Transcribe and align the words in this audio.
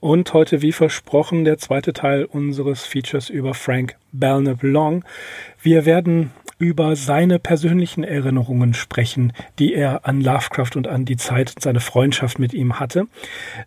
Und 0.00 0.32
heute, 0.32 0.62
wie 0.62 0.72
versprochen, 0.72 1.44
der 1.44 1.58
zweite 1.58 1.92
Teil 1.92 2.24
unseres 2.24 2.84
Features 2.84 3.28
über 3.28 3.52
Frank 3.52 3.96
Belknap 4.12 4.62
Long. 4.62 5.04
Wir 5.60 5.84
werden 5.84 6.30
über 6.58 6.96
seine 6.96 7.38
persönlichen 7.38 8.02
Erinnerungen 8.02 8.72
sprechen, 8.72 9.34
die 9.58 9.74
er 9.74 10.06
an 10.06 10.22
Lovecraft 10.22 10.76
und 10.76 10.88
an 10.88 11.04
die 11.04 11.18
Zeit 11.18 11.52
und 11.54 11.62
seine 11.62 11.80
Freundschaft 11.80 12.38
mit 12.38 12.54
ihm 12.54 12.80
hatte. 12.80 13.08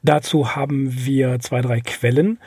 Dazu 0.01 0.55
haben 0.55 1.05
wir 1.05 1.39
zwei, 1.39 1.61
drei 1.61 1.81
Quellen. 1.81 2.39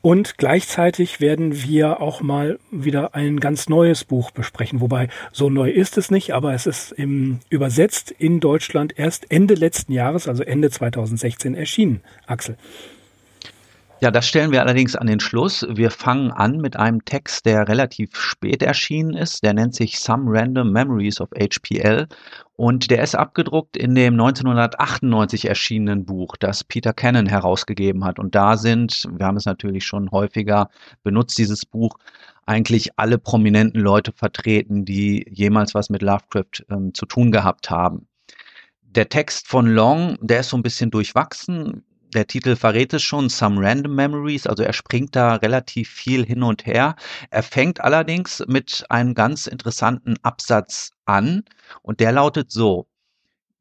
Und 0.00 0.38
gleichzeitig 0.38 1.20
werden 1.20 1.62
wir 1.62 2.00
auch 2.00 2.22
mal 2.22 2.58
wieder 2.70 3.14
ein 3.14 3.40
ganz 3.40 3.68
neues 3.68 4.04
Buch 4.04 4.30
besprechen. 4.30 4.80
Wobei 4.80 5.08
so 5.32 5.50
neu 5.50 5.70
ist 5.70 5.98
es 5.98 6.10
nicht, 6.10 6.32
aber 6.32 6.54
es 6.54 6.66
ist 6.66 6.92
im, 6.92 7.40
übersetzt 7.50 8.10
in 8.10 8.40
Deutschland 8.40 8.98
erst 8.98 9.30
Ende 9.30 9.54
letzten 9.54 9.92
Jahres, 9.92 10.28
also 10.28 10.42
Ende 10.42 10.70
2016 10.70 11.54
erschienen. 11.54 12.00
Axel. 12.26 12.56
Ja, 14.00 14.10
das 14.10 14.26
stellen 14.26 14.50
wir 14.50 14.60
allerdings 14.60 14.96
an 14.96 15.06
den 15.06 15.20
Schluss. 15.20 15.64
Wir 15.70 15.90
fangen 15.90 16.32
an 16.32 16.58
mit 16.58 16.76
einem 16.76 17.04
Text, 17.04 17.46
der 17.46 17.68
relativ 17.68 18.16
spät 18.16 18.62
erschienen 18.62 19.14
ist. 19.14 19.44
Der 19.44 19.54
nennt 19.54 19.74
sich 19.74 19.98
Some 20.00 20.24
Random 20.26 20.72
Memories 20.72 21.20
of 21.20 21.30
HPL 21.30 22.08
und 22.56 22.90
der 22.90 23.02
ist 23.02 23.14
abgedruckt 23.14 23.76
in 23.76 23.94
dem 23.94 24.14
1998 24.14 25.48
erschienenen 25.48 26.04
Buch, 26.04 26.36
das 26.38 26.64
Peter 26.64 26.92
Cannon 26.92 27.26
herausgegeben 27.26 28.04
hat. 28.04 28.18
Und 28.18 28.34
da 28.34 28.56
sind, 28.56 29.04
wir 29.10 29.26
haben 29.26 29.36
es 29.36 29.46
natürlich 29.46 29.86
schon 29.86 30.10
häufiger 30.10 30.68
benutzt, 31.04 31.38
dieses 31.38 31.64
Buch, 31.64 31.96
eigentlich 32.46 32.98
alle 32.98 33.18
prominenten 33.18 33.80
Leute 33.80 34.12
vertreten, 34.12 34.84
die 34.84 35.24
jemals 35.30 35.74
was 35.74 35.88
mit 35.88 36.02
Lovecraft 36.02 36.64
ähm, 36.68 36.92
zu 36.92 37.06
tun 37.06 37.30
gehabt 37.30 37.70
haben. 37.70 38.06
Der 38.82 39.08
Text 39.08 39.48
von 39.48 39.66
Long, 39.66 40.18
der 40.20 40.40
ist 40.40 40.50
so 40.50 40.56
ein 40.56 40.62
bisschen 40.62 40.90
durchwachsen 40.90 41.84
der 42.14 42.26
Titel 42.26 42.56
verrät 42.56 42.94
es 42.94 43.02
schon, 43.02 43.28
Some 43.28 43.60
Random 43.60 43.94
Memories, 43.94 44.46
also 44.46 44.62
er 44.62 44.72
springt 44.72 45.14
da 45.16 45.34
relativ 45.36 45.90
viel 45.90 46.24
hin 46.24 46.42
und 46.42 46.66
her. 46.66 46.96
Er 47.30 47.42
fängt 47.42 47.80
allerdings 47.80 48.42
mit 48.46 48.84
einem 48.88 49.14
ganz 49.14 49.46
interessanten 49.46 50.16
Absatz 50.22 50.92
an 51.04 51.44
und 51.82 52.00
der 52.00 52.12
lautet 52.12 52.50
so. 52.50 52.86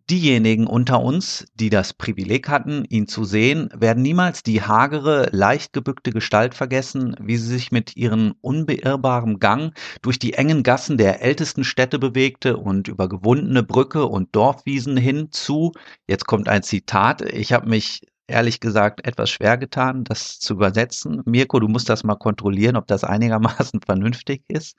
Diejenigen 0.09 0.67
unter 0.67 1.01
uns, 1.01 1.45
die 1.55 1.69
das 1.69 1.93
Privileg 1.93 2.49
hatten, 2.49 2.83
ihn 2.89 3.07
zu 3.07 3.23
sehen, 3.23 3.69
werden 3.73 4.03
niemals 4.03 4.43
die 4.43 4.61
hagere, 4.61 5.29
leicht 5.31 5.71
gebückte 5.71 6.11
Gestalt 6.11 6.55
vergessen, 6.55 7.15
wie 7.21 7.37
sie 7.37 7.47
sich 7.47 7.71
mit 7.71 7.95
ihrem 7.95 8.35
unbeirrbaren 8.41 9.39
Gang 9.39 9.73
durch 10.01 10.19
die 10.19 10.33
engen 10.33 10.61
Gassen 10.61 10.97
der 10.97 11.21
ältesten 11.21 11.63
Städte 11.63 11.99
bewegte 11.99 12.57
und 12.57 12.89
über 12.89 13.07
gewundene 13.07 13.63
Brücke 13.63 14.05
und 14.05 14.35
Dorfwiesen 14.35 14.97
hin 14.97 15.29
zu, 15.31 15.71
jetzt 16.05 16.27
kommt 16.27 16.49
ein 16.49 16.63
Zitat, 16.63 17.21
ich 17.21 17.53
habe 17.53 17.69
mich 17.69 18.01
ehrlich 18.27 18.59
gesagt 18.59 19.05
etwas 19.05 19.29
schwer 19.29 19.57
getan, 19.57 20.03
das 20.03 20.39
zu 20.39 20.53
übersetzen. 20.53 21.21
Mirko, 21.25 21.59
du 21.59 21.67
musst 21.67 21.89
das 21.89 22.03
mal 22.03 22.15
kontrollieren, 22.15 22.75
ob 22.75 22.87
das 22.87 23.03
einigermaßen 23.03 23.81
vernünftig 23.85 24.43
ist. 24.47 24.77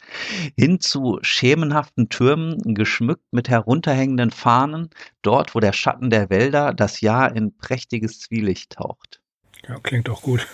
Hin 0.57 0.81
zu 0.81 1.19
schemenhaften 1.23 2.09
Türmen, 2.09 2.75
geschmückt 2.75 3.27
mit 3.33 3.49
herunterhängenden 3.49 4.31
Fahnen, 4.31 4.91
dort, 5.23 5.55
wo 5.55 5.61
der 5.61 5.73
Schatten 5.73 6.11
der 6.11 6.31
Wälder 6.31 6.73
das 6.73 7.01
Jahr 7.01 7.35
in 7.35 7.57
prächtiges 7.57 8.21
Zwielicht 8.21 8.73
taucht. 8.73 9.21
Ja, 9.69 9.79
klingt 9.83 10.09
auch 10.09 10.23
gut. 10.23 10.47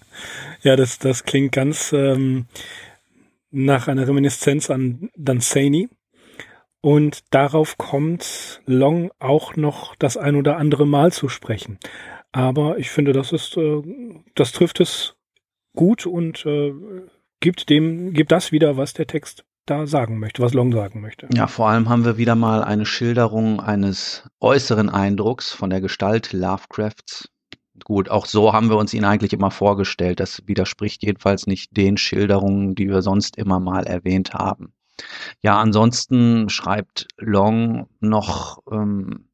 ja, 0.62 0.76
das, 0.76 0.98
das 0.98 1.24
klingt 1.24 1.52
ganz 1.52 1.92
ähm, 1.92 2.46
nach 3.50 3.88
einer 3.88 4.06
Reminiszenz 4.06 4.70
an 4.70 5.10
Dunsany. 5.16 5.88
Und 6.80 7.34
darauf 7.34 7.76
kommt 7.76 8.62
Long 8.64 9.10
auch 9.18 9.56
noch 9.56 9.96
das 9.96 10.16
ein 10.16 10.36
oder 10.36 10.58
andere 10.58 10.86
Mal 10.86 11.12
zu 11.12 11.28
sprechen. 11.28 11.78
Aber 12.38 12.78
ich 12.78 12.90
finde, 12.90 13.12
das 13.12 13.32
ist, 13.32 13.56
äh, 13.56 13.82
das 14.36 14.52
trifft 14.52 14.78
es 14.78 15.16
gut 15.74 16.06
und 16.06 16.46
äh, 16.46 16.72
gibt 17.40 17.68
dem, 17.68 18.12
gibt 18.12 18.30
das 18.30 18.52
wieder, 18.52 18.76
was 18.76 18.92
der 18.92 19.08
Text 19.08 19.44
da 19.66 19.88
sagen 19.88 20.20
möchte, 20.20 20.40
was 20.40 20.54
Long 20.54 20.72
sagen 20.72 21.00
möchte. 21.00 21.26
Ja, 21.34 21.48
vor 21.48 21.68
allem 21.68 21.88
haben 21.88 22.04
wir 22.04 22.16
wieder 22.16 22.36
mal 22.36 22.62
eine 22.62 22.86
Schilderung 22.86 23.58
eines 23.58 24.22
äußeren 24.38 24.88
Eindrucks 24.88 25.50
von 25.52 25.68
der 25.68 25.80
Gestalt 25.80 26.32
Lovecrafts. 26.32 27.28
Gut, 27.82 28.08
auch 28.08 28.26
so 28.26 28.52
haben 28.52 28.70
wir 28.70 28.76
uns 28.76 28.94
ihn 28.94 29.04
eigentlich 29.04 29.32
immer 29.32 29.50
vorgestellt. 29.50 30.20
Das 30.20 30.44
widerspricht 30.46 31.02
jedenfalls 31.02 31.48
nicht 31.48 31.76
den 31.76 31.96
Schilderungen, 31.96 32.76
die 32.76 32.88
wir 32.88 33.02
sonst 33.02 33.36
immer 33.36 33.58
mal 33.58 33.84
erwähnt 33.84 34.32
haben. 34.32 34.72
Ja, 35.42 35.58
ansonsten 35.58 36.48
schreibt 36.50 37.08
Long 37.16 37.88
noch, 37.98 38.62
ähm, 38.70 39.27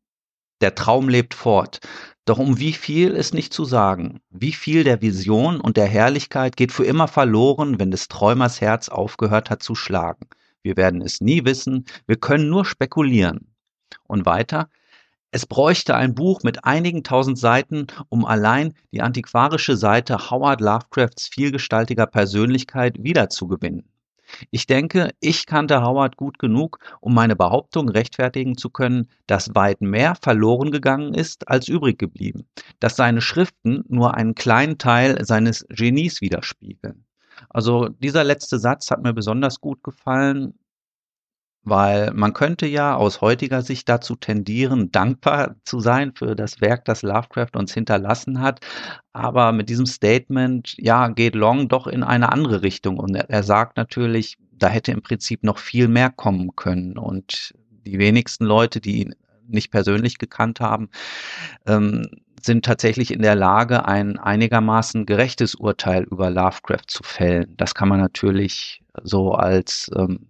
der 0.60 0.74
Traum 0.74 1.08
lebt 1.08 1.34
fort. 1.34 1.80
Doch 2.24 2.38
um 2.38 2.58
wie 2.58 2.72
viel 2.72 3.10
ist 3.10 3.34
nicht 3.34 3.52
zu 3.52 3.64
sagen. 3.64 4.20
Wie 4.30 4.52
viel 4.52 4.82
der 4.82 5.02
Vision 5.02 5.60
und 5.60 5.76
der 5.76 5.86
Herrlichkeit 5.86 6.56
geht 6.56 6.72
für 6.72 6.84
immer 6.84 7.06
verloren, 7.06 7.78
wenn 7.78 7.90
des 7.90 8.08
Träumers 8.08 8.60
Herz 8.60 8.88
aufgehört 8.88 9.50
hat 9.50 9.62
zu 9.62 9.74
schlagen. 9.74 10.28
Wir 10.62 10.78
werden 10.78 11.02
es 11.02 11.20
nie 11.20 11.44
wissen, 11.44 11.84
wir 12.06 12.16
können 12.16 12.48
nur 12.48 12.64
spekulieren. 12.64 13.54
Und 14.06 14.24
weiter, 14.24 14.70
es 15.30 15.46
bräuchte 15.46 15.96
ein 15.96 16.14
Buch 16.14 16.42
mit 16.44 16.64
einigen 16.64 17.02
tausend 17.02 17.38
Seiten, 17.38 17.88
um 18.08 18.24
allein 18.24 18.72
die 18.92 19.02
antiquarische 19.02 19.76
Seite 19.76 20.30
Howard 20.30 20.60
Lovecrafts 20.60 21.28
vielgestaltiger 21.28 22.06
Persönlichkeit 22.06 23.02
wiederzugewinnen. 23.02 23.84
Ich 24.50 24.66
denke, 24.66 25.10
ich 25.20 25.46
kannte 25.46 25.82
Howard 25.82 26.16
gut 26.16 26.38
genug, 26.38 26.78
um 27.00 27.14
meine 27.14 27.36
Behauptung 27.36 27.88
rechtfertigen 27.88 28.56
zu 28.56 28.70
können, 28.70 29.08
dass 29.26 29.54
weit 29.54 29.80
mehr 29.80 30.14
verloren 30.14 30.70
gegangen 30.70 31.14
ist 31.14 31.48
als 31.48 31.68
übrig 31.68 31.98
geblieben, 31.98 32.46
dass 32.80 32.96
seine 32.96 33.20
Schriften 33.20 33.84
nur 33.88 34.14
einen 34.14 34.34
kleinen 34.34 34.78
Teil 34.78 35.24
seines 35.24 35.66
Genies 35.68 36.20
widerspiegeln. 36.20 37.04
Also 37.48 37.88
dieser 37.88 38.24
letzte 38.24 38.58
Satz 38.58 38.90
hat 38.90 39.02
mir 39.02 39.12
besonders 39.12 39.60
gut 39.60 39.82
gefallen, 39.82 40.54
weil 41.64 42.12
man 42.12 42.34
könnte 42.34 42.66
ja 42.66 42.94
aus 42.94 43.20
heutiger 43.20 43.62
Sicht 43.62 43.88
dazu 43.88 44.16
tendieren, 44.16 44.92
dankbar 44.92 45.56
zu 45.64 45.80
sein 45.80 46.12
für 46.14 46.36
das 46.36 46.60
Werk, 46.60 46.84
das 46.84 47.02
Lovecraft 47.02 47.56
uns 47.56 47.72
hinterlassen 47.72 48.40
hat. 48.40 48.60
Aber 49.12 49.52
mit 49.52 49.70
diesem 49.70 49.86
Statement, 49.86 50.74
ja, 50.76 51.08
geht 51.08 51.34
Long 51.34 51.68
doch 51.68 51.86
in 51.86 52.02
eine 52.02 52.30
andere 52.30 52.62
Richtung. 52.62 52.98
Und 52.98 53.14
er, 53.14 53.42
sagt 53.42 53.76
natürlich, 53.76 54.36
da 54.52 54.68
hätte 54.68 54.92
im 54.92 55.02
Prinzip 55.02 55.42
noch 55.42 55.58
viel 55.58 55.88
mehr 55.88 56.10
kommen 56.10 56.54
können. 56.54 56.98
Und 56.98 57.54
die 57.86 57.98
wenigsten 57.98 58.44
Leute, 58.44 58.80
die 58.80 59.02
ihn 59.02 59.14
nicht 59.46 59.70
persönlich 59.70 60.18
gekannt 60.18 60.60
haben, 60.60 60.90
ähm, 61.66 62.06
sind 62.42 62.64
tatsächlich 62.64 63.10
in 63.10 63.22
der 63.22 63.34
Lage, 63.34 63.86
ein 63.86 64.18
einigermaßen 64.18 65.06
gerechtes 65.06 65.54
Urteil 65.54 66.04
über 66.04 66.30
Lovecraft 66.30 66.88
zu 66.88 67.02
fällen. 67.02 67.54
Das 67.56 67.74
kann 67.74 67.88
man 67.88 68.00
natürlich 68.00 68.82
so 69.02 69.32
als 69.32 69.90
ähm, 69.96 70.26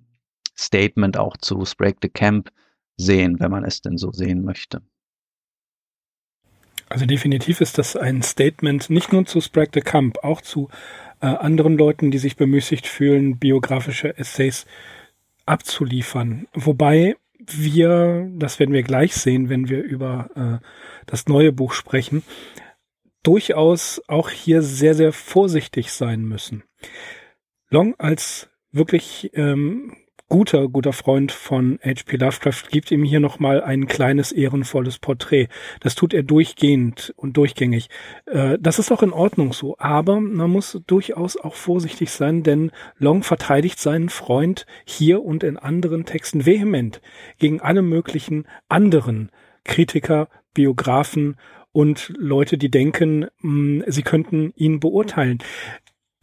Statement 0.56 1.16
auch 1.16 1.36
zu 1.36 1.64
Break 1.76 1.96
the 2.02 2.08
Camp 2.08 2.50
sehen, 2.96 3.40
wenn 3.40 3.50
man 3.50 3.64
es 3.64 3.80
denn 3.80 3.98
so 3.98 4.12
sehen 4.12 4.44
möchte. 4.44 4.82
Also 6.88 7.06
definitiv 7.06 7.60
ist 7.60 7.78
das 7.78 7.96
ein 7.96 8.22
Statement 8.22 8.90
nicht 8.90 9.12
nur 9.12 9.26
zu 9.26 9.40
Sprague 9.40 9.70
the 9.74 9.80
Camp, 9.80 10.18
auch 10.22 10.40
zu 10.40 10.68
äh, 11.20 11.26
anderen 11.26 11.76
Leuten, 11.76 12.10
die 12.10 12.18
sich 12.18 12.36
bemüßigt 12.36 12.86
fühlen, 12.86 13.38
biografische 13.38 14.16
Essays 14.16 14.66
abzuliefern. 15.46 16.46
Wobei 16.54 17.16
wir, 17.38 18.30
das 18.36 18.58
werden 18.58 18.72
wir 18.72 18.82
gleich 18.82 19.14
sehen, 19.14 19.48
wenn 19.48 19.68
wir 19.68 19.82
über 19.82 20.60
äh, 20.62 20.64
das 21.06 21.26
neue 21.26 21.52
Buch 21.52 21.72
sprechen, 21.72 22.22
durchaus 23.22 24.02
auch 24.06 24.30
hier 24.30 24.62
sehr, 24.62 24.94
sehr 24.94 25.12
vorsichtig 25.12 25.92
sein 25.92 26.22
müssen. 26.22 26.62
Long 27.70 27.94
als 27.98 28.50
wirklich 28.70 29.30
ähm, 29.34 29.96
guter, 30.28 30.68
guter 30.68 30.92
Freund 30.92 31.32
von 31.32 31.78
H.P. 31.84 32.16
Lovecraft 32.16 32.70
gibt 32.70 32.90
ihm 32.90 33.04
hier 33.04 33.20
nochmal 33.20 33.62
ein 33.62 33.86
kleines, 33.86 34.32
ehrenvolles 34.32 34.98
Porträt. 34.98 35.48
Das 35.80 35.94
tut 35.94 36.14
er 36.14 36.22
durchgehend 36.22 37.12
und 37.16 37.36
durchgängig. 37.36 37.88
Äh, 38.26 38.58
das 38.60 38.78
ist 38.78 38.90
auch 38.90 39.02
in 39.02 39.12
Ordnung 39.12 39.52
so, 39.52 39.76
aber 39.78 40.20
man 40.20 40.50
muss 40.50 40.80
durchaus 40.86 41.36
auch 41.36 41.54
vorsichtig 41.54 42.10
sein, 42.10 42.42
denn 42.42 42.70
Long 42.98 43.22
verteidigt 43.22 43.78
seinen 43.78 44.08
Freund 44.08 44.66
hier 44.84 45.22
und 45.22 45.44
in 45.44 45.56
anderen 45.56 46.04
Texten 46.04 46.46
vehement 46.46 47.00
gegen 47.38 47.60
alle 47.60 47.82
möglichen 47.82 48.46
anderen 48.68 49.30
Kritiker, 49.64 50.28
Biografen 50.52 51.36
und 51.72 52.12
Leute, 52.16 52.56
die 52.56 52.70
denken, 52.70 53.26
mh, 53.40 53.84
sie 53.88 54.02
könnten 54.02 54.52
ihn 54.54 54.78
beurteilen. 54.78 55.38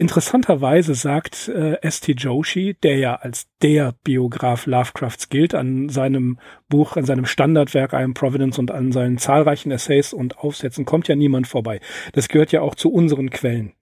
Interessanterweise 0.02 0.96
sagt 0.96 1.48
äh, 1.48 1.80
S.T. 1.84 2.14
Joshi, 2.14 2.76
der 2.82 2.98
ja 2.98 3.16
als 3.18 3.46
der 3.62 3.94
Biograf 4.04 4.66
Lovecrafts 4.66 5.30
gilt, 5.30 5.54
an 5.54 5.90
seinem 5.90 6.40
Buch, 6.70 6.98
an 6.98 7.06
seinem 7.06 7.28
Standardwerk 7.28 7.94
I 7.94 7.98
Am 7.98 8.16
Providence 8.16 8.58
und 8.58 8.72
an 8.72 8.92
seinen 8.92 9.20
zahlreichen 9.20 9.70
Essays 9.70 10.12
und 10.12 10.40
Aufsätzen 10.40 10.86
kommt 10.86 11.08
ja 11.08 11.16
niemand 11.16 11.46
vorbei. 11.46 11.82
Das 12.14 12.30
gehört 12.30 12.52
ja 12.52 12.62
auch 12.62 12.74
zu 12.74 12.92
unseren 12.92 13.30
Quellen 13.30 13.74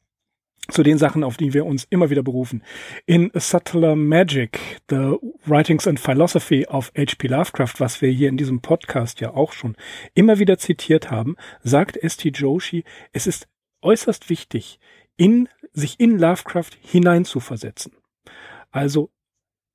zu 0.70 0.84
den 0.84 0.98
Sachen, 0.98 1.24
auf 1.24 1.38
die 1.38 1.54
wir 1.54 1.66
uns 1.66 1.88
immer 1.90 2.10
wieder 2.10 2.22
berufen. 2.22 2.64
In 3.06 3.32
Subtler 3.34 3.96
Magic, 3.96 4.60
The 4.90 5.16
Writings 5.46 5.88
and 5.88 6.02
Philosophy 6.02 6.68
of 6.68 6.92
H.P. 6.98 7.30
Lovecraft, 7.30 7.76
was 7.78 8.02
wir 8.02 8.12
hier 8.12 8.28
in 8.28 8.36
diesem 8.36 8.60
Podcast 8.60 9.22
ja 9.22 9.34
auch 9.34 9.54
schon 9.54 9.78
immer 10.16 10.38
wieder 10.38 10.58
zitiert 10.58 11.12
haben, 11.12 11.38
sagt 11.64 11.96
S.T. 11.96 12.32
Joshi, 12.36 12.84
es 13.14 13.26
ist 13.26 13.48
äußerst 13.82 14.30
wichtig, 14.30 14.82
in, 15.20 15.50
sich 15.74 16.00
in 16.00 16.18
Lovecraft 16.18 16.72
hineinzuversetzen. 16.82 17.94
Also 18.72 19.10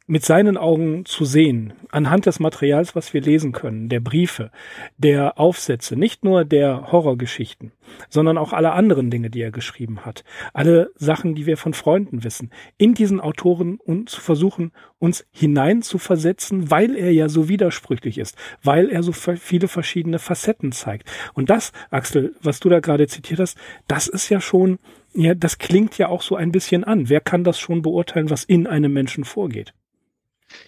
mit 0.06 0.24
seinen 0.24 0.58
Augen 0.58 1.06
zu 1.06 1.24
sehen, 1.24 1.72
anhand 1.90 2.26
des 2.26 2.38
Materials, 2.38 2.94
was 2.94 3.14
wir 3.14 3.22
lesen 3.22 3.52
können, 3.52 3.88
der 3.88 4.00
Briefe, 4.00 4.50
der 4.98 5.38
Aufsätze, 5.38 5.96
nicht 5.96 6.24
nur 6.24 6.44
der 6.44 6.92
Horrorgeschichten, 6.92 7.72
sondern 8.10 8.36
auch 8.36 8.52
alle 8.52 8.72
anderen 8.72 9.10
Dinge, 9.10 9.30
die 9.30 9.40
er 9.40 9.50
geschrieben 9.50 10.04
hat, 10.04 10.22
alle 10.52 10.90
Sachen, 10.94 11.34
die 11.34 11.46
wir 11.46 11.56
von 11.56 11.72
Freunden 11.72 12.22
wissen, 12.22 12.50
in 12.76 12.92
diesen 12.92 13.18
Autoren 13.18 13.76
und 13.76 14.10
zu 14.10 14.20
versuchen, 14.20 14.72
uns 14.98 15.26
hinein 15.32 15.80
zu 15.80 15.96
versetzen, 15.96 16.70
weil 16.70 16.96
er 16.96 17.10
ja 17.10 17.30
so 17.30 17.48
widersprüchlich 17.48 18.18
ist, 18.18 18.36
weil 18.62 18.90
er 18.90 19.02
so 19.02 19.12
viele 19.12 19.68
verschiedene 19.68 20.18
Facetten 20.18 20.72
zeigt. 20.72 21.10
Und 21.32 21.48
das, 21.48 21.72
Axel, 21.90 22.34
was 22.42 22.60
du 22.60 22.68
da 22.68 22.80
gerade 22.80 23.06
zitiert 23.06 23.40
hast, 23.40 23.56
das 23.88 24.06
ist 24.06 24.28
ja 24.28 24.42
schon, 24.42 24.78
ja, 25.14 25.34
das 25.34 25.58
klingt 25.58 25.98
ja 25.98 26.08
auch 26.08 26.22
so 26.22 26.36
ein 26.36 26.52
bisschen 26.52 26.84
an. 26.84 27.08
Wer 27.08 27.20
kann 27.20 27.44
das 27.44 27.58
schon 27.58 27.82
beurteilen, 27.82 28.30
was 28.30 28.44
in 28.44 28.66
einem 28.66 28.92
Menschen 28.92 29.24
vorgeht? 29.24 29.72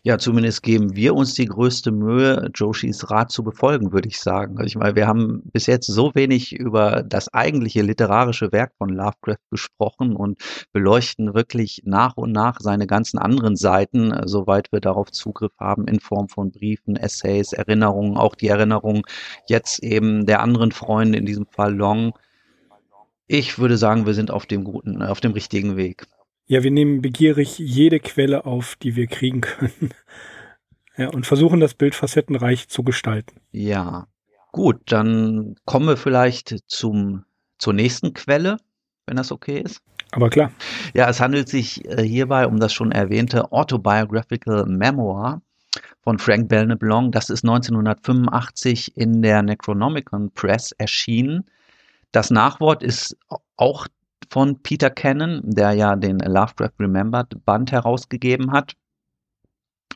Ja, 0.02 0.19
zumindest 0.19 0.62
geben 0.62 0.96
wir 0.96 1.14
uns 1.14 1.34
die 1.34 1.46
größte 1.46 1.90
Mühe, 1.93 2.50
Joshis 2.54 3.10
Rat 3.10 3.31
zu 3.31 3.43
befolgen, 3.43 3.93
würde 3.93 4.08
ich 4.08 4.20
sagen. 4.20 4.56
Also 4.58 4.66
ich 4.66 4.76
meine, 4.76 4.96
wir 4.96 5.06
haben 5.06 5.43
bis 5.52 5.66
jetzt 5.66 5.87
so 5.87 6.14
wenig 6.14 6.52
über 6.54 7.02
das 7.02 7.32
eigentliche 7.32 7.82
literarische 7.82 8.52
Werk 8.52 8.72
von 8.78 8.88
Lovecraft 8.88 9.44
gesprochen 9.50 10.16
und 10.16 10.40
beleuchten 10.72 11.34
wirklich 11.34 11.82
nach 11.84 12.16
und 12.16 12.32
nach 12.32 12.60
seine 12.60 12.87
ganzen 12.87 13.19
anderen 13.19 13.56
Seiten, 13.56 14.14
soweit 14.25 14.72
wir 14.72 14.81
darauf 14.81 15.10
Zugriff 15.10 15.52
haben, 15.58 15.87
in 15.87 16.00
Form 16.00 16.28
von 16.28 16.50
Briefen, 16.50 16.96
Essays, 16.96 17.52
Erinnerungen, 17.52 18.16
auch 18.16 18.34
die 18.34 18.49
Erinnerungen 18.49 19.02
jetzt 19.49 19.82
eben 19.82 20.26
der 20.26 20.40
anderen 20.40 20.72
Freunde, 20.72 21.19
in 21.19 21.26
diesem 21.26 21.46
Fall 21.46 21.75
Long. 21.75 22.12
Ich 23.26 23.58
würde 23.58 23.76
sagen, 23.76 24.06
wir 24.06 24.14
sind 24.14 24.31
auf 24.31 24.46
dem 24.46 24.62
guten, 24.62 25.02
auf 25.02 25.20
dem 25.20 25.32
richtigen 25.32 25.76
Weg. 25.76 26.06
Ja, 26.46 26.62
wir 26.62 26.70
nehmen 26.70 27.02
begierig 27.02 27.58
jede 27.58 27.99
Quelle 27.99 28.44
auf, 28.46 28.76
die 28.76 28.94
wir 28.94 29.08
kriegen 29.08 29.40
können. 29.40 29.90
ja, 30.96 31.08
und 31.08 31.26
versuchen 31.26 31.58
das 31.58 31.75
Bild 31.75 31.94
facettenreich 31.96 32.69
zu 32.69 32.84
gestalten. 32.84 33.40
Ja. 33.50 34.06
Gut, 34.52 34.81
dann 34.87 35.56
kommen 35.64 35.88
wir 35.88 35.96
vielleicht 35.96 36.56
zum, 36.69 37.25
zur 37.58 37.73
nächsten 37.73 38.14
Quelle, 38.14 38.58
wenn 39.06 39.17
das 39.17 39.32
okay 39.32 39.61
ist. 39.61 39.82
Aber 40.12 40.31
klar. 40.31 40.52
Ja, 40.94 41.08
es 41.11 41.20
handelt 41.20 41.49
sich 41.49 41.84
äh, 41.84 42.02
hierbei 42.02 42.46
um 42.46 42.61
das 42.61 42.73
schon 42.73 42.93
erwähnte 42.93 43.50
Autobiographical 43.50 44.67
Memoir 44.67 45.43
von 46.02 46.19
Frank 46.19 46.49
Belknap 46.49 46.81
Das 47.11 47.28
ist 47.28 47.44
1985 47.44 48.96
in 48.96 49.20
der 49.20 49.43
Necronomicon 49.43 50.31
Press 50.31 50.73
erschienen. 50.78 51.44
Das 52.12 52.30
Nachwort 52.30 52.82
ist 52.82 53.16
auch 53.56 53.86
von 54.30 54.62
Peter 54.62 54.90
Cannon, 54.90 55.42
der 55.44 55.72
ja 55.72 55.96
den 55.96 56.18
Lovecraft 56.18 56.72
Remembered 56.80 57.44
Band 57.44 57.72
herausgegeben 57.72 58.52
hat. 58.52 58.74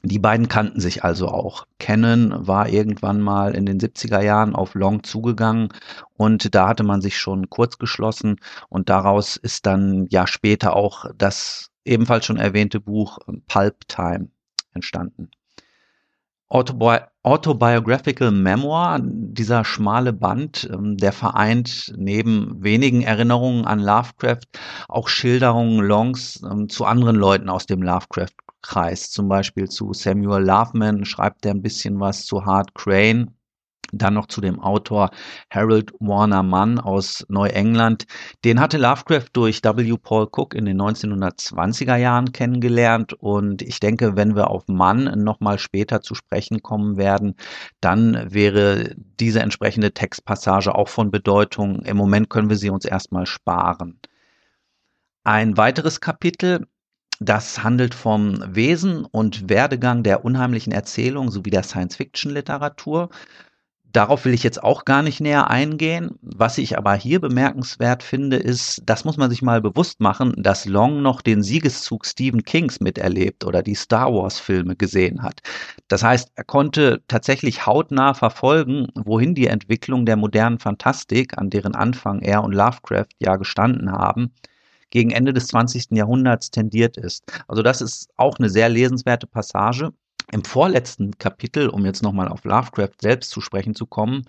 Die 0.03 0.19
beiden 0.19 0.49
kannten 0.49 0.81
sich 0.81 1.05
also 1.05 1.29
auch. 1.29 1.67
Cannon 1.79 2.47
war 2.47 2.69
irgendwann 2.69 3.21
mal 3.21 3.55
in 3.55 3.67
den 3.67 3.79
70er 3.79 4.23
Jahren 4.23 4.55
auf 4.55 4.75
Long 4.75 5.03
zugegangen 5.03 5.69
und 6.17 6.55
da 6.55 6.69
hatte 6.69 6.85
man 6.85 7.03
sich 7.03 7.19
schon 7.19 7.51
kurz 7.51 7.77
geschlossen 7.77 8.37
und 8.71 8.89
daraus 8.89 9.37
ist 9.37 9.67
dann 9.67 10.07
ja 10.09 10.27
später 10.27 10.75
auch 10.75 11.05
das 11.17 11.71
ebenfalls 11.85 12.25
schon 12.25 12.39
erwähnte 12.39 12.81
Buch 12.81 13.19
Pulp 13.47 13.89
Time 13.89 14.31
entstanden. 14.73 15.31
Autobi 16.51 16.99
Autobiographical 17.23 18.33
Memoir, 18.33 18.99
dieser 19.03 19.65
schmale 19.65 20.13
Band, 20.13 20.69
ähm, 20.73 20.97
der 20.97 21.13
vereint 21.13 21.93
neben 21.97 22.61
wenigen 22.61 23.03
Erinnerungen 23.03 23.67
an 23.67 23.79
Lovecraft 23.79 24.49
auch 24.89 25.07
Schilderungen 25.07 25.79
Longs 25.81 26.43
ähm, 26.43 26.69
zu 26.69 26.87
anderen 26.87 27.15
Leuten 27.15 27.49
aus 27.49 27.67
dem 27.67 27.83
Lovecraft-Kreis. 27.83 29.11
Zum 29.11 29.29
Beispiel 29.29 29.69
zu 29.69 29.93
Samuel 29.93 30.43
Loveman 30.43 31.05
schreibt 31.05 31.47
er 31.47 31.53
ein 31.53 31.63
bisschen 31.63 32.01
was, 32.01 32.25
zu 32.25 32.45
Hart 32.45 32.75
Crane 32.75 33.33
dann 33.93 34.15
noch 34.15 34.27
zu 34.27 34.41
dem 34.41 34.61
Autor 34.61 35.11
Harold 35.51 35.93
Warner 35.99 36.43
Mann 36.43 36.79
aus 36.79 37.25
Neuengland. 37.29 38.07
Den 38.45 38.61
hatte 38.61 38.79
Lovecraft 38.79 39.29
durch 39.33 39.63
W. 39.63 39.97
Paul 39.97 40.29
Cook 40.31 40.55
in 40.55 40.65
den 40.65 40.81
1920er 40.81 41.97
Jahren 41.97 42.33
kennengelernt 42.33 43.13
und 43.15 43.63
ich 43.63 43.81
denke, 43.81 44.17
wenn 44.17 44.37
wir 44.37 44.51
auf 44.51 44.69
Mann 44.69 45.23
nochmal 45.23 45.59
später 45.59 46.03
zu 46.03 46.15
sprechen 46.15 46.63
kommen 46.63 46.97
werden, 46.97 47.35
dann 47.81 48.33
wäre 48.33 48.95
diese 49.19 49.41
entsprechende 49.41 49.93
Textpassage 49.93 50.75
auch 50.75 50.89
von 50.89 51.11
Bedeutung. 51.11 51.83
Im 51.83 51.97
Moment 51.97 52.31
können 52.31 52.51
wir 52.51 52.57
sie 52.57 52.71
uns 52.71 52.85
erstmal 52.85 53.27
sparen. 53.27 53.99
Ein 55.25 55.57
weiteres 55.57 56.01
Kapitel 56.01 56.67
das 57.23 57.63
handelt 57.63 57.95
vom 57.95 58.43
Wesen 58.57 59.05
und 59.05 59.51
Werdegang 59.51 60.03
der 60.03 60.25
unheimlichen 60.25 60.73
Erzählung 60.73 61.31
sowie 61.31 61.51
der 61.51 61.63
Science-Fiction-Literatur. 61.63 63.11
Darauf 63.93 64.25
will 64.25 64.35
ich 64.35 64.45
jetzt 64.45 64.63
auch 64.63 64.85
gar 64.85 65.03
nicht 65.03 65.21
näher 65.21 65.51
eingehen. 65.51 66.13
Was 66.23 66.59
ich 66.59 66.79
aber 66.79 66.95
hier 66.95 67.21
bemerkenswert 67.21 68.05
finde, 68.05 68.37
ist, 68.37 68.83
das 68.85 69.05
muss 69.05 69.17
man 69.17 69.31
sich 69.31 69.43
mal 69.43 69.61
bewusst 69.61 70.01
machen, 70.01 70.33
dass 70.37 70.65
Long 70.67 71.03
noch 71.03 71.23
den 71.23 71.43
Siegeszug 71.43 72.07
Stephen 72.07 72.45
Kings 72.45 72.79
miterlebt 72.79 73.45
oder 73.45 73.63
die 73.63 73.75
Star 73.75 74.13
Wars 74.15 74.39
Filme 74.39 74.77
gesehen 74.77 75.23
hat. 75.23 75.41
Das 75.89 76.05
heißt, 76.05 76.31
er 76.37 76.45
konnte 76.45 77.03
tatsächlich 77.09 77.67
hautnah 77.67 78.15
verfolgen, 78.15 78.87
wohin 78.95 79.35
die 79.35 79.49
Entwicklung 79.49 80.07
der 80.07 80.17
modernen 80.17 80.61
Fantastik, 80.61 81.37
an 81.37 81.51
deren 81.51 81.75
Anfang 81.75 82.21
er 82.21 82.45
und 82.45 82.53
Lovecraft 82.53 83.09
ja 83.19 83.35
gestanden 83.37 83.91
haben, 83.91 84.33
gegen 84.91 85.11
Ende 85.11 85.33
des 85.33 85.49
20. 85.49 85.87
Jahrhunderts 85.93 86.53
tendiert 86.53 86.97
ist. 86.97 87.25
Also 87.49 87.63
das 87.63 87.81
ist 87.81 88.09
auch 88.17 88.39
eine 88.39 88.51
sehr 88.51 88.69
lesenswerte 88.69 89.27
Passage. 89.27 89.91
Im 90.33 90.45
vorletzten 90.45 91.19
Kapitel, 91.19 91.69
um 91.69 91.85
jetzt 91.85 92.03
nochmal 92.03 92.29
auf 92.29 92.45
Lovecraft 92.45 93.01
selbst 93.01 93.31
zu 93.31 93.41
sprechen 93.41 93.75
zu 93.75 93.87
kommen, 93.87 94.25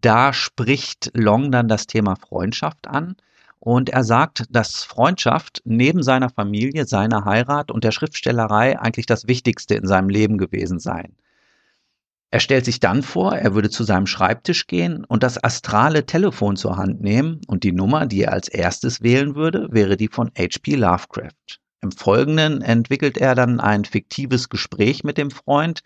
da 0.00 0.32
spricht 0.32 1.10
Long 1.14 1.52
dann 1.52 1.68
das 1.68 1.86
Thema 1.86 2.16
Freundschaft 2.16 2.88
an. 2.88 3.16
Und 3.58 3.90
er 3.90 4.04
sagt, 4.04 4.46
dass 4.48 4.84
Freundschaft 4.84 5.60
neben 5.66 6.02
seiner 6.02 6.30
Familie, 6.30 6.86
seiner 6.86 7.26
Heirat 7.26 7.70
und 7.70 7.84
der 7.84 7.92
Schriftstellerei 7.92 8.78
eigentlich 8.78 9.04
das 9.04 9.28
Wichtigste 9.28 9.74
in 9.74 9.86
seinem 9.86 10.08
Leben 10.08 10.38
gewesen 10.38 10.78
sei. 10.78 11.10
Er 12.30 12.40
stellt 12.40 12.64
sich 12.64 12.80
dann 12.80 13.02
vor, 13.02 13.36
er 13.36 13.54
würde 13.54 13.68
zu 13.68 13.84
seinem 13.84 14.06
Schreibtisch 14.06 14.66
gehen 14.66 15.04
und 15.04 15.22
das 15.22 15.42
astrale 15.42 16.06
Telefon 16.06 16.56
zur 16.56 16.78
Hand 16.78 17.02
nehmen 17.02 17.40
und 17.48 17.64
die 17.64 17.72
Nummer, 17.72 18.06
die 18.06 18.22
er 18.22 18.32
als 18.32 18.48
erstes 18.48 19.02
wählen 19.02 19.34
würde, 19.34 19.68
wäre 19.72 19.98
die 19.98 20.08
von 20.08 20.30
H.P. 20.38 20.76
Lovecraft. 20.76 21.59
Im 21.82 21.92
Folgenden 21.92 22.60
entwickelt 22.60 23.16
er 23.16 23.34
dann 23.34 23.58
ein 23.58 23.86
fiktives 23.86 24.50
Gespräch 24.50 25.02
mit 25.02 25.16
dem 25.16 25.30
Freund. 25.30 25.80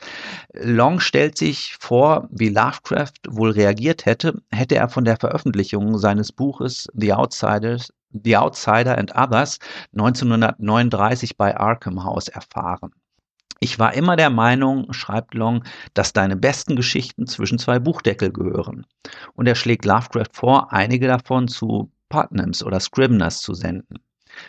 Long 0.53 0.99
stellt 0.99 1.39
sich 1.39 1.77
vor, 1.79 2.29
wie 2.33 2.49
Lovecraft 2.49 3.13
wohl 3.29 3.51
reagiert 3.51 4.05
hätte, 4.05 4.43
hätte 4.51 4.75
er 4.75 4.89
von 4.89 5.05
der 5.05 5.19
Veröffentlichung 5.19 5.97
seines 5.99 6.33
Buches 6.33 6.89
The 6.95 7.13
Outsiders, 7.13 7.93
The 8.11 8.37
Outsider 8.37 8.99
and 8.99 9.15
Others 9.15 9.61
1939 9.93 11.37
bei 11.37 11.57
Arkham 11.57 12.03
House 12.03 12.27
erfahren. 12.27 12.93
Ich 13.61 13.79
war 13.79 13.95
immer 13.95 14.17
der 14.17 14.31
Meinung, 14.31 14.93
schreibt 14.93 15.35
Long, 15.35 15.63
dass 15.95 16.13
deine 16.13 16.37
besten 16.37 16.75
Geschichten 16.75 17.29
zwischen 17.29 17.59
zwei 17.59 17.79
Buchdeckel 17.79 18.33
gehören. 18.33 18.85
Und 19.35 19.47
er 19.47 19.55
schlägt 19.55 19.85
Lovecraft 19.85 20.33
vor, 20.33 20.73
einige 20.73 21.07
davon 21.07 21.47
zu 21.47 21.93
Putnams 22.09 22.65
oder 22.65 22.81
Scribners 22.81 23.41
zu 23.41 23.55
senden. 23.55 24.01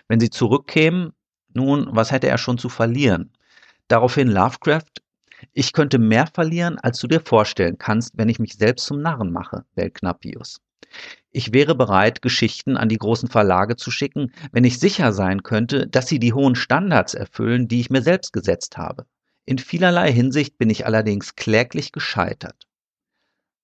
Wenn 0.08 0.20
sie 0.20 0.32
zurückkämen, 0.32 1.14
nun, 1.56 1.88
was 1.92 2.12
hätte 2.12 2.28
er 2.28 2.38
schon 2.38 2.58
zu 2.58 2.70
verlieren? 2.70 3.32
Daraufhin 3.88 4.28
Lovecraft, 4.28 5.02
ich 5.54 5.74
könnte 5.74 6.00
mehr 6.00 6.28
verlieren, 6.28 6.80
als 6.80 7.00
du 7.00 7.08
dir 7.08 7.20
vorstellen 7.20 7.78
kannst, 7.78 8.18
wenn 8.18 8.30
ich 8.30 8.40
mich 8.40 8.54
selbst 8.54 8.86
zum 8.86 9.02
Narren 9.02 9.32
mache, 9.32 9.66
Belknapius. 9.76 10.62
Ich 11.32 11.54
wäre 11.54 11.76
bereit, 11.76 12.22
Geschichten 12.22 12.78
an 12.78 12.90
die 12.90 12.98
großen 12.98 13.30
Verlage 13.30 13.76
zu 13.76 13.92
schicken, 13.92 14.32
wenn 14.52 14.64
ich 14.64 14.80
sicher 14.80 15.12
sein 15.12 15.44
könnte, 15.44 15.88
dass 15.88 16.08
sie 16.08 16.20
die 16.20 16.34
hohen 16.34 16.56
Standards 16.56 17.14
erfüllen, 17.14 17.68
die 17.68 17.82
ich 17.82 17.90
mir 17.90 18.02
selbst 18.02 18.32
gesetzt 18.34 18.78
habe. 18.78 19.06
In 19.46 19.58
vielerlei 19.58 20.12
Hinsicht 20.12 20.58
bin 20.58 20.70
ich 20.70 20.86
allerdings 20.86 21.36
kläglich 21.36 21.92
gescheitert. 21.92 22.65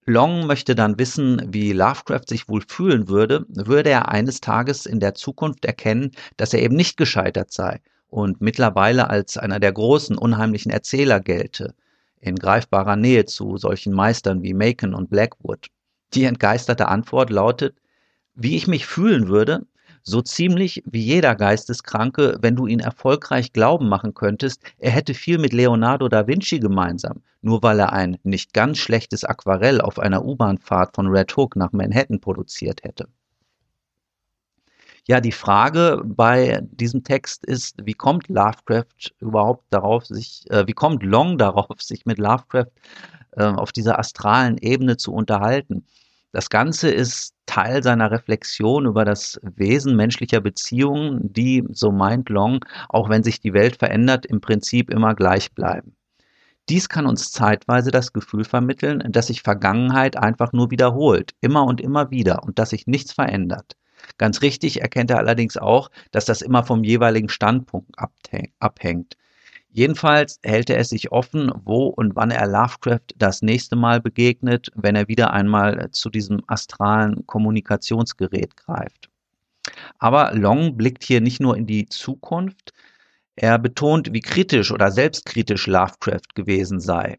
Long 0.05 0.47
möchte 0.47 0.73
dann 0.73 0.97
wissen, 0.97 1.41
wie 1.53 1.73
Lovecraft 1.73 2.23
sich 2.27 2.49
wohl 2.49 2.61
fühlen 2.67 3.07
würde, 3.07 3.45
würde 3.49 3.91
er 3.91 4.09
eines 4.09 4.41
Tages 4.41 4.85
in 4.85 4.99
der 4.99 5.13
Zukunft 5.13 5.63
erkennen, 5.63 6.11
dass 6.37 6.53
er 6.53 6.61
eben 6.61 6.75
nicht 6.75 6.97
gescheitert 6.97 7.51
sei 7.51 7.81
und 8.09 8.41
mittlerweile 8.41 9.09
als 9.09 9.37
einer 9.37 9.59
der 9.59 9.71
großen, 9.71 10.17
unheimlichen 10.17 10.71
Erzähler 10.71 11.19
gelte, 11.19 11.75
in 12.19 12.35
greifbarer 12.35 12.95
Nähe 12.95 13.25
zu 13.25 13.57
solchen 13.57 13.93
Meistern 13.93 14.41
wie 14.41 14.53
Macon 14.53 14.93
und 14.95 15.09
Blackwood. 15.09 15.67
Die 16.13 16.25
entgeisterte 16.25 16.87
Antwort 16.87 17.29
lautet, 17.29 17.75
wie 18.33 18.57
ich 18.57 18.67
mich 18.67 18.87
fühlen 18.87 19.27
würde, 19.27 19.65
so 20.03 20.21
ziemlich 20.21 20.83
wie 20.85 21.01
jeder 21.01 21.35
Geisteskranke, 21.35 22.37
wenn 22.41 22.55
du 22.55 22.67
ihn 22.67 22.79
erfolgreich 22.79 23.53
glauben 23.53 23.89
machen 23.89 24.13
könntest, 24.13 24.61
er 24.77 24.91
hätte 24.91 25.13
viel 25.13 25.37
mit 25.37 25.53
Leonardo 25.53 26.07
da 26.09 26.27
Vinci 26.27 26.59
gemeinsam, 26.59 27.21
nur 27.41 27.63
weil 27.63 27.79
er 27.79 27.93
ein 27.93 28.17
nicht 28.23 28.53
ganz 28.53 28.77
schlechtes 28.77 29.23
Aquarell 29.23 29.81
auf 29.81 29.99
einer 29.99 30.25
U-Bahn-Fahrt 30.25 30.95
von 30.95 31.07
Red 31.07 31.35
Hook 31.35 31.55
nach 31.55 31.71
Manhattan 31.71 32.19
produziert 32.19 32.83
hätte. 32.83 33.07
Ja, 35.07 35.19
die 35.19 35.31
Frage 35.31 36.01
bei 36.05 36.61
diesem 36.71 37.03
Text 37.03 37.45
ist, 37.45 37.75
wie 37.85 37.93
kommt 37.93 38.27
Lovecraft 38.29 39.11
überhaupt 39.19 39.65
darauf, 39.71 40.05
sich, 40.05 40.45
äh, 40.49 40.67
wie 40.67 40.73
kommt 40.73 41.03
Long 41.03 41.37
darauf, 41.39 41.81
sich 41.81 42.05
mit 42.05 42.19
Lovecraft 42.19 42.71
äh, 43.31 43.43
auf 43.43 43.71
dieser 43.71 43.97
astralen 43.99 44.57
Ebene 44.57 44.97
zu 44.97 45.13
unterhalten? 45.13 45.85
Das 46.33 46.49
Ganze 46.49 46.89
ist 46.89 47.35
Teil 47.45 47.83
seiner 47.83 48.09
Reflexion 48.09 48.85
über 48.85 49.03
das 49.03 49.39
Wesen 49.43 49.97
menschlicher 49.97 50.39
Beziehungen, 50.39 51.33
die, 51.33 51.65
so 51.71 51.91
meint 51.91 52.29
Long, 52.29 52.63
auch 52.87 53.09
wenn 53.09 53.23
sich 53.23 53.41
die 53.41 53.53
Welt 53.53 53.75
verändert, 53.75 54.25
im 54.25 54.39
Prinzip 54.39 54.89
immer 54.89 55.13
gleich 55.13 55.51
bleiben. 55.53 55.95
Dies 56.69 56.87
kann 56.87 57.05
uns 57.05 57.31
zeitweise 57.31 57.91
das 57.91 58.13
Gefühl 58.13 58.45
vermitteln, 58.45 59.03
dass 59.11 59.27
sich 59.27 59.41
Vergangenheit 59.41 60.15
einfach 60.15 60.53
nur 60.53 60.71
wiederholt, 60.71 61.33
immer 61.41 61.65
und 61.65 61.81
immer 61.81 62.11
wieder, 62.11 62.43
und 62.43 62.59
dass 62.59 62.69
sich 62.69 62.87
nichts 62.87 63.11
verändert. 63.11 63.75
Ganz 64.17 64.41
richtig 64.41 64.81
erkennt 64.81 65.11
er 65.11 65.17
allerdings 65.17 65.57
auch, 65.57 65.89
dass 66.11 66.25
das 66.25 66.41
immer 66.41 66.63
vom 66.63 66.83
jeweiligen 66.83 67.29
Standpunkt 67.29 67.91
abhängt. 68.59 69.17
Jedenfalls 69.73 70.39
hält 70.43 70.69
er 70.69 70.79
es 70.79 70.89
sich 70.89 71.11
offen, 71.11 71.51
wo 71.63 71.87
und 71.87 72.15
wann 72.15 72.29
er 72.29 72.45
Lovecraft 72.45 73.15
das 73.17 73.41
nächste 73.41 73.77
Mal 73.77 74.01
begegnet, 74.01 74.69
wenn 74.75 74.95
er 74.95 75.07
wieder 75.07 75.31
einmal 75.31 75.89
zu 75.91 76.09
diesem 76.09 76.41
astralen 76.47 77.25
Kommunikationsgerät 77.25 78.57
greift. 78.57 79.09
Aber 79.97 80.33
Long 80.33 80.75
blickt 80.75 81.03
hier 81.03 81.21
nicht 81.21 81.39
nur 81.39 81.55
in 81.55 81.67
die 81.67 81.85
Zukunft, 81.85 82.73
er 83.37 83.57
betont, 83.59 84.13
wie 84.13 84.19
kritisch 84.19 84.71
oder 84.71 84.91
selbstkritisch 84.91 85.67
Lovecraft 85.67 86.35
gewesen 86.35 86.81
sei. 86.81 87.17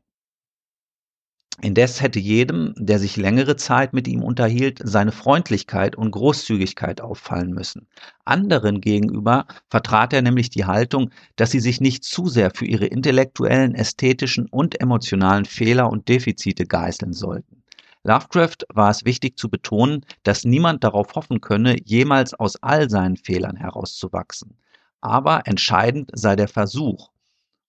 Indes 1.61 2.01
hätte 2.01 2.19
jedem, 2.19 2.73
der 2.79 2.99
sich 2.99 3.17
längere 3.17 3.57
Zeit 3.57 3.93
mit 3.93 4.09
ihm 4.09 4.23
unterhielt, 4.23 4.81
seine 4.83 5.13
Freundlichkeit 5.13 5.97
und 5.97 6.11
Großzügigkeit 6.11 7.01
auffallen 7.01 7.51
müssen. 7.51 7.87
Anderen 8.25 8.81
gegenüber 8.81 9.47
vertrat 9.69 10.13
er 10.15 10.23
nämlich 10.23 10.49
die 10.49 10.65
Haltung, 10.65 11.11
dass 11.37 11.51
sie 11.51 11.61
sich 11.61 11.81
nicht 11.81 12.05
zu 12.05 12.27
sehr 12.29 12.53
für 12.55 12.65
ihre 12.65 12.87
intellektuellen, 12.87 13.75
ästhetischen 13.75 14.47
und 14.47 14.81
emotionalen 14.81 15.45
Fehler 15.45 15.91
und 15.91 16.09
Defizite 16.09 16.65
geißeln 16.65 17.13
sollten. 17.13 17.63
Lovecraft 18.05 18.67
war 18.73 18.91
es 18.91 19.05
wichtig 19.05 19.39
zu 19.39 19.49
betonen, 19.49 20.05
dass 20.25 20.45
niemand 20.45 20.83
darauf 20.83 21.15
hoffen 21.15 21.41
könne, 21.41 21.77
jemals 21.85 22.35
aus 22.35 22.57
all 22.57 22.91
seinen 22.91 23.17
Fehlern 23.17 23.57
herauszuwachsen. 23.57 24.57
Aber 25.01 25.47
entscheidend 25.47 26.11
sei 26.15 26.35
der 26.35 26.49
Versuch, 26.49 27.12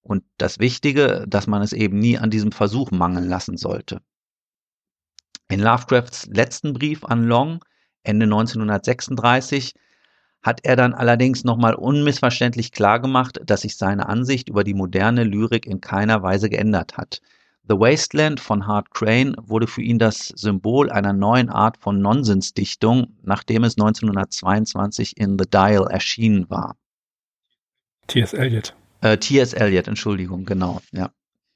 und 0.04 0.24
das 0.38 0.60
Wichtige, 0.60 1.26
dass 1.28 1.48
man 1.48 1.62
es 1.62 1.74
eben 1.74 1.98
nie 1.98 2.18
an 2.18 2.30
diesem 2.30 2.52
Versuch 2.52 2.92
mangeln 2.92 3.28
lassen 3.28 3.58
sollte. 3.58 4.02
In 5.50 5.60
Lovecrafts 5.60 6.28
letzten 6.28 6.74
Brief 6.74 7.04
an 7.06 7.24
Long, 7.24 7.64
Ende 8.04 8.26
1936, 8.26 9.74
hat 10.42 10.60
er 10.64 10.76
dann 10.76 10.94
allerdings 10.94 11.46
nochmal 11.46 11.74
unmissverständlich 11.74 12.74
klargemacht, 12.74 13.40
dass 13.46 13.62
sich 13.62 13.78
seine 13.78 14.10
Ansicht 14.10 14.50
über 14.50 14.64
die 14.64 14.74
moderne 14.74 15.24
Lyrik 15.24 15.66
in 15.66 15.80
keiner 15.80 16.22
Weise 16.22 16.50
geändert 16.50 16.98
hat. 16.98 17.22
The 17.70 17.76
Wasteland 17.76 18.42
von 18.42 18.68
Hart 18.68 18.92
Crane 18.92 19.36
wurde 19.40 19.68
für 19.68 19.82
ihn 19.82 20.00
das 20.00 20.28
Symbol 20.36 20.90
einer 20.90 21.14
neuen 21.14 21.50
Art 21.50 21.78
von 21.78 22.02
Nonsensdichtung, 22.02 23.16
nachdem 23.22 23.64
es 23.64 23.78
1922 23.78 25.16
in 25.16 25.40
The 25.40 25.50
Dial 25.50 25.88
erschienen 25.90 26.50
war. 26.50 26.76
T.S. 28.08 28.34
Eliot. 28.34 28.76
Äh, 29.04 29.18
T.S. 29.18 29.52
Eliot, 29.52 29.90
Entschuldigung, 29.90 30.46
genau, 30.46 30.80
ja. 30.94 31.12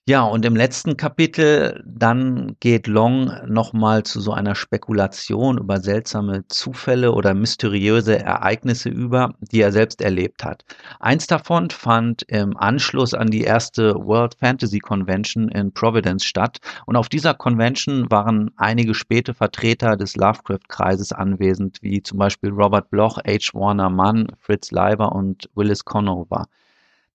Ja, 0.05 0.23
und 0.23 0.45
im 0.45 0.55
letzten 0.55 0.97
Kapitel 0.97 1.81
dann 1.85 2.55
geht 2.59 2.87
Long 2.87 3.31
nochmal 3.45 4.03
zu 4.03 4.19
so 4.19 4.33
einer 4.33 4.55
Spekulation 4.55 5.57
über 5.57 5.79
seltsame 5.79 6.45
Zufälle 6.49 7.13
oder 7.13 7.33
mysteriöse 7.33 8.19
Ereignisse 8.19 8.89
über, 8.89 9.33
die 9.39 9.61
er 9.61 9.71
selbst 9.71 10.01
erlebt 10.01 10.43
hat. 10.43 10.65
Eins 10.99 11.27
davon 11.27 11.69
fand 11.69 12.23
im 12.23 12.57
Anschluss 12.57 13.13
an 13.13 13.31
die 13.31 13.43
erste 13.43 13.95
World 13.95 14.35
Fantasy 14.35 14.79
Convention 14.79 15.47
in 15.49 15.73
Providence 15.73 16.25
statt 16.25 16.59
und 16.85 16.97
auf 16.97 17.07
dieser 17.07 17.33
Convention 17.33 18.11
waren 18.11 18.51
einige 18.57 18.93
späte 18.93 19.33
Vertreter 19.33 19.95
des 19.95 20.17
Lovecraft-Kreises 20.17 21.13
anwesend, 21.13 21.79
wie 21.81 22.01
zum 22.01 22.17
Beispiel 22.17 22.49
Robert 22.49 22.89
Bloch, 22.89 23.19
H. 23.25 23.53
Warner 23.53 23.89
Mann, 23.89 24.27
Fritz 24.37 24.71
Leiber 24.71 25.13
und 25.13 25.49
Willis 25.55 25.85
Conover. 25.85 26.47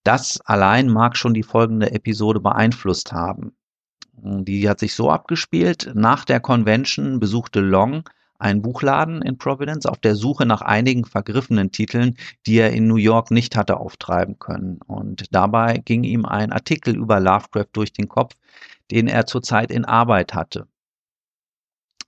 Das 0.04 0.40
allein 0.44 0.88
mag 0.88 1.16
schon 1.16 1.35
die 1.35 1.42
folgende 1.42 1.92
Episode 1.92 2.40
beeinflusst 2.40 3.12
haben. 3.12 3.56
Die 4.14 4.68
hat 4.68 4.80
sich 4.80 4.94
so 4.94 5.11
abgespielt. 5.11 5.90
Nach 5.94 6.25
der 6.25 6.40
Convention 6.40 7.21
besuchte 7.21 7.61
Long 7.61 8.09
einen 8.38 8.61
Buchladen 8.61 9.23
in 9.23 9.38
Providence 9.38 9.87
auf 9.87 9.99
der 9.99 10.16
Suche 10.16 10.44
nach 10.44 10.61
einigen 10.61 11.04
vergriffenen 11.04 11.71
Titeln, 11.71 12.16
die 12.47 12.56
er 12.56 12.73
in 12.73 12.88
New 12.88 12.97
York 12.97 13.30
nicht 13.30 13.56
hatte 13.56 13.78
auftreiben 13.78 14.38
können. 14.38 14.80
Und 14.87 15.32
dabei 15.32 15.78
ging 15.78 16.02
ihm 16.02 16.26
ein 16.26 16.52
Artikel 16.52 16.97
über 16.97 17.21
Lovecraft 17.21 17.68
durch 17.73 17.92
den 17.92 18.09
Kopf, 18.09 18.35
den 18.90 19.06
er 19.06 19.26
zurzeit 19.26 19.71
in 19.71 19.85
Arbeit 19.85 20.35
hatte. 20.35 20.66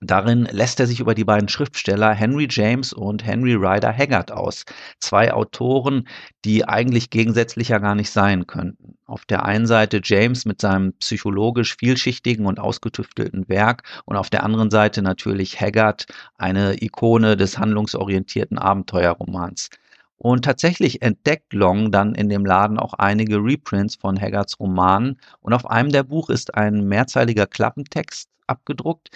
Darin 0.00 0.44
lässt 0.50 0.80
er 0.80 0.86
sich 0.86 1.00
über 1.00 1.14
die 1.14 1.24
beiden 1.24 1.48
Schriftsteller 1.48 2.12
Henry 2.12 2.48
James 2.50 2.92
und 2.92 3.24
Henry 3.24 3.54
Ryder 3.54 3.96
Haggard 3.96 4.32
aus. 4.32 4.64
Zwei 4.98 5.32
Autoren, 5.32 6.08
die 6.44 6.66
eigentlich 6.66 7.10
gegensätzlicher 7.10 7.80
gar 7.80 7.94
nicht 7.94 8.10
sein 8.10 8.46
könnten. 8.46 8.96
Auf 9.06 9.24
der 9.24 9.44
einen 9.44 9.66
Seite 9.66 10.00
James 10.02 10.44
mit 10.44 10.60
seinem 10.60 10.92
psychologisch 10.94 11.76
vielschichtigen 11.76 12.46
und 12.46 12.58
ausgetüftelten 12.58 13.48
Werk 13.48 13.82
und 14.04 14.16
auf 14.16 14.30
der 14.30 14.42
anderen 14.42 14.70
Seite 14.70 15.02
natürlich 15.02 15.60
Haggard, 15.60 16.06
eine 16.36 16.82
Ikone 16.82 17.36
des 17.36 17.58
handlungsorientierten 17.58 18.58
Abenteuerromans. 18.58 19.70
Und 20.16 20.44
tatsächlich 20.44 21.02
entdeckt 21.02 21.52
Long 21.52 21.90
dann 21.92 22.14
in 22.14 22.28
dem 22.28 22.46
Laden 22.46 22.78
auch 22.78 22.94
einige 22.94 23.36
Reprints 23.36 23.96
von 23.96 24.20
Haggards 24.20 24.58
Romanen 24.58 25.20
und 25.40 25.52
auf 25.52 25.66
einem 25.68 25.90
der 25.90 26.02
Buch 26.02 26.30
ist 26.30 26.54
ein 26.54 26.86
mehrzeiliger 26.88 27.46
Klappentext 27.46 28.30
abgedruckt, 28.46 29.10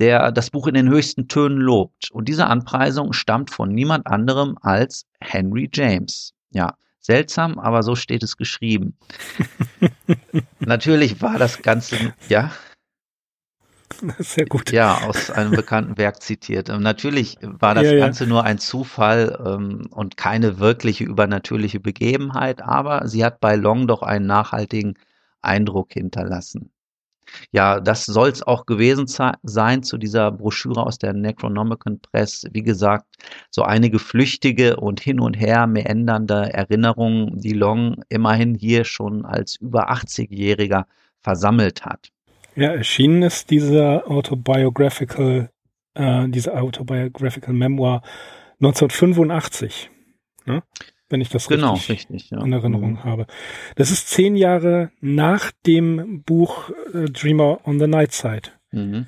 der 0.00 0.32
das 0.32 0.50
Buch 0.50 0.66
in 0.66 0.74
den 0.74 0.88
höchsten 0.88 1.28
Tönen 1.28 1.58
lobt. 1.58 2.10
Und 2.10 2.28
diese 2.28 2.46
Anpreisung 2.46 3.12
stammt 3.12 3.50
von 3.50 3.72
niemand 3.72 4.06
anderem 4.06 4.56
als 4.60 5.04
Henry 5.20 5.70
James. 5.72 6.32
Ja, 6.50 6.74
seltsam, 7.00 7.58
aber 7.58 7.82
so 7.82 7.94
steht 7.94 8.22
es 8.22 8.36
geschrieben. 8.36 8.96
Natürlich 10.60 11.20
war 11.20 11.38
das 11.38 11.62
Ganze, 11.62 12.14
ja. 12.28 12.50
Sehr 14.18 14.46
gut. 14.46 14.72
Ja, 14.72 15.02
aus 15.02 15.30
einem 15.30 15.52
bekannten 15.52 15.98
Werk 15.98 16.22
zitiert. 16.22 16.68
Ähm, 16.68 16.82
natürlich 16.82 17.36
war 17.42 17.74
das 17.74 17.84
ja, 17.84 17.98
Ganze 17.98 18.24
ja. 18.24 18.30
nur 18.30 18.44
ein 18.44 18.58
Zufall 18.58 19.38
ähm, 19.44 19.86
und 19.90 20.16
keine 20.16 20.58
wirkliche 20.58 21.04
übernatürliche 21.04 21.78
Begebenheit, 21.78 22.62
aber 22.62 23.06
sie 23.06 23.24
hat 23.24 23.40
bei 23.40 23.54
Long 23.54 23.86
doch 23.86 24.02
einen 24.02 24.26
nachhaltigen 24.26 24.94
Eindruck 25.42 25.92
hinterlassen. 25.92 26.70
Ja, 27.50 27.80
das 27.80 28.06
soll 28.06 28.28
es 28.28 28.42
auch 28.42 28.66
gewesen 28.66 29.06
sein 29.42 29.82
zu 29.82 29.98
dieser 29.98 30.30
Broschüre 30.30 30.84
aus 30.84 30.98
der 30.98 31.12
Necronomicon 31.12 32.00
Press. 32.00 32.44
Wie 32.52 32.62
gesagt, 32.62 33.06
so 33.50 33.62
einige 33.62 33.98
flüchtige 33.98 34.76
und 34.76 35.00
hin 35.00 35.20
und 35.20 35.34
her 35.34 35.66
meändernde 35.66 36.52
Erinnerungen, 36.52 37.38
die 37.40 37.52
Long 37.52 38.02
immerhin 38.08 38.54
hier 38.54 38.84
schon 38.84 39.24
als 39.24 39.56
über 39.56 39.90
80-Jähriger 39.90 40.84
versammelt 41.20 41.84
hat. 41.84 42.10
Ja, 42.54 42.72
erschienen 42.72 43.22
ist 43.22 43.50
dieser 43.50 44.10
autobiographical, 44.10 45.50
äh, 45.94 46.28
diese 46.28 46.54
autobiographical 46.54 47.54
Memoir 47.54 48.02
1985. 48.60 49.90
Ne? 50.44 50.62
Wenn 51.12 51.20
ich 51.20 51.28
das 51.28 51.46
genau, 51.46 51.74
richtig, 51.74 52.10
richtig 52.10 52.30
ja. 52.30 52.42
in 52.42 52.52
Erinnerung 52.52 52.92
mhm. 52.92 53.04
habe. 53.04 53.26
Das 53.76 53.90
ist 53.90 54.08
zehn 54.08 54.34
Jahre 54.34 54.90
nach 55.00 55.52
dem 55.66 56.22
Buch 56.22 56.70
äh, 56.92 57.04
Dreamer 57.04 57.60
on 57.64 57.78
the 57.78 57.86
Night 57.86 58.12
Side. 58.12 58.50
Mhm. 58.72 59.06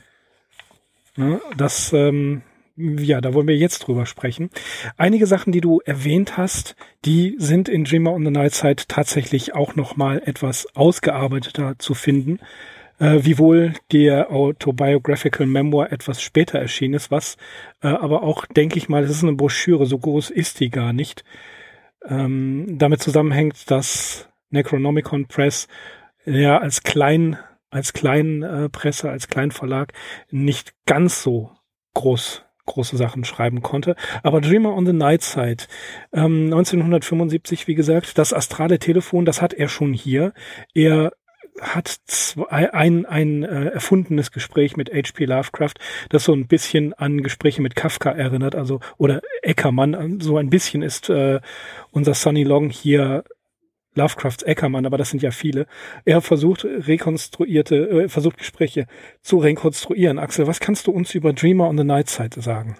Ja, 1.16 1.40
das, 1.56 1.92
ähm, 1.92 2.42
ja, 2.76 3.20
da 3.20 3.34
wollen 3.34 3.48
wir 3.48 3.56
jetzt 3.56 3.80
drüber 3.80 4.04
sprechen. 4.04 4.50
Einige 4.96 5.26
Sachen, 5.26 5.52
die 5.52 5.60
du 5.60 5.80
erwähnt 5.84 6.36
hast, 6.36 6.76
die 7.04 7.36
sind 7.38 7.68
in 7.68 7.84
Dreamer 7.84 8.12
on 8.12 8.24
the 8.24 8.30
Night 8.30 8.54
Side 8.54 8.84
tatsächlich 8.88 9.54
auch 9.54 9.76
noch 9.76 9.96
mal 9.96 10.20
etwas 10.24 10.66
ausgearbeiteter 10.74 11.78
zu 11.78 11.94
finden. 11.94 12.38
äh, 12.98 13.20
wiewohl 13.22 13.74
der 13.92 14.30
Autobiographical 14.30 15.46
Memoir 15.46 15.92
etwas 15.92 16.22
später 16.22 16.58
erschienen 16.58 16.94
ist, 16.94 17.10
was 17.10 17.36
äh, 17.82 17.88
aber 17.88 18.22
auch, 18.22 18.46
denke 18.46 18.78
ich 18.78 18.88
mal, 18.88 19.02
das 19.02 19.10
ist 19.10 19.22
eine 19.22 19.32
Broschüre, 19.32 19.86
so 19.86 19.98
groß 19.98 20.30
ist 20.30 20.60
die 20.60 20.70
gar 20.70 20.92
nicht, 20.92 21.24
ähm, 22.08 22.78
damit 22.78 23.00
zusammenhängt, 23.00 23.70
dass 23.70 24.28
Necronomicon 24.50 25.26
Press 25.26 25.68
ja 26.24 26.58
als 26.58 26.82
klein, 26.82 27.38
als 27.70 27.92
Kleinpresse, 27.92 29.08
äh, 29.08 29.10
als 29.10 29.28
Kleinverlag 29.28 29.92
nicht 30.30 30.74
ganz 30.86 31.22
so 31.22 31.50
groß 31.94 32.44
große 32.66 32.96
Sachen 32.96 33.24
schreiben 33.24 33.60
konnte. 33.62 33.94
Aber 34.22 34.40
Dreamer 34.40 34.74
on 34.74 34.86
the 34.86 34.92
Night 34.92 35.22
Side, 35.22 35.64
ähm, 36.12 36.46
1975, 36.46 37.68
wie 37.68 37.74
gesagt, 37.74 38.16
das 38.18 38.32
astrale 38.32 38.78
Telefon, 38.78 39.24
das 39.24 39.42
hat 39.42 39.52
er 39.52 39.68
schon 39.68 39.92
hier. 39.92 40.32
Er 40.72 41.12
hat 41.60 41.88
zwei, 42.06 42.72
ein, 42.72 43.06
ein 43.06 43.44
äh, 43.44 43.66
erfundenes 43.66 44.32
Gespräch 44.32 44.76
mit 44.76 44.92
H.P. 44.92 45.24
Lovecraft, 45.24 45.74
das 46.08 46.24
so 46.24 46.32
ein 46.32 46.46
bisschen 46.46 46.92
an 46.94 47.22
Gespräche 47.22 47.62
mit 47.62 47.76
Kafka 47.76 48.10
erinnert, 48.10 48.54
also 48.54 48.80
oder 48.98 49.22
Eckermann, 49.42 50.20
so 50.20 50.36
ein 50.36 50.50
bisschen 50.50 50.82
ist 50.82 51.08
äh, 51.10 51.40
unser 51.92 52.14
Sunny 52.14 52.42
Long 52.42 52.70
hier 52.70 53.24
Lovecrafts 53.94 54.42
Eckermann, 54.42 54.86
aber 54.86 54.98
das 54.98 55.10
sind 55.10 55.22
ja 55.22 55.30
viele. 55.30 55.66
Er 56.04 56.20
versucht 56.20 56.64
rekonstruierte, 56.64 57.76
äh, 58.04 58.08
versucht 58.08 58.38
Gespräche 58.38 58.86
zu 59.22 59.38
rekonstruieren. 59.38 60.18
Axel, 60.18 60.46
was 60.46 60.60
kannst 60.60 60.86
du 60.86 60.90
uns 60.90 61.14
über 61.14 61.32
Dreamer 61.32 61.68
on 61.68 61.78
the 61.78 61.84
Night 61.84 62.10
Side 62.10 62.40
sagen? 62.40 62.76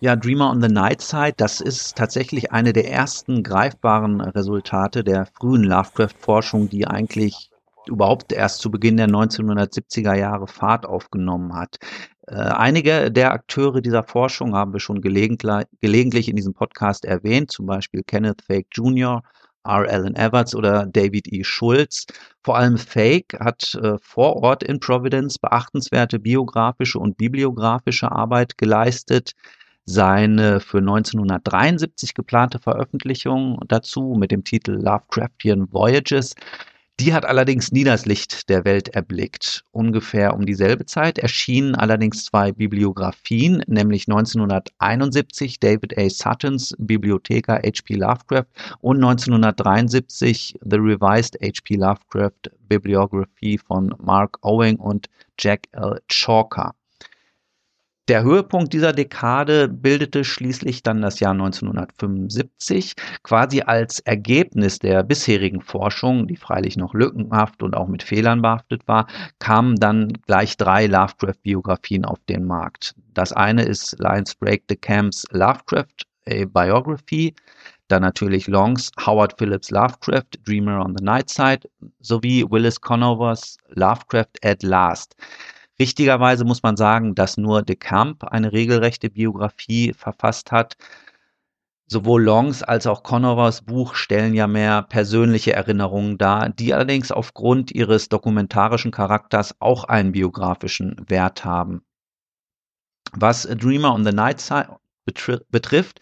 Ja, 0.00 0.16
Dreamer 0.16 0.50
on 0.50 0.60
the 0.60 0.68
Night 0.68 1.00
Side, 1.00 1.34
das 1.36 1.60
ist 1.60 1.96
tatsächlich 1.96 2.52
eine 2.52 2.72
der 2.72 2.90
ersten 2.90 3.42
greifbaren 3.42 4.20
Resultate 4.20 5.04
der 5.04 5.26
frühen 5.26 5.62
Lovecraft-Forschung, 5.62 6.68
die 6.68 6.86
eigentlich 6.86 7.50
überhaupt 7.86 8.32
erst 8.32 8.58
zu 8.58 8.70
Beginn 8.70 8.96
der 8.96 9.08
1970er 9.08 10.14
Jahre 10.14 10.46
Fahrt 10.46 10.84
aufgenommen 10.84 11.54
hat. 11.54 11.78
Äh, 12.26 12.34
einige 12.34 13.10
der 13.12 13.32
Akteure 13.32 13.80
dieser 13.80 14.02
Forschung 14.02 14.54
haben 14.54 14.72
wir 14.72 14.80
schon 14.80 15.00
gelegentlich, 15.00 15.66
gelegentlich 15.80 16.28
in 16.28 16.36
diesem 16.36 16.54
Podcast 16.54 17.04
erwähnt, 17.04 17.50
zum 17.52 17.66
Beispiel 17.66 18.02
Kenneth 18.04 18.42
Fake 18.42 18.68
Jr., 18.72 19.22
R. 19.66 19.88
Allen 19.88 20.14
Everts 20.16 20.54
oder 20.54 20.86
David 20.86 21.32
E. 21.32 21.42
Schulz. 21.42 22.04
Vor 22.42 22.56
allem 22.58 22.76
Fake 22.76 23.34
hat 23.40 23.74
äh, 23.76 23.96
vor 24.02 24.36
Ort 24.36 24.62
in 24.62 24.80
Providence 24.80 25.38
beachtenswerte 25.38 26.18
biografische 26.18 26.98
und 26.98 27.16
bibliografische 27.16 28.12
Arbeit 28.12 28.58
geleistet. 28.58 29.32
Seine 29.86 30.60
für 30.60 30.78
1973 30.78 32.14
geplante 32.14 32.58
Veröffentlichung 32.58 33.60
dazu 33.68 34.16
mit 34.18 34.30
dem 34.30 34.44
Titel 34.44 34.72
Lovecraftian 34.72 35.72
Voyages 35.72 36.34
die 37.00 37.12
hat 37.12 37.24
allerdings 37.24 37.72
nie 37.72 37.82
das 37.82 38.06
Licht 38.06 38.48
der 38.48 38.64
Welt 38.64 38.88
erblickt. 38.90 39.64
Ungefähr 39.72 40.32
um 40.32 40.46
dieselbe 40.46 40.86
Zeit 40.86 41.18
erschienen 41.18 41.74
allerdings 41.74 42.24
zwei 42.24 42.52
Bibliografien, 42.52 43.64
nämlich 43.66 44.06
1971 44.06 45.58
David 45.58 45.98
A. 45.98 46.08
Suttons 46.08 46.72
Bibliotheker 46.78 47.54
H.P. 47.54 47.96
Lovecraft 47.96 48.46
und 48.80 48.98
1973 48.98 50.56
The 50.62 50.76
Revised 50.76 51.36
H.P. 51.42 51.74
Lovecraft 51.74 52.52
Bibliography 52.68 53.58
von 53.58 53.92
Mark 53.98 54.38
Owing 54.42 54.76
und 54.76 55.08
Jack 55.36 55.66
L. 55.72 56.00
Chalker. 56.06 56.76
Der 58.08 58.22
Höhepunkt 58.22 58.74
dieser 58.74 58.92
Dekade 58.92 59.66
bildete 59.66 60.24
schließlich 60.24 60.82
dann 60.82 61.00
das 61.00 61.20
Jahr 61.20 61.32
1975, 61.32 62.92
quasi 63.22 63.62
als 63.62 64.00
Ergebnis 64.00 64.78
der 64.78 65.02
bisherigen 65.02 65.62
Forschung, 65.62 66.26
die 66.26 66.36
freilich 66.36 66.76
noch 66.76 66.92
lückenhaft 66.92 67.62
und 67.62 67.74
auch 67.74 67.88
mit 67.88 68.02
Fehlern 68.02 68.42
behaftet 68.42 68.86
war, 68.86 69.06
kamen 69.38 69.76
dann 69.76 70.12
gleich 70.26 70.58
drei 70.58 70.86
Lovecraft-Biografien 70.86 72.04
auf 72.04 72.18
den 72.28 72.44
Markt. 72.44 72.94
Das 73.14 73.32
eine 73.32 73.62
ist 73.62 73.98
Lions 73.98 74.34
Break 74.34 74.64
the 74.68 74.76
Camps 74.76 75.24
Lovecraft, 75.30 76.04
a 76.28 76.44
Biography, 76.44 77.34
dann 77.88 78.02
natürlich 78.02 78.48
Longs 78.48 78.90
Howard 79.06 79.38
Phillips 79.38 79.70
Lovecraft, 79.70 80.28
Dreamer 80.46 80.84
on 80.84 80.94
the 80.94 81.02
Night 81.02 81.30
Side, 81.30 81.60
sowie 82.00 82.44
Willis 82.50 82.78
Conovers 82.78 83.56
Lovecraft 83.70 84.44
at 84.44 84.62
Last. 84.62 85.16
Richtigerweise 85.78 86.44
muss 86.44 86.62
man 86.62 86.76
sagen, 86.76 87.14
dass 87.14 87.36
nur 87.36 87.62
de 87.62 87.76
Camp 87.76 88.24
eine 88.24 88.52
regelrechte 88.52 89.10
Biografie 89.10 89.92
verfasst 89.92 90.52
hat. 90.52 90.76
Sowohl 91.86 92.22
Longs 92.22 92.62
als 92.62 92.86
auch 92.86 93.02
Conovers 93.02 93.62
Buch 93.62 93.94
stellen 93.94 94.34
ja 94.34 94.46
mehr 94.46 94.82
persönliche 94.82 95.52
Erinnerungen 95.52 96.16
dar, 96.16 96.48
die 96.48 96.72
allerdings 96.72 97.10
aufgrund 97.12 97.72
ihres 97.72 98.08
dokumentarischen 98.08 98.90
Charakters 98.90 99.56
auch 99.60 99.84
einen 99.84 100.12
biografischen 100.12 100.96
Wert 101.08 101.44
haben. 101.44 101.84
Was 103.12 103.42
Dreamer 103.42 103.92
on 103.92 104.04
the 104.04 104.12
Night 104.12 104.40
betrifft, 105.04 106.00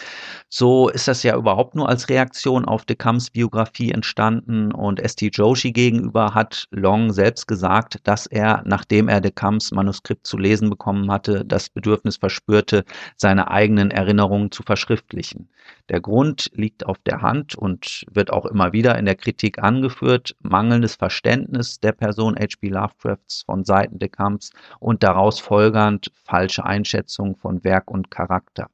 so 0.48 0.88
ist 0.88 1.08
das 1.08 1.22
ja 1.22 1.36
überhaupt 1.36 1.74
nur 1.74 1.88
als 1.88 2.08
Reaktion 2.08 2.64
auf 2.64 2.84
Decams 2.84 3.30
Biografie 3.30 3.90
entstanden 3.90 4.72
und 4.72 5.00
S.T. 5.00 5.30
Joshi 5.32 5.72
gegenüber 5.72 6.34
hat 6.34 6.66
Long 6.70 7.12
selbst 7.12 7.48
gesagt, 7.48 7.98
dass 8.04 8.26
er, 8.26 8.62
nachdem 8.64 9.08
er 9.08 9.20
Decams 9.20 9.72
Manuskript 9.72 10.26
zu 10.26 10.38
lesen 10.38 10.70
bekommen 10.70 11.10
hatte, 11.10 11.44
das 11.44 11.68
Bedürfnis 11.68 12.16
verspürte, 12.16 12.84
seine 13.16 13.50
eigenen 13.50 13.90
Erinnerungen 13.90 14.50
zu 14.52 14.62
verschriftlichen. 14.62 15.48
Der 15.88 16.00
Grund 16.00 16.50
liegt 16.54 16.86
auf 16.86 16.98
der 16.98 17.22
Hand 17.22 17.54
und 17.54 18.04
wird 18.10 18.32
auch 18.32 18.46
immer 18.46 18.72
wieder 18.72 18.98
in 18.98 19.04
der 19.04 19.16
Kritik 19.16 19.58
angeführt, 19.62 20.36
mangelndes 20.40 20.96
Verständnis 20.96 21.80
der 21.80 21.92
Person 21.92 22.36
H.P. 22.36 22.68
Lovecrafts 22.68 23.42
von 23.46 23.64
Seiten 23.64 23.98
Decams 23.98 24.50
und 24.80 25.02
daraus 25.02 25.40
folgernd 25.40 26.10
falsche 26.24 26.64
Einschätzung 26.64 27.36
von 27.36 27.64
Werk 27.64 27.90
und 27.90 28.10
Charakter. 28.10 28.68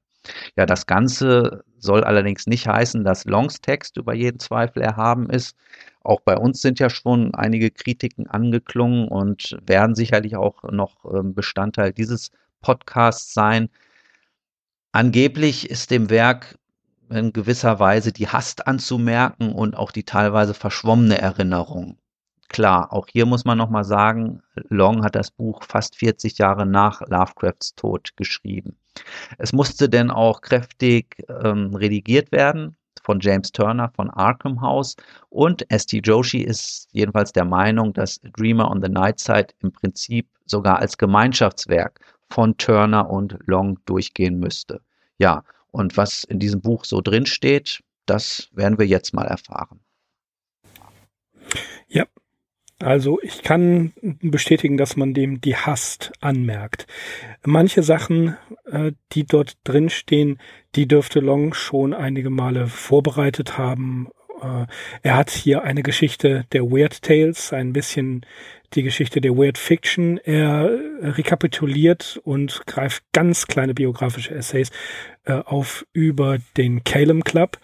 Ja, 0.56 0.66
das 0.66 0.86
Ganze 0.86 1.64
soll 1.78 2.04
allerdings 2.04 2.46
nicht 2.46 2.66
heißen, 2.66 3.04
dass 3.04 3.24
Longs 3.24 3.60
Text 3.60 3.96
über 3.96 4.14
jeden 4.14 4.38
Zweifel 4.38 4.82
erhaben 4.82 5.30
ist. 5.30 5.56
Auch 6.02 6.20
bei 6.20 6.36
uns 6.36 6.60
sind 6.60 6.78
ja 6.78 6.90
schon 6.90 7.34
einige 7.34 7.70
Kritiken 7.70 8.26
angeklungen 8.26 9.08
und 9.08 9.56
werden 9.66 9.94
sicherlich 9.94 10.36
auch 10.36 10.62
noch 10.64 11.04
ähm, 11.12 11.34
Bestandteil 11.34 11.92
dieses 11.92 12.30
Podcasts 12.60 13.34
sein. 13.34 13.68
Angeblich 14.92 15.70
ist 15.70 15.90
dem 15.90 16.10
Werk 16.10 16.58
in 17.10 17.32
gewisser 17.32 17.78
Weise 17.78 18.12
die 18.12 18.28
Hast 18.28 18.66
anzumerken 18.66 19.52
und 19.52 19.76
auch 19.76 19.92
die 19.92 20.04
teilweise 20.04 20.54
verschwommene 20.54 21.18
Erinnerung. 21.18 21.98
Klar, 22.48 22.92
auch 22.92 23.06
hier 23.06 23.26
muss 23.26 23.44
man 23.44 23.58
nochmal 23.58 23.84
sagen, 23.84 24.42
Long 24.70 25.04
hat 25.04 25.14
das 25.14 25.30
Buch 25.30 25.62
fast 25.62 25.96
40 25.96 26.38
Jahre 26.38 26.64
nach 26.64 27.02
Lovecrafts 27.02 27.74
Tod 27.74 28.16
geschrieben. 28.16 28.76
Es 29.38 29.52
musste 29.52 29.88
denn 29.88 30.10
auch 30.10 30.40
kräftig 30.40 31.16
ähm, 31.28 31.74
redigiert 31.74 32.32
werden 32.32 32.76
von 33.02 33.20
James 33.20 33.52
Turner 33.52 33.90
von 33.94 34.10
Arkham 34.10 34.60
House 34.60 34.94
und 35.30 35.70
S.T. 35.70 36.00
Joshi 36.04 36.42
ist 36.42 36.88
jedenfalls 36.92 37.32
der 37.32 37.44
Meinung, 37.44 37.92
dass 37.92 38.20
Dreamer 38.36 38.70
on 38.70 38.82
the 38.82 38.88
Night 38.90 39.18
Side 39.18 39.48
im 39.60 39.72
Prinzip 39.72 40.28
sogar 40.44 40.78
als 40.78 40.98
Gemeinschaftswerk 40.98 42.00
von 42.30 42.56
Turner 42.58 43.08
und 43.08 43.38
Long 43.46 43.78
durchgehen 43.86 44.38
müsste. 44.38 44.82
Ja, 45.16 45.42
und 45.70 45.96
was 45.96 46.24
in 46.24 46.38
diesem 46.38 46.60
Buch 46.60 46.84
so 46.84 47.00
drin 47.00 47.26
steht, 47.26 47.82
das 48.06 48.48
werden 48.52 48.78
wir 48.78 48.86
jetzt 48.86 49.14
mal 49.14 49.26
erfahren. 49.26 49.80
Ja, 51.88 52.04
also 52.80 53.18
ich 53.22 53.42
kann 53.42 53.92
bestätigen, 54.20 54.76
dass 54.76 54.96
man 54.96 55.12
dem 55.14 55.40
die 55.40 55.56
Hast 55.56 56.12
anmerkt. 56.20 56.86
Manche 57.44 57.82
Sachen, 57.82 58.36
äh, 58.70 58.92
die 59.12 59.24
dort 59.26 59.56
drin 59.64 59.90
stehen, 59.90 60.38
die 60.76 60.86
dürfte 60.86 61.20
Long 61.20 61.54
schon 61.54 61.92
einige 61.92 62.30
Male 62.30 62.68
vorbereitet 62.68 63.58
haben. 63.58 64.08
Äh, 64.40 64.66
er 65.02 65.16
hat 65.16 65.30
hier 65.30 65.62
eine 65.62 65.82
Geschichte 65.82 66.46
der 66.52 66.70
Weird 66.70 67.02
Tales, 67.02 67.52
ein 67.52 67.72
bisschen 67.72 68.24
die 68.74 68.84
Geschichte 68.84 69.20
der 69.20 69.36
Weird 69.36 69.58
Fiction. 69.58 70.18
Er 70.18 70.70
rekapituliert 71.00 72.20
und 72.22 72.64
greift 72.66 73.02
ganz 73.12 73.46
kleine 73.46 73.74
biografische 73.74 74.34
Essays 74.34 74.70
äh, 75.24 75.32
auf 75.32 75.84
über 75.92 76.38
den 76.56 76.84
Calum 76.84 77.24
Club. 77.24 77.58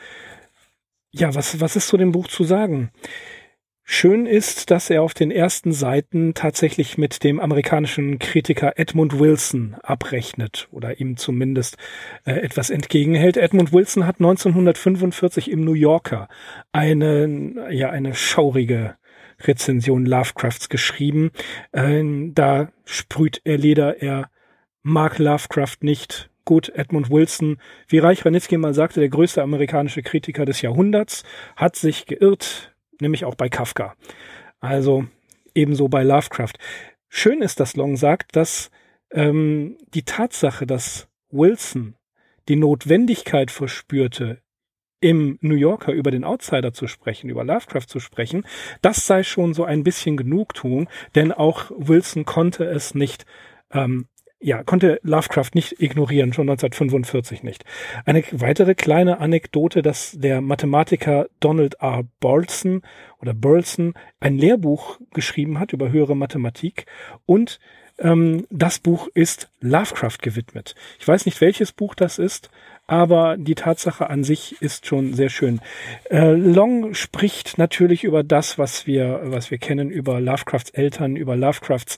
Ja, 1.12 1.35
was, 1.37 1.61
was 1.61 1.77
ist 1.77 1.87
zu 1.87 1.96
dem 1.96 2.11
Buch 2.11 2.27
zu 2.27 2.42
sagen? 2.42 2.90
Schön 3.87 4.25
ist, 4.25 4.70
dass 4.70 4.88
er 4.88 5.03
auf 5.03 5.12
den 5.12 5.31
ersten 5.31 5.73
Seiten 5.73 6.33
tatsächlich 6.33 6.97
mit 6.97 7.23
dem 7.23 7.38
amerikanischen 7.38 8.18
Kritiker 8.18 8.79
Edmund 8.79 9.18
Wilson 9.18 9.77
abrechnet 9.83 10.68
oder 10.73 11.01
ihm 11.01 11.18
zumindest 11.18 11.77
äh, 12.25 12.33
etwas 12.33 12.70
entgegenhält. 12.70 13.37
Edmund 13.37 13.75
Wilson 13.75 14.07
hat 14.07 14.16
1945 14.16 15.51
im 15.51 15.64
New 15.64 15.75
Yorker 15.75 16.29
eine, 16.73 17.68
ja, 17.70 17.90
eine 17.90 18.14
schaurige 18.14 18.97
Rezension 19.40 20.07
Lovecrafts 20.07 20.70
geschrieben. 20.70 21.31
Äh, 21.73 22.03
da 22.33 22.73
sprüht 22.87 23.42
er 23.44 23.59
Leder, 23.59 24.01
er 24.03 24.31
mag 24.83 25.18
Lovecraft 25.18 25.83
nicht. 25.83 26.31
Gut, 26.47 26.70
Edmund 26.70 27.11
Wilson, 27.11 27.59
wie 27.88 27.99
Reich 27.99 28.25
Ranitzky 28.25 28.57
mal 28.57 28.73
sagte, 28.73 29.01
der 29.01 29.11
größte 29.11 29.42
amerikanische 29.42 30.03
Kritiker 30.03 30.47
des 30.47 30.62
Jahrhunderts, 30.62 31.25
hat 31.57 31.77
sich 31.77 32.07
geirrt, 32.07 32.73
nämlich 33.00 33.24
auch 33.24 33.35
bei 33.35 33.48
Kafka. 33.48 33.94
Also 34.61 35.07
ebenso 35.54 35.88
bei 35.88 36.02
Lovecraft. 36.02 36.54
Schön 37.09 37.42
ist, 37.42 37.61
dass 37.61 37.76
Long 37.76 37.96
sagt, 37.96 38.35
dass 38.37 38.70
ähm, 39.11 39.76
die 39.94 40.04
Tatsache, 40.04 40.66
dass 40.66 41.09
Wilson 41.30 41.96
die 42.48 42.57
Notwendigkeit 42.57 43.50
verspürte, 43.50 44.42
im 45.00 45.38
New 45.42 45.54
Yorker 45.54 45.92
über 45.92 46.11
den 46.11 46.24
Outsider 46.24 46.72
zu 46.72 46.87
sprechen, 46.87 47.28
über 47.28 47.44
Lovecraft 47.44 47.88
zu 47.88 48.00
sprechen, 48.00 48.46
das 48.80 49.07
sei 49.07 49.22
schon 49.22 49.52
so 49.52 49.64
ein 49.64 49.85
bisschen 49.85 50.16
Genugtuung, 50.16 50.88
denn 51.14 51.30
auch 51.30 51.70
Wilson 51.76 52.24
konnte 52.24 52.64
es 52.64 52.94
nicht 52.94 53.26
ähm, 53.70 54.09
ja, 54.44 54.62
konnte 54.62 55.00
Lovecraft 55.02 55.50
nicht 55.54 55.80
ignorieren, 55.80 56.35
schon 56.35 56.50
1945 56.50 57.42
nicht. 57.42 57.64
Eine 58.04 58.22
weitere 58.30 58.74
kleine 58.74 59.18
Anekdote, 59.18 59.80
dass 59.80 60.12
der 60.12 60.42
Mathematiker 60.42 61.28
Donald 61.40 61.76
R. 61.80 62.04
Burleson 62.20 62.83
oder 63.22 63.33
Burleson 63.33 63.94
ein 64.20 64.37
Lehrbuch 64.37 65.00
geschrieben 65.14 65.59
hat 65.59 65.72
über 65.72 65.90
höhere 65.90 66.14
Mathematik 66.14 66.85
und 67.24 67.59
ähm, 67.98 68.46
das 68.50 68.80
Buch 68.80 69.09
ist 69.14 69.50
Lovecraft 69.61 70.18
gewidmet. 70.20 70.74
Ich 70.98 71.09
weiß 71.09 71.24
nicht, 71.24 71.40
welches 71.40 71.72
Buch 71.72 71.94
das 71.94 72.18
ist, 72.18 72.50
aber 72.87 73.37
die 73.38 73.54
Tatsache 73.54 74.11
an 74.11 74.24
sich 74.24 74.61
ist 74.61 74.87
schon 74.87 75.14
sehr 75.14 75.30
schön. 75.30 75.61
Äh, 76.11 76.33
Long 76.33 76.92
spricht 76.92 77.57
natürlich 77.57 78.04
über 78.04 78.22
das, 78.22 78.59
was 78.59 78.87
wir, 78.87 79.20
was 79.24 79.50
wir 79.50 79.59
kennen, 79.59 79.90
über 79.90 80.20
Lovecrafts 80.20 80.70
Eltern, 80.70 81.16
über 81.16 81.37
Lovecrafts 81.37 81.96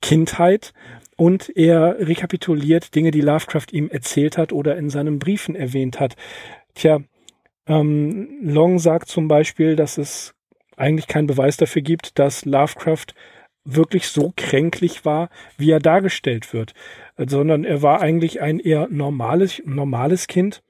Kindheit 0.00 0.72
und 1.18 1.50
er 1.56 1.98
rekapituliert 1.98 2.94
Dinge, 2.94 3.10
die 3.10 3.20
Lovecraft 3.20 3.66
ihm 3.72 3.90
erzählt 3.90 4.38
hat 4.38 4.52
oder 4.52 4.76
in 4.76 4.88
seinen 4.88 5.18
Briefen 5.18 5.56
erwähnt 5.56 5.98
hat. 5.98 6.14
Tja, 6.74 7.00
ähm, 7.66 8.38
Long 8.42 8.78
sagt 8.78 9.08
zum 9.08 9.26
Beispiel, 9.26 9.74
dass 9.74 9.98
es 9.98 10.34
eigentlich 10.76 11.08
keinen 11.08 11.26
Beweis 11.26 11.56
dafür 11.56 11.82
gibt, 11.82 12.20
dass 12.20 12.44
Lovecraft 12.44 13.14
wirklich 13.64 14.06
so 14.06 14.32
kränklich 14.36 15.04
war, 15.04 15.28
wie 15.56 15.72
er 15.72 15.80
dargestellt 15.80 16.52
wird, 16.52 16.72
sondern 17.16 17.64
er 17.64 17.82
war 17.82 18.00
eigentlich 18.00 18.40
ein 18.40 18.60
eher 18.60 18.86
normales, 18.88 19.60
normales 19.66 20.28
Kind, 20.28 20.62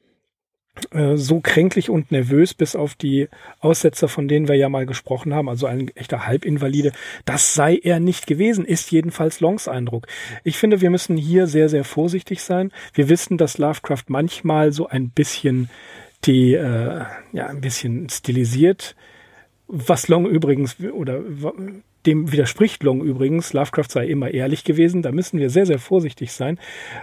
so 1.14 1.40
kränklich 1.40 1.90
und 1.90 2.10
nervös, 2.10 2.54
bis 2.54 2.76
auf 2.76 2.94
die 2.94 3.28
Aussetzer, 3.60 4.08
von 4.08 4.28
denen 4.28 4.48
wir 4.48 4.56
ja 4.56 4.68
mal 4.68 4.86
gesprochen 4.86 5.34
haben, 5.34 5.48
also 5.48 5.66
ein 5.66 5.90
echter 5.94 6.26
Halbinvalide, 6.26 6.92
das 7.24 7.54
sei 7.54 7.76
er 7.76 8.00
nicht 8.00 8.26
gewesen, 8.26 8.64
ist 8.64 8.90
jedenfalls 8.90 9.40
Longs 9.40 9.68
Eindruck. 9.68 10.06
Ich 10.44 10.58
finde, 10.58 10.80
wir 10.80 10.90
müssen 10.90 11.16
hier 11.16 11.46
sehr, 11.46 11.68
sehr 11.68 11.84
vorsichtig 11.84 12.42
sein. 12.42 12.72
Wir 12.94 13.08
wissen, 13.08 13.38
dass 13.38 13.58
Lovecraft 13.58 14.04
manchmal 14.08 14.72
so 14.72 14.88
ein 14.88 15.10
bisschen 15.10 15.70
die, 16.24 16.54
äh, 16.54 17.04
ja, 17.32 17.46
ein 17.46 17.60
bisschen 17.60 18.08
stilisiert, 18.08 18.96
was 19.68 20.08
Long 20.08 20.26
übrigens, 20.26 20.76
oder 20.80 21.22
dem 22.06 22.32
widerspricht 22.32 22.82
Long 22.82 23.02
übrigens, 23.02 23.52
Lovecraft 23.52 23.90
sei 23.90 24.06
immer 24.06 24.32
ehrlich 24.32 24.64
gewesen, 24.64 25.02
da 25.02 25.12
müssen 25.12 25.38
wir 25.38 25.50
sehr, 25.50 25.66
sehr 25.66 25.78
vorsichtig 25.78 26.32
sein. 26.32 26.58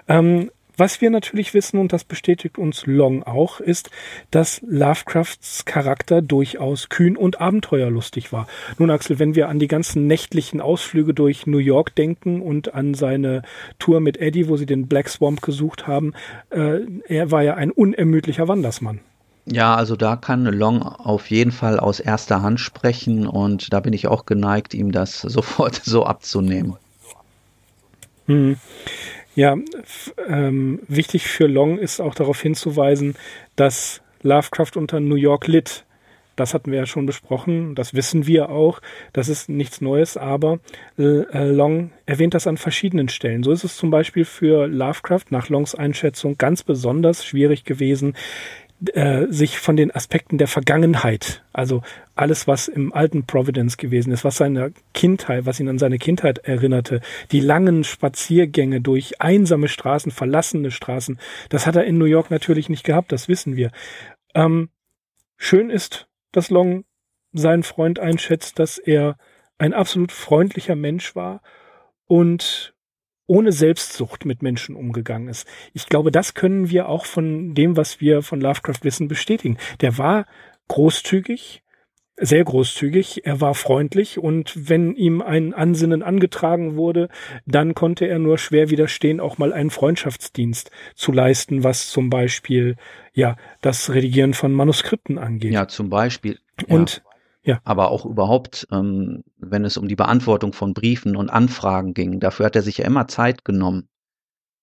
Ähm, 0.07 0.51
was 0.77 1.01
wir 1.01 1.09
natürlich 1.09 1.53
wissen, 1.53 1.79
und 1.79 1.93
das 1.93 2.03
bestätigt 2.03 2.57
uns 2.57 2.85
Long 2.85 3.23
auch, 3.23 3.59
ist, 3.59 3.89
dass 4.31 4.61
Lovecrafts 4.65 5.65
Charakter 5.65 6.21
durchaus 6.21 6.89
kühn 6.89 7.17
und 7.17 7.41
abenteuerlustig 7.41 8.31
war. 8.31 8.47
Nun, 8.77 8.89
Axel, 8.89 9.19
wenn 9.19 9.35
wir 9.35 9.49
an 9.49 9.59
die 9.59 9.67
ganzen 9.67 10.07
nächtlichen 10.07 10.61
Ausflüge 10.61 11.13
durch 11.13 11.47
New 11.47 11.57
York 11.57 11.95
denken 11.95 12.41
und 12.41 12.73
an 12.73 12.93
seine 12.93 13.43
Tour 13.79 13.99
mit 13.99 14.17
Eddie, 14.17 14.47
wo 14.47 14.57
sie 14.57 14.65
den 14.65 14.88
Black 14.88 15.09
Swamp 15.09 15.41
gesucht 15.41 15.88
haben, 15.88 16.13
äh, 16.49 16.79
er 17.07 17.31
war 17.31 17.43
ja 17.43 17.55
ein 17.55 17.71
unermüdlicher 17.71 18.47
Wandersmann. 18.47 18.99
Ja, 19.45 19.75
also 19.75 19.95
da 19.95 20.15
kann 20.15 20.45
Long 20.45 20.81
auf 20.81 21.29
jeden 21.29 21.51
Fall 21.51 21.79
aus 21.79 21.99
erster 21.99 22.41
Hand 22.41 22.59
sprechen 22.59 23.27
und 23.27 23.71
da 23.73 23.79
bin 23.79 23.93
ich 23.93 24.07
auch 24.07 24.25
geneigt, 24.25 24.73
ihm 24.73 24.91
das 24.91 25.21
sofort 25.21 25.75
so 25.75 26.05
abzunehmen. 26.05 26.75
Hm. 28.25 28.57
Ja, 29.36 29.58
ähm, 30.30 30.80
wichtig 30.88 31.28
für 31.28 31.48
Long 31.48 31.78
ist 31.78 32.00
auch 32.00 32.15
darauf 32.15 32.41
hinzuweisen, 32.41 33.15
dass 33.58 34.02
Lovecraft 34.21 34.71
unter 34.76 35.02
New 35.02 35.15
York 35.15 35.48
litt. 35.48 35.84
Das 36.38 36.54
hatten 36.54 36.71
wir 36.71 36.80
ja 36.80 36.86
schon 36.86 37.06
besprochen, 37.06 37.76
das 37.76 37.93
wissen 37.93 38.28
wir 38.28 38.50
auch, 38.50 38.82
das 39.13 39.30
ist 39.30 39.48
nichts 39.48 39.80
Neues, 39.80 40.17
aber 40.17 40.60
äh, 40.98 41.50
Long 41.50 41.91
erwähnt 42.06 42.34
das 42.34 42.45
an 42.45 42.58
verschiedenen 42.58 43.08
Stellen. 43.08 43.43
So 43.43 43.52
ist 43.52 43.63
es 43.63 43.78
zum 43.78 43.89
Beispiel 43.89 44.26
für 44.26 44.67
Lovecraft 44.67 45.26
nach 45.30 45.48
Longs 45.48 45.76
Einschätzung 45.76 46.38
ganz 46.38 46.63
besonders 46.63 47.24
schwierig 47.24 47.63
gewesen, 47.63 48.15
äh, 48.93 49.27
sich 49.29 49.57
von 49.57 49.77
den 49.77 49.91
Aspekten 49.95 50.38
der 50.38 50.47
Vergangenheit, 50.47 51.43
also 51.53 51.81
alles, 52.13 52.47
was 52.47 52.67
im 52.67 52.93
alten 52.93 53.25
Providence 53.25 53.77
gewesen 53.77 54.11
ist, 54.11 54.23
was 54.23 54.38
seine 54.38 54.73
Kindheit, 54.93 55.45
was 55.45 55.59
ihn 55.59 55.69
an 55.69 55.79
seine 55.79 55.97
Kindheit 55.97 56.39
erinnerte, 56.39 56.99
die 57.31 57.39
langen 57.39 57.83
Spaziergänge 57.83 58.81
durch 58.81 59.21
einsame 59.21 59.69
Straßen, 59.69 60.11
verlassene 60.11 60.71
Straßen, 60.71 61.19
das 61.49 61.65
hat 61.65 61.77
er 61.77 61.85
in 61.85 61.97
New 61.97 62.05
York 62.05 62.31
natürlich 62.31 62.67
nicht 62.67 62.83
gehabt, 62.83 63.11
das 63.11 63.29
wissen 63.29 63.55
wir. 63.55 63.71
Ähm, 64.33 64.69
schön 65.38 65.69
ist, 65.69 66.07
dass 66.33 66.49
Long 66.49 66.83
seinen 67.31 67.63
Freund 67.63 67.99
einschätzt, 67.99 68.59
dass 68.59 68.77
er 68.77 69.17
ein 69.57 69.73
absolut 69.73 70.11
freundlicher 70.11 70.75
Mensch 70.75 71.15
war 71.15 71.41
und 72.07 72.74
ohne 73.27 73.51
Selbstsucht 73.51 74.25
mit 74.25 74.41
Menschen 74.41 74.75
umgegangen 74.75 75.27
ist. 75.27 75.47
Ich 75.73 75.88
glaube, 75.88 76.11
das 76.11 76.33
können 76.33 76.69
wir 76.69 76.89
auch 76.89 77.05
von 77.05 77.53
dem, 77.55 77.77
was 77.77 78.01
wir 78.01 78.21
von 78.21 78.41
Lovecraft 78.41 78.83
wissen, 78.83 79.07
bestätigen. 79.07 79.57
Der 79.81 79.97
war 79.97 80.25
großzügig, 80.67 81.63
sehr 82.17 82.43
großzügig, 82.45 83.25
er 83.25 83.41
war 83.41 83.55
freundlich 83.55 84.17
und 84.19 84.69
wenn 84.69 84.95
ihm 84.95 85.21
ein 85.21 85.53
Ansinnen 85.53 86.01
angetragen 86.01 86.75
wurde, 86.75 87.09
dann 87.45 87.75
konnte 87.75 88.05
er 88.05 88.19
nur 88.19 88.38
schwer 88.38 88.69
widerstehen, 88.69 89.19
auch 89.19 89.38
mal 89.38 89.51
einen 89.51 89.69
Freundschaftsdienst 89.69 90.71
zu 90.95 91.11
leisten, 91.11 91.63
was 91.63 91.89
zum 91.89 92.09
Beispiel 92.09 92.77
ja 93.13 93.35
das 93.61 93.93
Redigieren 93.93 94.33
von 94.33 94.53
Manuskripten 94.53 95.17
angeht. 95.17 95.51
Ja, 95.51 95.67
zum 95.67 95.89
Beispiel. 95.89 96.39
Und 96.67 97.03
ja. 97.05 97.14
Ja. 97.45 97.60
Aber 97.63 97.91
auch 97.91 98.05
überhaupt, 98.05 98.67
ähm, 98.71 99.23
wenn 99.38 99.65
es 99.65 99.77
um 99.77 99.88
die 99.88 99.95
Beantwortung 99.95 100.51
von 100.51 100.73
Briefen 100.73 101.15
und 101.15 101.29
Anfragen 101.29 101.93
ging, 101.93 102.19
dafür 102.19 102.47
hat 102.47 102.55
er 102.55 102.63
sich 102.63 102.79
ja 102.79 102.86
immer 102.86 103.08
Zeit 103.08 103.45
genommen, 103.45 103.88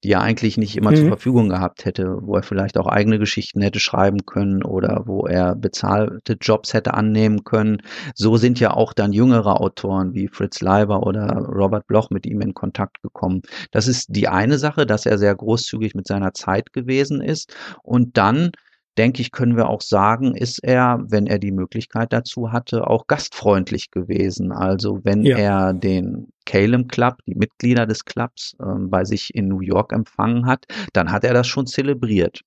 die 0.03 0.11
er 0.11 0.21
eigentlich 0.21 0.59
nicht 0.59 0.77
immer 0.77 0.91
mhm. 0.91 0.97
zur 0.97 1.07
Verfügung 1.07 1.49
gehabt 1.49 1.85
hätte, 1.85 2.19
wo 2.23 2.35
er 2.35 2.43
vielleicht 2.43 2.77
auch 2.77 2.89
eigene 2.89 3.21
Geschichten 3.21 3.63
hätte 3.63 3.79
schreiben 3.79 4.27
können 4.27 4.65
oder 4.65 5.05
wo 5.07 5.27
er 5.27 5.55
bezahlte 5.55 6.37
Jobs 6.41 6.75
hätte 6.75 6.95
annehmen 6.95 7.45
können. 7.45 7.83
So 8.17 8.37
sind 8.37 8.59
ja 8.59 8.73
auch 8.75 8.95
dann 8.95 9.13
jüngere 9.13 9.61
Autoren 9.61 10.13
wie 10.13 10.27
Fritz 10.27 10.61
Leiber 10.61 11.07
oder 11.07 11.29
Robert 11.37 11.87
Bloch 11.87 12.11
mit 12.11 12.27
ihm 12.27 12.41
in 12.41 12.53
Kontakt 12.53 13.01
gekommen. 13.03 13.43
Das 13.71 13.87
ist 13.87 14.07
die 14.09 14.27
eine 14.27 14.59
Sache, 14.59 14.87
dass 14.87 15.07
er 15.07 15.19
sehr 15.19 15.37
großzügig 15.37 15.95
mit 15.95 16.09
seiner 16.09 16.35
Zeit 16.35 16.73
gewesen 16.73 17.21
ist 17.21 17.55
und 17.85 18.17
dann 18.17 18.51
denke 18.99 19.23
ich, 19.23 19.33
können 19.33 19.57
wir 19.57 19.69
auch 19.69 19.81
sagen, 19.81 20.35
ist 20.35 20.63
er, 20.63 21.03
wenn 21.09 21.27
er 21.27 21.39
die 21.39 21.53
Möglichkeit 21.53 22.13
dazu 22.13 22.53
hatte, 22.53 22.87
auch 22.87 23.07
gastfreundlich 23.07 23.91
gewesen. 23.91 24.53
Also 24.53 25.01
wenn 25.03 25.23
ja. 25.23 25.39
er 25.39 25.73
den 25.73 26.29
Calem 26.45 26.89
Club, 26.89 27.17
die 27.27 27.35
Mitglieder 27.35 27.87
des 27.87 28.05
Clubs 28.05 28.57
ähm, 28.61 28.91
bei 28.91 29.05
sich 29.05 29.35
in 29.35 29.49
New 29.49 29.61
York 29.61 29.93
empfangen 29.93 30.47
hat, 30.47 30.67
dann 30.93 31.11
hat 31.11 31.25
er 31.25 31.35
das 31.35 31.47
schon 31.47 31.67
zelebriert. 31.67 32.43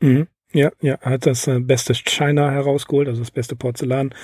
Mhm. 0.00 0.28
Ja, 0.54 0.70
ja, 0.80 1.00
hat 1.00 1.24
das 1.24 1.46
äh, 1.46 1.60
beste 1.60 1.94
China 1.94 2.50
herausgeholt, 2.50 3.08
also 3.08 3.20
das 3.22 3.30
beste 3.30 3.56
Porzellan, 3.56 4.14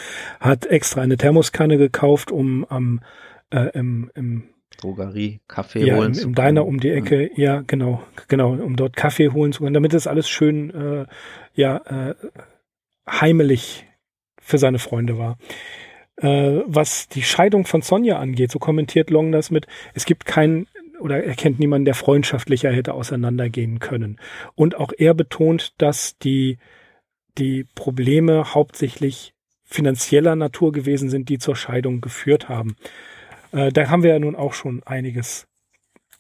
hat 0.41 0.67
extra 0.67 1.01
eine 1.01 1.17
Thermoskanne 1.17 1.79
gekauft, 1.79 2.31
um 2.31 2.67
am 2.67 3.01
äh, 3.51 3.71
im, 3.73 4.11
im 4.15 4.51
Drogerie, 4.77 5.41
Kaffee 5.49 5.87
ja, 5.87 5.97
holen. 5.97 6.15
Im, 6.15 6.29
im 6.29 6.35
Diner 6.35 6.67
um 6.67 6.79
die 6.79 6.91
Ecke, 6.91 7.31
ja. 7.35 7.57
ja, 7.57 7.65
genau, 7.67 8.03
genau, 8.29 8.53
um 8.53 8.77
dort 8.77 8.97
Kaffee 8.97 9.31
holen 9.31 9.53
zu 9.53 9.63
können, 9.63 9.75
damit 9.75 9.95
es 9.95 10.07
alles 10.07 10.29
schön, 10.29 10.71
äh, 10.71 11.07
ja, 11.55 11.79
äh, 11.79 12.15
heimelig 13.09 13.87
für 14.41 14.59
seine 14.59 14.79
Freunde 14.79 15.19
war. 15.19 15.39
Äh, 16.17 16.63
was 16.67 17.09
die 17.09 17.23
Scheidung 17.23 17.67
von 17.67 17.83
Sonja 17.83 18.19
angeht, 18.19 18.51
so 18.51 18.59
kommentiert 18.59 19.11
Long 19.11 19.33
das 19.33 19.51
mit, 19.51 19.67
es 19.95 20.05
gibt 20.05 20.25
keinen 20.25 20.67
oder 21.01 21.23
er 21.23 21.35
kennt 21.35 21.59
niemanden, 21.59 21.85
der 21.85 21.95
freundschaftlicher 21.95 22.73
hätte 22.73 22.95
auseinandergehen 22.95 23.79
können. 23.79 24.19
Und 24.55 24.77
auch 24.77 24.93
er 24.97 25.15
betont, 25.15 25.75
dass 25.79 26.19
die, 26.19 26.59
die 27.39 27.65
Probleme 27.75 28.55
hauptsächlich 28.55 29.33
finanzieller 29.65 30.35
Natur 30.35 30.73
gewesen 30.73 31.09
sind, 31.09 31.29
die 31.29 31.39
zur 31.39 31.55
Scheidung 31.55 32.01
geführt 32.01 32.49
haben. 32.49 32.77
Äh, 33.53 33.73
da 33.73 33.89
haben 33.89 34.03
wir 34.03 34.11
ja 34.11 34.19
nun 34.19 34.37
auch 34.37 34.55
schon 34.55 34.83
einiges 34.85 35.47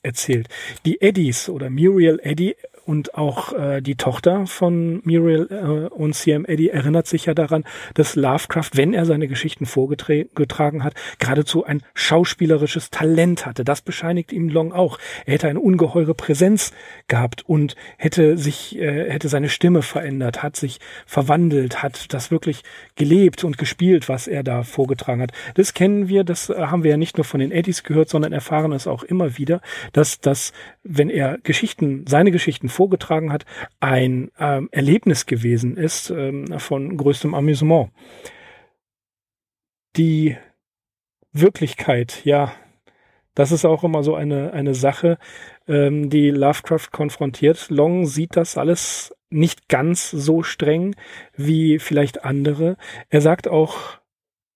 erzählt. 0.03 0.49
Die 0.85 1.01
Eddies 1.01 1.49
oder 1.49 1.71
Muriel 1.71 2.21
Eddy 2.23 2.57
und 2.89 3.15
auch 3.17 3.53
äh, 3.53 3.83
die 3.83 3.97
Tochter 3.97 4.47
von 4.47 5.03
Muriel 5.05 5.47
äh, 5.51 5.95
und 5.95 6.15
CM 6.15 6.47
Eddy 6.47 6.69
erinnert 6.69 7.07
sich 7.07 7.27
ja 7.27 7.35
daran, 7.35 7.65
dass 7.93 8.17
Lovecraft, 8.17 8.71
wenn 8.73 8.95
er 8.95 9.05
seine 9.05 9.29
Geschichten 9.29 9.67
vorgetragen 9.67 10.83
hat, 10.83 10.95
geradezu 11.19 11.65
ein 11.65 11.83
schauspielerisches 11.93 12.89
Talent 12.89 13.45
hatte. 13.45 13.63
Das 13.63 13.83
bescheinigt 13.83 14.33
ihm 14.33 14.49
Long 14.49 14.73
auch. 14.73 14.99
Er 15.27 15.35
hätte 15.35 15.49
eine 15.49 15.61
ungeheure 15.61 16.15
Präsenz 16.15 16.73
gehabt 17.09 17.47
und 17.47 17.77
hätte 17.99 18.39
sich, 18.39 18.79
äh, 18.79 19.11
hätte 19.11 19.29
seine 19.29 19.51
Stimme 19.51 19.83
verändert, 19.83 20.43
hat 20.43 20.57
sich 20.57 20.81
verwandelt, 21.05 21.83
hat 21.83 22.15
das 22.15 22.31
wirklich 22.31 22.63
gelebt 22.97 23.45
und 23.45 23.59
gespielt, 23.59 24.09
was 24.09 24.27
er 24.27 24.43
da 24.43 24.63
vorgetragen 24.63 25.21
hat. 25.21 25.33
Das 25.57 25.75
kennen 25.75 26.09
wir, 26.09 26.25
das 26.25 26.49
haben 26.49 26.85
wir 26.85 26.93
ja 26.93 26.97
nicht 26.97 27.19
nur 27.19 27.27
von 27.27 27.41
den 27.41 27.53
Eddies 27.53 27.83
gehört, 27.83 28.09
sondern 28.09 28.33
erfahren 28.33 28.73
es 28.73 28.87
auch 28.87 29.03
immer 29.03 29.37
wieder, 29.37 29.61
dass 29.93 30.21
das, 30.21 30.55
wenn 30.85 31.11
er 31.11 31.37
Geschichten, 31.43 32.07
seine 32.09 32.31
Geschichten 32.31 32.71
vorgetragen 32.79 33.33
hat, 33.33 33.45
ein 33.81 34.31
ähm, 34.39 34.69
Erlebnis 34.71 35.27
gewesen 35.27 35.77
ist 35.77 36.11
ähm, 36.11 36.47
von 36.61 36.97
größtem 36.97 37.35
Amüsement. 37.35 37.91
Die 39.97 40.37
Wirklichkeit, 41.33 42.25
ja, 42.25 42.53
das 43.35 43.51
ist 43.51 43.65
auch 43.65 43.83
immer 43.83 44.05
so 44.05 44.15
eine, 44.15 44.53
eine 44.53 44.75
Sache, 44.75 45.19
ähm, 45.67 46.09
die 46.09 46.31
Lovecraft 46.31 46.93
konfrontiert. 46.93 47.69
Long 47.69 48.07
sieht 48.07 48.37
das 48.37 48.57
alles 48.57 49.13
nicht 49.29 49.69
ganz 49.69 50.13
so 50.13 50.45
streng 50.45 50.95
wie 51.37 51.81
vielleicht 51.81 52.25
andere. 52.25 52.77
Er 53.11 53.21
sagt 53.21 53.49
auch, 53.49 53.98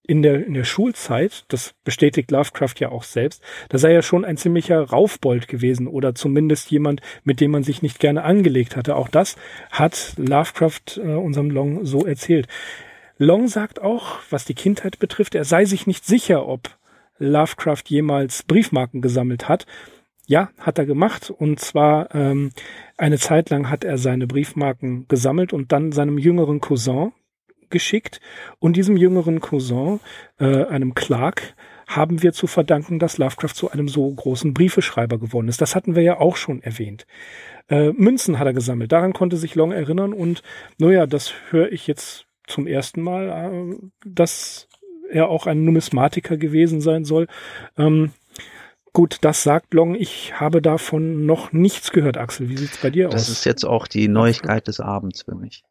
in 0.04 0.22
der, 0.22 0.44
in 0.44 0.54
der 0.54 0.64
Schulzeit, 0.64 1.44
das 1.48 1.74
bestätigt 1.84 2.30
Lovecraft 2.30 2.74
ja 2.78 2.90
auch 2.90 3.04
selbst, 3.04 3.42
da 3.68 3.78
sei 3.78 3.92
er 3.92 4.02
schon 4.02 4.24
ein 4.24 4.36
ziemlicher 4.36 4.80
Raufbold 4.80 5.46
gewesen 5.46 5.86
oder 5.86 6.14
zumindest 6.14 6.70
jemand, 6.70 7.00
mit 7.24 7.40
dem 7.40 7.52
man 7.52 7.62
sich 7.62 7.82
nicht 7.82 8.00
gerne 8.00 8.24
angelegt 8.24 8.76
hatte. 8.76 8.96
Auch 8.96 9.08
das 9.08 9.36
hat 9.70 10.14
Lovecraft 10.16 10.96
äh, 10.98 11.14
unserem 11.14 11.50
Long 11.50 11.84
so 11.84 12.04
erzählt. 12.04 12.48
Long 13.18 13.46
sagt 13.46 13.80
auch, 13.80 14.18
was 14.30 14.44
die 14.44 14.54
Kindheit 14.54 14.98
betrifft, 14.98 15.34
er 15.34 15.44
sei 15.44 15.64
sich 15.64 15.86
nicht 15.86 16.04
sicher, 16.04 16.48
ob 16.48 16.76
Lovecraft 17.18 17.84
jemals 17.86 18.42
Briefmarken 18.42 19.00
gesammelt 19.00 19.48
hat. 19.48 19.66
Ja, 20.26 20.50
hat 20.58 20.78
er 20.78 20.86
gemacht. 20.86 21.30
Und 21.30 21.60
zwar 21.60 22.12
ähm, 22.14 22.50
eine 22.96 23.18
Zeit 23.18 23.50
lang 23.50 23.70
hat 23.70 23.84
er 23.84 23.98
seine 23.98 24.26
Briefmarken 24.26 25.06
gesammelt 25.08 25.52
und 25.52 25.72
dann 25.72 25.92
seinem 25.92 26.18
jüngeren 26.18 26.60
Cousin, 26.60 27.12
geschickt 27.72 28.20
und 28.60 28.76
diesem 28.76 28.96
jüngeren 28.96 29.40
Cousin, 29.40 29.98
äh, 30.38 30.64
einem 30.66 30.94
Clark, 30.94 31.54
haben 31.88 32.22
wir 32.22 32.32
zu 32.32 32.46
verdanken, 32.46 32.98
dass 32.98 33.18
Lovecraft 33.18 33.54
zu 33.54 33.70
einem 33.70 33.88
so 33.88 34.08
großen 34.10 34.54
Briefeschreiber 34.54 35.18
geworden 35.18 35.48
ist. 35.48 35.60
Das 35.60 35.74
hatten 35.74 35.94
wir 35.94 36.02
ja 36.02 36.20
auch 36.20 36.36
schon 36.36 36.62
erwähnt. 36.62 37.06
Äh, 37.68 37.92
Münzen 37.92 38.38
hat 38.38 38.46
er 38.46 38.52
gesammelt. 38.52 38.92
Daran 38.92 39.12
konnte 39.12 39.36
sich 39.36 39.54
Long 39.56 39.72
erinnern 39.72 40.12
und 40.12 40.42
naja, 40.78 41.06
das 41.06 41.34
höre 41.50 41.72
ich 41.72 41.86
jetzt 41.86 42.26
zum 42.46 42.66
ersten 42.66 43.02
Mal, 43.02 43.28
äh, 43.28 43.76
dass 44.06 44.68
er 45.10 45.28
auch 45.28 45.46
ein 45.46 45.64
Numismatiker 45.64 46.36
gewesen 46.36 46.80
sein 46.80 47.04
soll. 47.04 47.26
Ähm, 47.76 48.12
Gut, 48.94 49.18
das 49.22 49.42
sagt 49.42 49.72
Long. 49.72 49.94
Ich 49.94 50.38
habe 50.38 50.60
davon 50.60 51.24
noch 51.24 51.52
nichts 51.52 51.92
gehört, 51.92 52.18
Axel. 52.18 52.50
Wie 52.50 52.58
sieht's 52.58 52.76
bei 52.76 52.90
dir 52.90 53.06
das 53.06 53.14
aus? 53.14 53.26
Das 53.28 53.38
ist 53.38 53.44
jetzt 53.46 53.64
auch 53.64 53.86
die 53.86 54.06
Neuigkeit 54.06 54.68
des 54.68 54.80
Abends 54.80 55.22
für 55.22 55.34
mich. 55.34 55.64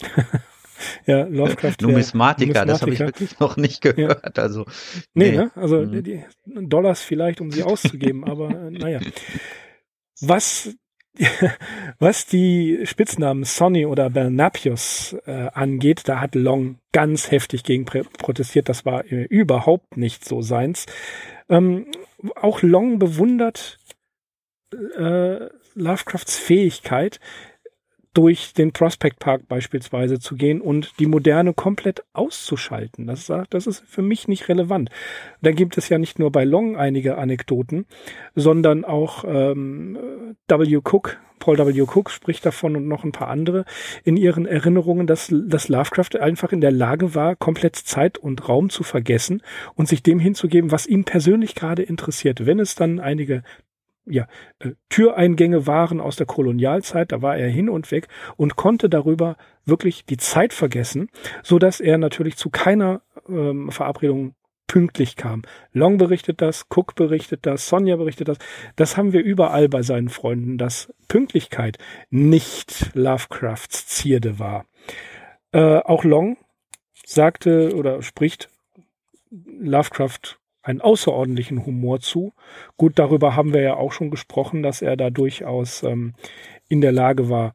ja, 1.06 1.24
Lovecraft. 1.24 1.76
Numismatiker, 1.82 2.64
das 2.66 2.82
habe 2.82 2.92
ich 2.92 3.00
wirklich 3.00 3.38
noch 3.38 3.56
nicht 3.56 3.80
gehört. 3.80 4.36
Ja. 4.36 4.42
Also, 4.42 4.64
nee, 5.14 5.30
nee 5.30 5.36
ne? 5.36 5.50
Also 5.54 5.82
mhm. 5.82 6.02
die 6.02 6.24
Dollars 6.46 7.00
vielleicht, 7.00 7.40
um 7.40 7.50
sie 7.50 7.62
auszugeben, 7.62 8.24
aber 8.28 8.50
äh, 8.50 8.70
naja. 8.70 9.00
Was 10.20 10.74
was 11.98 12.26
die 12.26 12.80
Spitznamen 12.84 13.44
Sonny 13.44 13.86
oder 13.86 14.10
Bernapius 14.10 15.16
äh, 15.26 15.48
angeht, 15.52 16.02
da 16.06 16.20
hat 16.20 16.34
Long 16.34 16.78
ganz 16.92 17.30
heftig 17.30 17.62
gegen 17.62 17.84
protestiert. 17.84 18.68
Das 18.68 18.84
war 18.84 19.04
äh, 19.04 19.22
überhaupt 19.24 19.96
nicht 19.96 20.24
so 20.24 20.42
seins. 20.42 20.86
Ähm, 21.48 21.86
auch 22.34 22.62
Long 22.62 22.98
bewundert 22.98 23.78
äh, 24.96 25.48
Lovecrafts 25.74 26.38
Fähigkeit, 26.38 27.20
durch 28.14 28.52
den 28.54 28.72
Prospect 28.72 29.18
Park 29.18 29.48
beispielsweise 29.48 30.18
zu 30.18 30.36
gehen 30.36 30.60
und 30.60 30.98
die 30.98 31.06
Moderne 31.06 31.52
komplett 31.52 32.04
auszuschalten. 32.12 33.06
Das, 33.06 33.30
das 33.50 33.66
ist 33.66 33.84
für 33.86 34.02
mich 34.02 34.28
nicht 34.28 34.48
relevant. 34.48 34.90
Da 35.42 35.50
gibt 35.50 35.76
es 35.76 35.88
ja 35.88 35.98
nicht 35.98 36.18
nur 36.18 36.32
bei 36.32 36.44
Long 36.44 36.76
einige 36.76 37.18
Anekdoten, 37.18 37.86
sondern 38.34 38.84
auch 38.84 39.24
ähm, 39.26 39.98
W. 40.48 40.76
Cook, 40.76 41.18
Paul 41.44 41.58
W. 41.58 41.82
Cook 41.82 42.10
spricht 42.10 42.46
davon 42.46 42.76
und 42.76 42.88
noch 42.88 43.04
ein 43.04 43.12
paar 43.12 43.28
andere 43.28 43.66
in 44.02 44.16
ihren 44.16 44.46
Erinnerungen, 44.46 45.06
dass, 45.06 45.30
dass 45.30 45.68
Lovecraft 45.68 46.18
einfach 46.18 46.52
in 46.52 46.62
der 46.62 46.72
Lage 46.72 47.14
war, 47.14 47.36
komplett 47.36 47.76
Zeit 47.76 48.16
und 48.16 48.48
Raum 48.48 48.70
zu 48.70 48.82
vergessen 48.82 49.42
und 49.74 49.86
sich 49.86 50.02
dem 50.02 50.20
hinzugeben, 50.20 50.70
was 50.70 50.86
ihm 50.86 51.04
persönlich 51.04 51.54
gerade 51.54 51.82
interessiert. 51.82 52.46
Wenn 52.46 52.60
es 52.60 52.76
dann 52.76 52.98
einige 52.98 53.42
ja, 54.06 54.26
äh, 54.58 54.72
Türeingänge 54.88 55.66
waren 55.66 56.00
aus 56.00 56.16
der 56.16 56.26
Kolonialzeit, 56.26 57.12
da 57.12 57.22
war 57.22 57.36
er 57.36 57.48
hin 57.48 57.68
und 57.68 57.90
weg 57.90 58.08
und 58.36 58.56
konnte 58.56 58.88
darüber 58.88 59.36
wirklich 59.64 60.04
die 60.04 60.16
Zeit 60.16 60.52
vergessen, 60.52 61.08
so 61.42 61.58
dass 61.58 61.80
er 61.80 61.98
natürlich 61.98 62.36
zu 62.36 62.50
keiner 62.50 63.02
ähm, 63.28 63.70
Verabredung 63.70 64.34
pünktlich 64.66 65.16
kam. 65.16 65.42
Long 65.72 65.98
berichtet 65.98 66.40
das, 66.40 66.66
Cook 66.74 66.94
berichtet 66.94 67.46
das, 67.46 67.68
Sonja 67.68 67.96
berichtet 67.96 68.28
das. 68.28 68.38
Das 68.76 68.96
haben 68.96 69.12
wir 69.12 69.22
überall 69.22 69.68
bei 69.68 69.82
seinen 69.82 70.08
Freunden, 70.08 70.58
dass 70.58 70.92
Pünktlichkeit 71.08 71.78
nicht 72.10 72.94
Lovecrafts 72.94 73.86
Zierde 73.86 74.38
war. 74.38 74.66
Äh, 75.52 75.78
auch 75.78 76.04
Long 76.04 76.36
sagte 77.06 77.74
oder 77.76 78.02
spricht 78.02 78.50
Lovecraft 79.30 80.38
einen 80.64 80.80
außerordentlichen 80.80 81.64
Humor 81.66 82.00
zu. 82.00 82.32
Gut, 82.76 82.98
darüber 82.98 83.36
haben 83.36 83.52
wir 83.52 83.60
ja 83.60 83.76
auch 83.76 83.92
schon 83.92 84.10
gesprochen, 84.10 84.62
dass 84.62 84.82
er 84.82 84.96
da 84.96 85.10
durchaus 85.10 85.82
ähm, 85.82 86.14
in 86.68 86.80
der 86.80 86.92
Lage 86.92 87.28
war, 87.28 87.54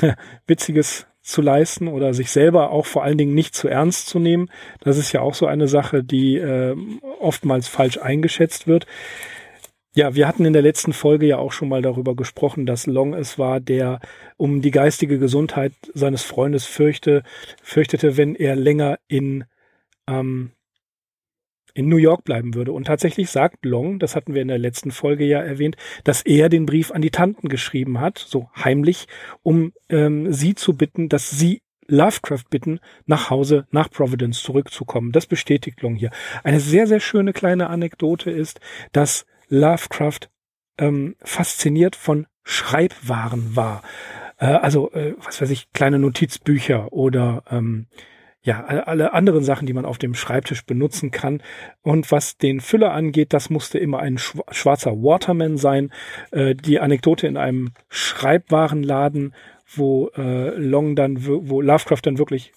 Witziges 0.46 1.06
zu 1.20 1.42
leisten 1.42 1.88
oder 1.88 2.14
sich 2.14 2.30
selber 2.30 2.70
auch 2.70 2.86
vor 2.86 3.02
allen 3.02 3.18
Dingen 3.18 3.34
nicht 3.34 3.54
zu 3.54 3.68
ernst 3.68 4.08
zu 4.08 4.18
nehmen. 4.18 4.48
Das 4.80 4.96
ist 4.96 5.12
ja 5.12 5.20
auch 5.20 5.34
so 5.34 5.46
eine 5.46 5.68
Sache, 5.68 6.02
die 6.02 6.36
äh, 6.36 6.74
oftmals 7.20 7.68
falsch 7.68 7.98
eingeschätzt 7.98 8.66
wird. 8.66 8.86
Ja, 9.94 10.14
wir 10.14 10.28
hatten 10.28 10.44
in 10.44 10.52
der 10.52 10.62
letzten 10.62 10.92
Folge 10.92 11.26
ja 11.26 11.38
auch 11.38 11.52
schon 11.52 11.68
mal 11.68 11.82
darüber 11.82 12.14
gesprochen, 12.14 12.64
dass 12.64 12.86
Long 12.86 13.12
es 13.12 13.38
war, 13.38 13.60
der 13.60 14.00
um 14.36 14.62
die 14.62 14.70
geistige 14.70 15.18
Gesundheit 15.18 15.72
seines 15.94 16.22
Freundes 16.22 16.64
fürchte, 16.64 17.22
fürchtete, 17.62 18.16
wenn 18.16 18.34
er 18.34 18.56
länger 18.56 18.98
in 19.08 19.44
ähm, 20.08 20.52
in 21.76 21.88
New 21.88 21.98
York 21.98 22.24
bleiben 22.24 22.54
würde. 22.54 22.72
Und 22.72 22.86
tatsächlich 22.86 23.30
sagt 23.30 23.64
Long, 23.64 23.98
das 23.98 24.16
hatten 24.16 24.32
wir 24.32 24.40
in 24.40 24.48
der 24.48 24.58
letzten 24.58 24.90
Folge 24.90 25.24
ja 25.24 25.40
erwähnt, 25.40 25.76
dass 26.04 26.22
er 26.22 26.48
den 26.48 26.64
Brief 26.64 26.90
an 26.90 27.02
die 27.02 27.10
Tanten 27.10 27.48
geschrieben 27.48 28.00
hat, 28.00 28.18
so 28.18 28.48
heimlich, 28.56 29.06
um 29.42 29.72
ähm, 29.90 30.32
sie 30.32 30.54
zu 30.54 30.76
bitten, 30.76 31.10
dass 31.10 31.30
sie 31.30 31.60
Lovecraft 31.86 32.44
bitten, 32.50 32.80
nach 33.04 33.28
Hause, 33.28 33.66
nach 33.70 33.90
Providence 33.90 34.42
zurückzukommen. 34.42 35.12
Das 35.12 35.26
bestätigt 35.26 35.82
Long 35.82 35.94
hier. 35.94 36.10
Eine 36.42 36.60
sehr, 36.60 36.86
sehr 36.86 36.98
schöne 37.00 37.32
kleine 37.32 37.68
Anekdote 37.68 38.30
ist, 38.30 38.58
dass 38.92 39.26
Lovecraft 39.48 40.30
ähm, 40.78 41.14
fasziniert 41.22 41.94
von 41.94 42.26
Schreibwaren 42.42 43.54
war. 43.54 43.82
Äh, 44.38 44.46
also, 44.46 44.90
äh, 44.92 45.14
was 45.22 45.42
weiß 45.42 45.50
ich, 45.50 45.70
kleine 45.72 45.98
Notizbücher 45.98 46.92
oder 46.92 47.44
ähm, 47.50 47.86
ja, 48.46 48.64
alle 48.64 49.12
anderen 49.12 49.42
Sachen, 49.42 49.66
die 49.66 49.72
man 49.72 49.84
auf 49.84 49.98
dem 49.98 50.14
Schreibtisch 50.14 50.64
benutzen 50.64 51.10
kann. 51.10 51.42
Und 51.82 52.12
was 52.12 52.38
den 52.38 52.60
Füller 52.60 52.92
angeht, 52.92 53.32
das 53.32 53.50
musste 53.50 53.78
immer 53.78 53.98
ein 53.98 54.18
schwarzer 54.18 54.92
Waterman 54.92 55.58
sein. 55.58 55.90
Äh, 56.30 56.54
die 56.54 56.78
Anekdote 56.78 57.26
in 57.26 57.36
einem 57.36 57.72
Schreibwarenladen, 57.88 59.34
wo 59.74 60.10
äh, 60.16 60.56
Long 60.56 60.94
dann, 60.94 61.26
wo 61.26 61.60
Lovecraft 61.60 62.02
dann 62.04 62.18
wirklich 62.18 62.52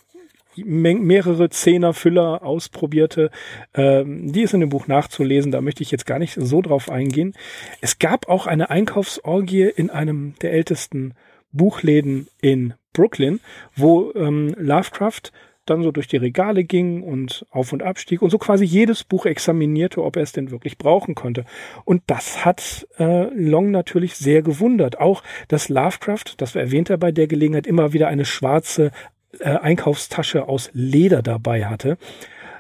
mehrere 0.56 1.50
Zehner 1.50 1.96
Füller 1.96 2.44
ausprobierte. 2.44 3.32
Ähm, 3.74 4.32
die 4.32 4.44
ist 4.44 4.54
in 4.54 4.60
dem 4.60 4.70
Buch 4.70 4.86
nachzulesen, 4.86 5.52
da 5.52 5.60
möchte 5.60 5.82
ich 5.82 5.90
jetzt 5.90 6.06
gar 6.06 6.20
nicht 6.20 6.36
so 6.36 6.62
drauf 6.62 6.92
eingehen. 6.92 7.34
Es 7.82 7.98
gab 7.98 8.30
auch 8.30 8.46
eine 8.46 8.70
Einkaufsorgie 8.70 9.64
in 9.64 9.90
einem 9.90 10.36
der 10.44 10.54
ältesten 10.54 11.16
Buchläden 11.52 12.28
in 12.42 12.76
Brooklyn, 12.94 13.40
wo 13.76 14.12
ähm, 14.14 14.54
Lovecraft 14.58 15.32
dann 15.70 15.84
so 15.84 15.92
durch 15.92 16.08
die 16.08 16.18
Regale 16.18 16.64
ging 16.64 17.04
und 17.04 17.46
auf 17.50 17.74
und 17.74 17.84
abstieg 17.84 18.22
und 18.22 18.30
so 18.30 18.38
quasi 18.38 18.66
jedes 18.66 19.04
Buch 19.04 19.26
examinierte, 19.26 20.04
ob 20.04 20.16
er 20.16 20.24
es 20.24 20.32
denn 20.32 20.52
wirklich 20.52 20.78
brauchen 20.78 21.16
konnte. 21.16 21.46
Und 21.86 22.04
das 22.08 22.46
hat 22.46 22.88
äh, 22.98 23.30
Long 23.34 23.72
natürlich 23.72 24.16
sehr 24.16 24.42
gewundert. 24.42 25.00
Auch, 25.00 25.24
dass 25.48 25.70
Lovecraft, 25.70 26.36
das 26.38 26.56
erwähnt 26.56 26.90
er 26.90 26.98
bei 26.98 27.12
der 27.12 27.28
Gelegenheit, 27.28 27.68
immer 27.68 27.94
wieder 27.94 28.08
eine 28.08 28.26
schwarze 28.26 28.92
äh, 29.40 29.50
Einkaufstasche 29.50 30.48
aus 30.48 30.70
Leder 30.74 31.22
dabei 31.22 31.66
hatte. 31.66 31.98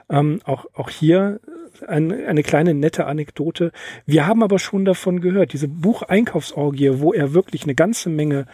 Ähm, 0.09 0.41
auch, 0.45 0.65
auch 0.73 0.89
hier 0.89 1.39
ein, 1.87 2.11
eine 2.11 2.43
kleine 2.43 2.73
nette 2.73 3.05
Anekdote. 3.05 3.71
Wir 4.05 4.27
haben 4.27 4.43
aber 4.43 4.59
schon 4.59 4.85
davon 4.85 5.21
gehört, 5.21 5.53
diese 5.53 5.67
Bucheinkaufsorgie, 5.67 6.99
wo 6.99 7.13
er 7.13 7.33
wirklich 7.33 7.63
eine 7.63 7.75
ganze 7.75 8.09
Menge 8.09 8.45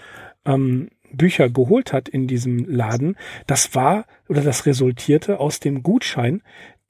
ähm, 0.45 0.89
Bücher 1.17 1.49
geholt 1.49 1.93
hat 1.93 2.09
in 2.09 2.27
diesem 2.27 2.65
Laden, 2.65 3.15
das 3.47 3.75
war 3.75 4.05
oder 4.27 4.41
das 4.41 4.65
resultierte 4.65 5.39
aus 5.39 5.59
dem 5.59 5.83
Gutschein, 5.83 6.41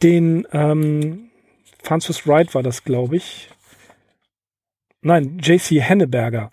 den 0.04 0.48
ähm, 0.52 1.30
Francis 1.82 2.28
Wright 2.28 2.54
war 2.56 2.64
das, 2.64 2.84
glaube 2.84 3.16
ich. 3.18 3.50
Nein, 5.02 5.38
JC 5.40 5.82
Henneberger, 5.82 6.52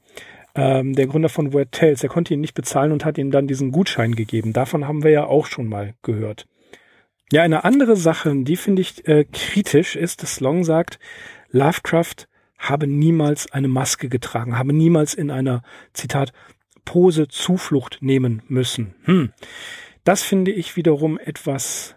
ähm, 0.54 0.94
der 0.94 1.06
Gründer 1.06 1.30
von 1.30 1.54
Weird 1.54 1.72
Tales, 1.72 2.00
der 2.00 2.10
konnte 2.10 2.34
ihn 2.34 2.40
nicht 2.40 2.54
bezahlen 2.54 2.92
und 2.92 3.04
hat 3.04 3.16
ihm 3.18 3.30
dann 3.30 3.46
diesen 3.46 3.72
Gutschein 3.72 4.14
gegeben. 4.14 4.52
Davon 4.52 4.86
haben 4.86 5.02
wir 5.02 5.10
ja 5.10 5.24
auch 5.24 5.46
schon 5.46 5.66
mal 5.66 5.94
gehört. 6.02 6.46
Ja, 7.32 7.42
eine 7.42 7.64
andere 7.64 7.96
Sache, 7.96 8.34
die 8.36 8.56
finde 8.56 8.82
ich 8.82 9.08
äh, 9.08 9.24
kritisch, 9.24 9.96
ist, 9.96 10.22
dass 10.22 10.40
Long 10.40 10.64
sagt, 10.64 10.98
Lovecraft 11.50 12.28
habe 12.58 12.86
niemals 12.86 13.50
eine 13.50 13.68
Maske 13.68 14.10
getragen, 14.10 14.58
habe 14.58 14.74
niemals 14.74 15.14
in 15.14 15.30
einer, 15.30 15.62
Zitat, 15.94 16.34
Pose 16.84 17.28
Zuflucht 17.28 17.98
nehmen 18.00 18.42
müssen. 18.48 18.94
Hm. 19.04 19.32
Das 20.04 20.22
finde 20.22 20.50
ich 20.50 20.76
wiederum 20.76 21.18
etwas 21.18 21.94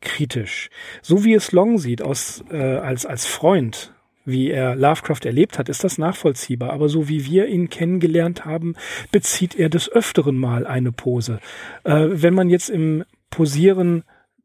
kritisch. 0.00 0.70
So 1.02 1.24
wie 1.24 1.34
es 1.34 1.52
Long 1.52 1.78
sieht, 1.78 2.02
aus, 2.02 2.44
äh, 2.50 2.56
als, 2.56 3.04
als 3.04 3.26
Freund, 3.26 3.92
wie 4.24 4.50
er 4.50 4.76
Lovecraft 4.76 5.24
erlebt 5.24 5.58
hat, 5.58 5.68
ist 5.68 5.82
das 5.84 5.98
nachvollziehbar. 5.98 6.72
Aber 6.72 6.88
so 6.88 7.08
wie 7.08 7.24
wir 7.24 7.46
ihn 7.46 7.68
kennengelernt 7.68 8.44
haben, 8.44 8.76
bezieht 9.10 9.58
er 9.58 9.68
des 9.70 9.90
Öfteren 9.90 10.36
mal 10.36 10.66
eine 10.66 10.92
Pose. 10.92 11.40
Äh, 11.84 12.08
wenn 12.10 12.34
man 12.34 12.50
jetzt 12.50 12.68
im 12.68 13.04
Posieren 13.30 14.04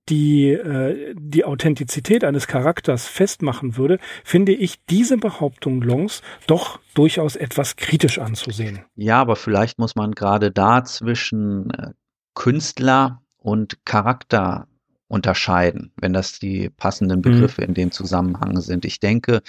die, 0.10 0.50
äh, 0.50 1.16
die 1.18 1.46
Authentizität 1.46 2.24
eines 2.24 2.48
Charakters 2.48 3.08
festmachen 3.08 3.78
würde, 3.78 4.00
finde 4.24 4.54
ich 4.54 4.84
diese 4.86 5.18
Behauptung 5.18 5.82
Longs 5.82 6.22
doch 6.48 6.80
durchaus 6.94 7.36
etwas 7.36 7.76
kritisch 7.76 8.20
anzusehen. 8.20 8.80
Ja, 8.96 9.22
aber 9.22 9.36
vielleicht 9.36 9.80
muss 9.80 9.96
man 9.96 10.12
gerade 10.12 10.52
da 10.52 10.84
zwischen 10.84 11.72
äh, 11.72 11.92
Künstler 12.34 13.22
und 13.38 13.86
Charakter 13.86 14.68
unterscheiden, 15.08 15.92
wenn 15.98 16.12
das 16.12 16.40
die 16.40 16.70
passenden 16.70 17.20
mhm. 17.20 17.24
Begriffe 17.24 17.62
mhm. 17.62 17.68
in 17.70 17.74
dem 17.76 17.92
Zusammenhang 17.92 18.60
sind. 18.62 18.84
Ich 18.84 19.00
denke, 19.00 19.42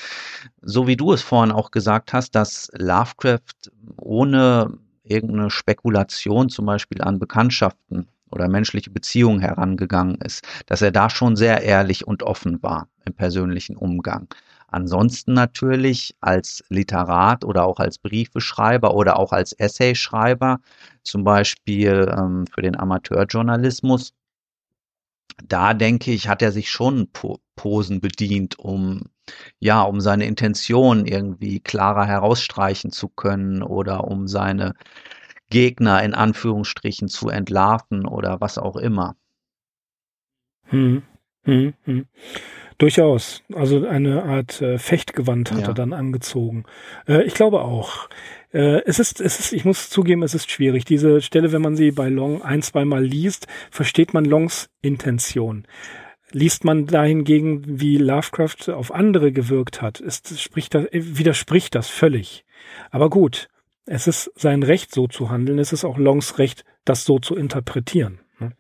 so 0.60 0.86
wie 0.86 0.96
du 0.96 1.12
es 1.12 1.22
vorhin 1.22 1.52
auch 1.52 1.70
gesagt 1.70 2.12
hast, 2.12 2.34
dass 2.34 2.70
Lovecraft 2.74 3.70
ohne 3.96 4.78
irgendeine 5.02 5.50
Spekulation 5.50 6.48
zum 6.48 6.66
Beispiel 6.66 7.02
an 7.02 7.18
Bekanntschaften 7.18 8.08
oder 8.34 8.48
menschliche 8.48 8.90
Beziehungen 8.90 9.40
herangegangen 9.40 10.16
ist, 10.16 10.44
dass 10.66 10.82
er 10.82 10.90
da 10.90 11.08
schon 11.08 11.36
sehr 11.36 11.62
ehrlich 11.62 12.06
und 12.06 12.22
offen 12.22 12.62
war 12.62 12.88
im 13.06 13.14
persönlichen 13.14 13.76
Umgang. 13.76 14.28
Ansonsten 14.66 15.34
natürlich 15.34 16.16
als 16.20 16.64
Literat 16.68 17.44
oder 17.44 17.64
auch 17.64 17.78
als 17.78 17.98
Briefeschreiber 17.98 18.94
oder 18.94 19.18
auch 19.18 19.32
als 19.32 19.52
Essayschreiber, 19.52 20.58
zum 21.04 21.22
Beispiel 21.22 22.12
ähm, 22.12 22.46
für 22.52 22.60
den 22.60 22.76
Amateurjournalismus, 22.76 24.14
da 25.44 25.74
denke 25.74 26.10
ich, 26.10 26.28
hat 26.28 26.42
er 26.42 26.52
sich 26.52 26.70
schon 26.70 27.08
Posen 27.56 28.00
bedient, 28.00 28.58
um 28.58 29.02
ja, 29.58 29.82
um 29.82 30.00
seine 30.00 30.26
Intention 30.26 31.06
irgendwie 31.06 31.60
klarer 31.60 32.06
herausstreichen 32.06 32.90
zu 32.90 33.08
können 33.08 33.62
oder 33.62 34.04
um 34.04 34.28
seine 34.28 34.74
Gegner 35.54 36.02
in 36.02 36.14
Anführungsstrichen 36.14 37.06
zu 37.06 37.28
entlarven 37.28 38.06
oder 38.06 38.40
was 38.40 38.58
auch 38.58 38.74
immer. 38.74 39.14
Hm, 40.64 41.02
hm, 41.44 41.74
hm. 41.84 42.06
Durchaus. 42.78 43.44
Also 43.54 43.86
eine 43.86 44.24
Art 44.24 44.60
äh, 44.60 44.78
Fechtgewand 44.78 45.52
hat 45.52 45.60
ja. 45.60 45.68
er 45.68 45.74
dann 45.74 45.92
angezogen. 45.92 46.64
Äh, 47.06 47.22
ich 47.22 47.34
glaube 47.34 47.60
auch. 47.60 48.08
Äh, 48.52 48.82
es 48.84 48.98
ist, 48.98 49.20
es 49.20 49.38
ist, 49.38 49.52
ich 49.52 49.64
muss 49.64 49.90
zugeben, 49.90 50.24
es 50.24 50.34
ist 50.34 50.50
schwierig. 50.50 50.84
Diese 50.84 51.20
Stelle, 51.20 51.52
wenn 51.52 51.62
man 51.62 51.76
sie 51.76 51.92
bei 51.92 52.08
Long 52.08 52.42
ein, 52.42 52.60
zweimal 52.60 53.04
liest, 53.04 53.46
versteht 53.70 54.12
man 54.12 54.24
Longs 54.24 54.70
Intention. 54.82 55.68
Liest 56.32 56.64
man 56.64 56.86
dahingegen, 56.86 57.62
wie 57.80 57.96
Lovecraft 57.96 58.70
auf 58.74 58.92
andere 58.92 59.30
gewirkt 59.30 59.82
hat, 59.82 60.00
ist, 60.00 60.40
spricht 60.40 60.74
das, 60.74 60.86
widerspricht 60.90 61.76
das 61.76 61.88
völlig. 61.88 62.44
Aber 62.90 63.08
gut, 63.08 63.46
es 63.86 64.06
ist 64.06 64.30
sein 64.34 64.62
Recht, 64.62 64.94
so 64.94 65.06
zu 65.06 65.30
handeln. 65.30 65.58
Es 65.58 65.72
ist 65.72 65.84
auch 65.84 65.98
Longs 65.98 66.38
Recht, 66.38 66.64
das 66.84 67.04
so 67.04 67.18
zu 67.18 67.36
interpretieren. 67.36 68.20
Ne? 68.38 68.52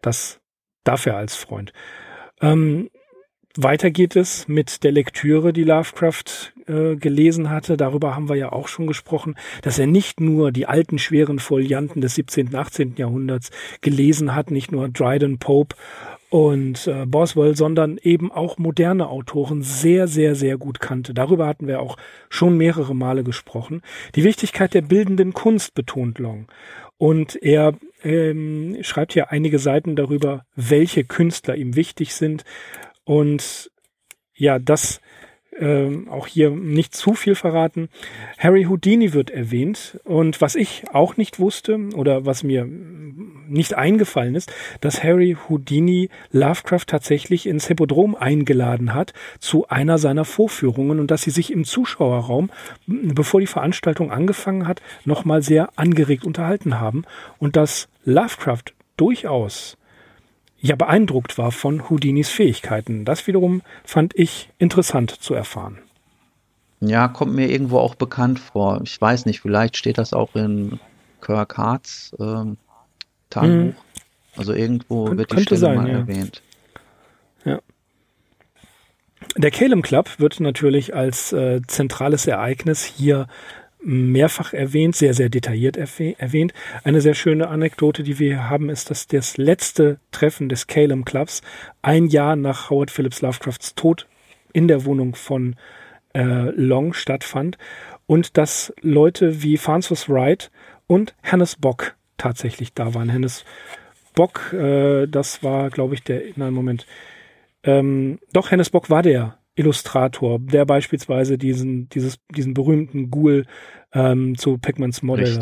Das 0.00 0.40
darf 0.84 1.06
er 1.06 1.16
als 1.16 1.36
Freund. 1.36 1.72
Ähm, 2.40 2.90
weiter 3.56 3.90
geht 3.90 4.16
es 4.16 4.48
mit 4.48 4.82
der 4.82 4.92
Lektüre, 4.92 5.52
die 5.52 5.64
Lovecraft 5.64 6.54
äh, 6.66 6.96
gelesen 6.96 7.50
hatte. 7.50 7.76
Darüber 7.76 8.14
haben 8.14 8.30
wir 8.30 8.36
ja 8.36 8.50
auch 8.50 8.66
schon 8.66 8.86
gesprochen, 8.86 9.36
dass 9.60 9.78
er 9.78 9.86
nicht 9.86 10.20
nur 10.20 10.52
die 10.52 10.66
alten 10.66 10.98
schweren 10.98 11.38
Folianten 11.38 12.00
des 12.00 12.14
17. 12.14 12.48
und 12.48 12.54
18. 12.54 12.94
Jahrhunderts 12.96 13.50
gelesen 13.82 14.34
hat, 14.34 14.50
nicht 14.50 14.72
nur 14.72 14.88
Dryden, 14.88 15.38
Pope 15.38 15.76
und 16.32 16.86
äh, 16.86 17.04
Boswell, 17.04 17.54
sondern 17.54 17.98
eben 18.02 18.32
auch 18.32 18.56
moderne 18.56 19.10
Autoren 19.10 19.60
sehr, 19.60 20.08
sehr, 20.08 20.34
sehr 20.34 20.56
gut 20.56 20.80
kannte. 20.80 21.12
Darüber 21.12 21.46
hatten 21.46 21.66
wir 21.66 21.80
auch 21.80 21.98
schon 22.30 22.56
mehrere 22.56 22.94
Male 22.94 23.22
gesprochen. 23.22 23.82
Die 24.14 24.24
Wichtigkeit 24.24 24.72
der 24.72 24.80
bildenden 24.80 25.34
Kunst 25.34 25.74
betont 25.74 26.18
Long. 26.18 26.46
Und 26.96 27.36
er 27.36 27.74
ähm, 28.02 28.78
schreibt 28.80 29.12
hier 29.12 29.30
einige 29.30 29.58
Seiten 29.58 29.94
darüber, 29.94 30.46
welche 30.56 31.04
Künstler 31.04 31.54
ihm 31.54 31.76
wichtig 31.76 32.14
sind. 32.14 32.44
Und 33.04 33.70
ja, 34.34 34.58
das 34.58 35.02
ähm, 35.58 36.08
auch 36.08 36.26
hier 36.26 36.50
nicht 36.50 36.94
zu 36.94 37.14
viel 37.14 37.34
verraten. 37.34 37.88
Harry 38.38 38.64
Houdini 38.64 39.12
wird 39.12 39.30
erwähnt 39.30 39.98
und 40.04 40.40
was 40.40 40.54
ich 40.54 40.84
auch 40.92 41.16
nicht 41.16 41.38
wusste 41.38 41.78
oder 41.94 42.24
was 42.24 42.42
mir 42.42 42.64
nicht 42.64 43.74
eingefallen 43.74 44.34
ist, 44.34 44.52
dass 44.80 45.02
Harry 45.02 45.36
Houdini 45.48 46.08
Lovecraft 46.30 46.86
tatsächlich 46.86 47.46
ins 47.46 47.66
Hippodrom 47.66 48.14
eingeladen 48.14 48.94
hat 48.94 49.12
zu 49.38 49.68
einer 49.68 49.98
seiner 49.98 50.24
Vorführungen 50.24 51.00
und 51.00 51.10
dass 51.10 51.22
sie 51.22 51.30
sich 51.30 51.52
im 51.52 51.64
Zuschauerraum, 51.64 52.50
bevor 52.86 53.40
die 53.40 53.46
Veranstaltung 53.46 54.10
angefangen 54.10 54.66
hat, 54.66 54.80
nochmal 55.04 55.42
sehr 55.42 55.70
angeregt 55.76 56.24
unterhalten 56.24 56.80
haben 56.80 57.04
und 57.38 57.56
dass 57.56 57.88
Lovecraft 58.04 58.72
durchaus 58.96 59.76
ja 60.62 60.76
beeindruckt 60.76 61.36
war 61.36 61.52
von 61.52 61.90
Houdinis 61.90 62.30
Fähigkeiten. 62.30 63.04
Das 63.04 63.26
wiederum 63.26 63.62
fand 63.84 64.16
ich 64.16 64.48
interessant 64.58 65.10
zu 65.10 65.34
erfahren. 65.34 65.78
Ja, 66.80 67.08
kommt 67.08 67.34
mir 67.34 67.48
irgendwo 67.50 67.78
auch 67.78 67.94
bekannt 67.94 68.38
vor. 68.38 68.80
Ich 68.82 68.98
weiß 69.00 69.26
nicht, 69.26 69.40
vielleicht 69.40 69.76
steht 69.76 69.98
das 69.98 70.12
auch 70.12 70.34
in 70.34 70.80
Kirk 71.20 71.58
Harts 71.58 72.14
ähm, 72.18 72.56
Tagebuch. 73.30 73.74
Hm. 73.74 73.74
Also 74.36 74.54
irgendwo 74.54 75.04
Kön 75.04 75.18
wird 75.18 75.32
die 75.32 75.42
Stelle 75.42 75.60
sein, 75.60 75.76
mal 75.76 75.88
ja. 75.88 75.98
erwähnt. 75.98 76.42
Ja. 77.44 77.60
Der 79.36 79.50
Calem 79.50 79.82
Club 79.82 80.18
wird 80.18 80.40
natürlich 80.40 80.94
als 80.94 81.32
äh, 81.32 81.60
zentrales 81.66 82.26
Ereignis 82.26 82.84
hier 82.84 83.26
mehrfach 83.84 84.52
erwähnt, 84.52 84.96
sehr, 84.96 85.14
sehr 85.14 85.28
detailliert 85.28 85.76
erwähnt. 85.76 86.52
Eine 86.84 87.00
sehr 87.00 87.14
schöne 87.14 87.48
Anekdote, 87.48 88.02
die 88.02 88.18
wir 88.18 88.48
haben, 88.48 88.70
ist, 88.70 88.90
dass 88.90 89.06
das 89.06 89.36
letzte 89.36 89.98
Treffen 90.10 90.48
des 90.48 90.66
Calem 90.66 91.04
Clubs 91.04 91.42
ein 91.82 92.06
Jahr 92.06 92.36
nach 92.36 92.70
Howard 92.70 92.90
Phillips 92.90 93.22
Lovecrafts 93.22 93.74
Tod 93.74 94.06
in 94.52 94.68
der 94.68 94.84
Wohnung 94.84 95.14
von 95.14 95.56
äh, 96.14 96.50
Long 96.50 96.92
stattfand 96.92 97.58
und 98.06 98.36
dass 98.36 98.72
Leute 98.80 99.42
wie 99.42 99.56
Francis 99.56 100.08
Wright 100.08 100.50
und 100.86 101.14
Hannes 101.22 101.56
Bock 101.56 101.94
tatsächlich 102.18 102.74
da 102.74 102.94
waren. 102.94 103.12
Hannes 103.12 103.44
Bock, 104.14 104.52
äh, 104.52 105.06
das 105.06 105.42
war, 105.42 105.70
glaube 105.70 105.94
ich, 105.94 106.02
der, 106.02 106.22
nein, 106.36 106.52
Moment, 106.52 106.86
ähm, 107.64 108.18
doch, 108.32 108.50
Hannes 108.50 108.70
Bock 108.70 108.90
war 108.90 109.02
der 109.02 109.38
Illustrator, 109.54 110.38
der 110.38 110.64
beispielsweise 110.64 111.38
diesen, 111.38 111.88
dieses, 111.88 112.18
diesen 112.30 112.54
berühmten 112.54 113.10
Ghoul 113.10 113.46
ähm, 113.92 114.36
zu 114.36 114.58
Pac-Mans 114.58 115.02
Model 115.02 115.38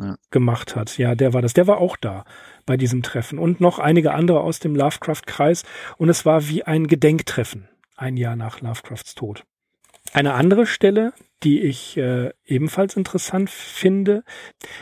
ja. 0.00 0.16
gemacht 0.30 0.76
hat. 0.76 0.96
Ja, 0.98 1.14
der 1.14 1.34
war 1.34 1.42
das. 1.42 1.52
Der 1.52 1.66
war 1.66 1.78
auch 1.78 1.96
da 1.96 2.24
bei 2.66 2.76
diesem 2.76 3.02
Treffen 3.02 3.38
und 3.38 3.60
noch 3.60 3.78
einige 3.78 4.12
andere 4.12 4.40
aus 4.40 4.60
dem 4.60 4.74
Lovecraft-Kreis. 4.74 5.64
Und 5.98 6.08
es 6.08 6.24
war 6.24 6.48
wie 6.48 6.62
ein 6.62 6.86
Gedenktreffen 6.86 7.68
ein 8.00 8.16
Jahr 8.16 8.36
nach 8.36 8.60
Lovecrafts 8.60 9.14
Tod. 9.14 9.44
Eine 10.12 10.34
andere 10.34 10.66
Stelle, 10.66 11.12
die 11.42 11.60
ich 11.60 11.96
äh, 11.96 12.30
ebenfalls 12.44 12.96
interessant 12.96 13.50
finde, 13.50 14.24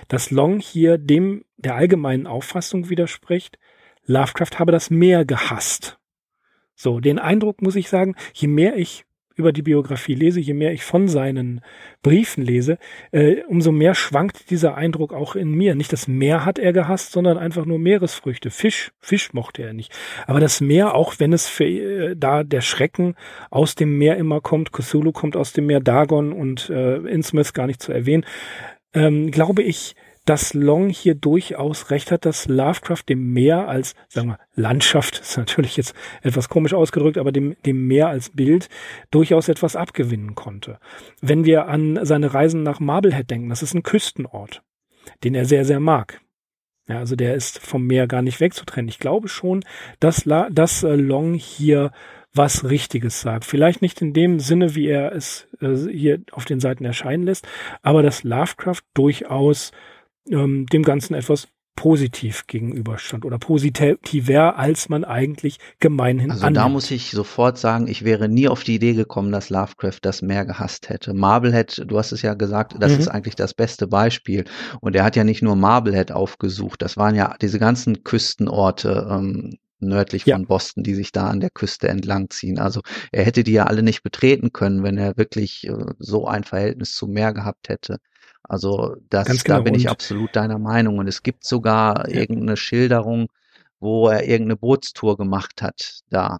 dass 0.08 0.30
Long 0.30 0.60
hier 0.60 0.98
dem 0.98 1.44
der 1.56 1.74
allgemeinen 1.74 2.26
Auffassung 2.26 2.88
widerspricht, 2.88 3.58
Lovecraft 4.06 4.58
habe 4.58 4.72
das 4.72 4.90
Meer 4.90 5.24
gehasst. 5.24 5.97
So, 6.80 7.00
den 7.00 7.18
Eindruck 7.18 7.60
muss 7.60 7.74
ich 7.74 7.88
sagen, 7.88 8.14
je 8.32 8.46
mehr 8.46 8.76
ich 8.76 9.04
über 9.34 9.52
die 9.52 9.62
Biografie 9.62 10.14
lese, 10.14 10.38
je 10.38 10.54
mehr 10.54 10.72
ich 10.72 10.84
von 10.84 11.08
seinen 11.08 11.60
Briefen 12.02 12.44
lese, 12.44 12.78
äh, 13.10 13.42
umso 13.48 13.72
mehr 13.72 13.96
schwankt 13.96 14.50
dieser 14.50 14.76
Eindruck 14.76 15.12
auch 15.12 15.34
in 15.34 15.50
mir. 15.50 15.74
Nicht 15.74 15.92
das 15.92 16.06
Meer 16.06 16.44
hat 16.44 16.60
er 16.60 16.72
gehasst, 16.72 17.10
sondern 17.10 17.36
einfach 17.36 17.64
nur 17.64 17.80
Meeresfrüchte. 17.80 18.50
Fisch, 18.50 18.92
Fisch 19.00 19.32
mochte 19.32 19.62
er 19.62 19.72
nicht. 19.72 19.92
Aber 20.28 20.38
das 20.38 20.60
Meer, 20.60 20.94
auch 20.94 21.14
wenn 21.18 21.32
es 21.32 21.48
für 21.48 21.64
äh, 21.64 22.16
da 22.16 22.44
der 22.44 22.60
Schrecken 22.60 23.16
aus 23.50 23.74
dem 23.74 23.98
Meer 23.98 24.16
immer 24.16 24.40
kommt, 24.40 24.72
Cthulhu 24.72 25.10
kommt 25.10 25.36
aus 25.36 25.52
dem 25.52 25.66
Meer, 25.66 25.80
Dagon 25.80 26.32
und 26.32 26.70
äh, 26.70 26.98
Innsmouth 26.98 27.54
gar 27.54 27.66
nicht 27.66 27.82
zu 27.82 27.92
erwähnen, 27.92 28.24
ähm, 28.94 29.32
glaube 29.32 29.62
ich, 29.62 29.96
dass 30.28 30.52
Long 30.52 30.90
hier 30.90 31.14
durchaus 31.14 31.90
recht 31.90 32.10
hat, 32.10 32.26
dass 32.26 32.48
Lovecraft 32.48 33.04
dem 33.08 33.32
Meer 33.32 33.66
als, 33.66 33.94
sagen 34.08 34.28
wir, 34.28 34.38
Landschaft, 34.54 35.20
ist 35.20 35.38
natürlich 35.38 35.78
jetzt 35.78 35.94
etwas 36.22 36.50
komisch 36.50 36.74
ausgedrückt, 36.74 37.16
aber 37.16 37.32
dem, 37.32 37.56
dem 37.64 37.86
Meer 37.86 38.08
als 38.08 38.28
Bild 38.30 38.68
durchaus 39.10 39.48
etwas 39.48 39.74
abgewinnen 39.74 40.34
konnte. 40.34 40.78
Wenn 41.22 41.46
wir 41.46 41.68
an 41.68 42.04
seine 42.04 42.34
Reisen 42.34 42.62
nach 42.62 42.78
Marblehead 42.78 43.30
denken, 43.30 43.48
das 43.48 43.62
ist 43.62 43.72
ein 43.72 43.82
Küstenort, 43.82 44.62
den 45.24 45.34
er 45.34 45.46
sehr, 45.46 45.64
sehr 45.64 45.80
mag. 45.80 46.20
Ja, 46.88 46.98
also 46.98 47.16
der 47.16 47.34
ist 47.34 47.58
vom 47.58 47.86
Meer 47.86 48.06
gar 48.06 48.20
nicht 48.20 48.40
wegzutrennen. 48.40 48.88
Ich 48.88 48.98
glaube 48.98 49.28
schon, 49.28 49.64
dass, 49.98 50.26
La, 50.26 50.50
dass 50.50 50.82
äh, 50.82 50.94
Long 50.94 51.34
hier 51.34 51.90
was 52.34 52.68
Richtiges 52.68 53.22
sagt. 53.22 53.44
Vielleicht 53.46 53.80
nicht 53.80 54.02
in 54.02 54.12
dem 54.12 54.40
Sinne, 54.40 54.74
wie 54.74 54.88
er 54.88 55.12
es 55.12 55.48
äh, 55.60 55.74
hier 55.74 56.20
auf 56.32 56.44
den 56.44 56.60
Seiten 56.60 56.84
erscheinen 56.84 57.24
lässt, 57.24 57.48
aber 57.82 58.02
dass 58.02 58.24
Lovecraft 58.24 58.82
durchaus 58.94 59.72
ähm, 60.30 60.66
dem 60.66 60.82
Ganzen 60.82 61.14
etwas 61.14 61.48
positiv 61.78 62.48
gegenüberstand 62.48 63.24
oder 63.24 63.38
positiver, 63.38 64.58
als 64.58 64.88
man 64.88 65.04
eigentlich 65.04 65.58
gemeinhin 65.78 66.32
Also 66.32 66.46
annimmt. 66.46 66.56
da 66.56 66.68
muss 66.68 66.90
ich 66.90 67.12
sofort 67.12 67.56
sagen, 67.56 67.86
ich 67.86 68.02
wäre 68.02 68.28
nie 68.28 68.48
auf 68.48 68.64
die 68.64 68.74
Idee 68.74 68.94
gekommen, 68.94 69.30
dass 69.30 69.48
Lovecraft 69.48 70.00
das 70.02 70.20
mehr 70.20 70.44
gehasst 70.44 70.88
hätte. 70.88 71.14
Marblehead, 71.14 71.84
du 71.86 71.96
hast 71.96 72.10
es 72.10 72.22
ja 72.22 72.34
gesagt, 72.34 72.74
das 72.80 72.94
mhm. 72.94 72.98
ist 72.98 73.08
eigentlich 73.08 73.36
das 73.36 73.54
beste 73.54 73.86
Beispiel. 73.86 74.44
Und 74.80 74.96
er 74.96 75.04
hat 75.04 75.14
ja 75.14 75.22
nicht 75.22 75.40
nur 75.40 75.54
Marblehead 75.54 76.10
aufgesucht, 76.10 76.82
das 76.82 76.96
waren 76.96 77.14
ja 77.14 77.36
diese 77.40 77.60
ganzen 77.60 78.02
Küstenorte, 78.02 79.06
ähm, 79.08 79.56
nördlich 79.78 80.26
ja. 80.26 80.34
von 80.34 80.46
Boston, 80.46 80.82
die 80.82 80.94
sich 80.94 81.12
da 81.12 81.28
an 81.28 81.38
der 81.38 81.50
Küste 81.50 81.86
entlang 81.86 82.30
ziehen. 82.30 82.58
Also 82.58 82.80
er 83.12 83.24
hätte 83.24 83.44
die 83.44 83.52
ja 83.52 83.66
alle 83.66 83.84
nicht 83.84 84.02
betreten 84.02 84.52
können, 84.52 84.82
wenn 84.82 84.98
er 84.98 85.16
wirklich 85.16 85.68
äh, 85.68 85.76
so 86.00 86.26
ein 86.26 86.42
Verhältnis 86.42 86.94
zum 86.94 87.12
Meer 87.12 87.32
gehabt 87.32 87.68
hätte. 87.68 87.98
Also 88.42 88.96
das, 89.10 89.44
genau. 89.44 89.58
da 89.58 89.62
bin 89.62 89.74
ich 89.74 89.88
absolut 89.88 90.34
deiner 90.34 90.58
Meinung. 90.58 90.98
Und 90.98 91.06
es 91.06 91.22
gibt 91.22 91.44
sogar 91.44 92.08
ja. 92.08 92.20
irgendeine 92.20 92.56
Schilderung, 92.56 93.28
wo 93.80 94.08
er 94.08 94.22
irgendeine 94.22 94.56
Bootstour 94.56 95.16
gemacht 95.16 95.62
hat 95.62 96.00
da. 96.10 96.38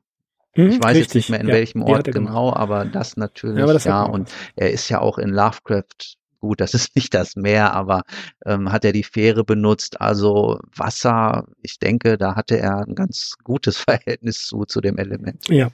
Mhm, 0.57 0.71
ich 0.71 0.83
weiß 0.83 0.97
richtig. 0.97 1.05
jetzt 1.05 1.15
nicht 1.15 1.31
mehr 1.31 1.41
in 1.41 1.49
ja, 1.49 1.55
welchem 1.55 1.83
Ort 1.83 2.11
genau, 2.11 2.53
aber 2.53 2.85
das 2.85 3.17
natürlich, 3.17 3.59
ja. 3.59 3.73
Das 3.73 3.85
ja. 3.85 4.03
Und 4.03 4.31
er 4.57 4.71
ist 4.71 4.89
ja 4.89 5.01
auch 5.01 5.19
in 5.19 5.31
Lovecraft 5.31 6.17
gut, 6.41 6.61
das 6.61 6.75
ist 6.75 6.97
nicht 6.97 7.15
das 7.15 7.37
Meer, 7.37 7.75
aber 7.75 8.03
ähm, 8.47 8.73
hat 8.73 8.85
er 8.85 8.93
die 8.93 9.05
Fähre 9.05 9.45
benutzt. 9.45 10.01
Also 10.01 10.59
Wasser, 10.75 11.47
ich 11.63 11.79
denke, 11.79 12.17
da 12.17 12.37
hatte 12.37 12.59
er 12.59 12.87
ein 12.87 12.95
ganz 12.95 13.37
gutes 13.45 13.77
Verhältnis 13.89 14.47
zu, 14.47 14.65
zu 14.65 14.81
dem 14.81 14.99
Element. 14.99 15.49
Ja, 15.49 15.71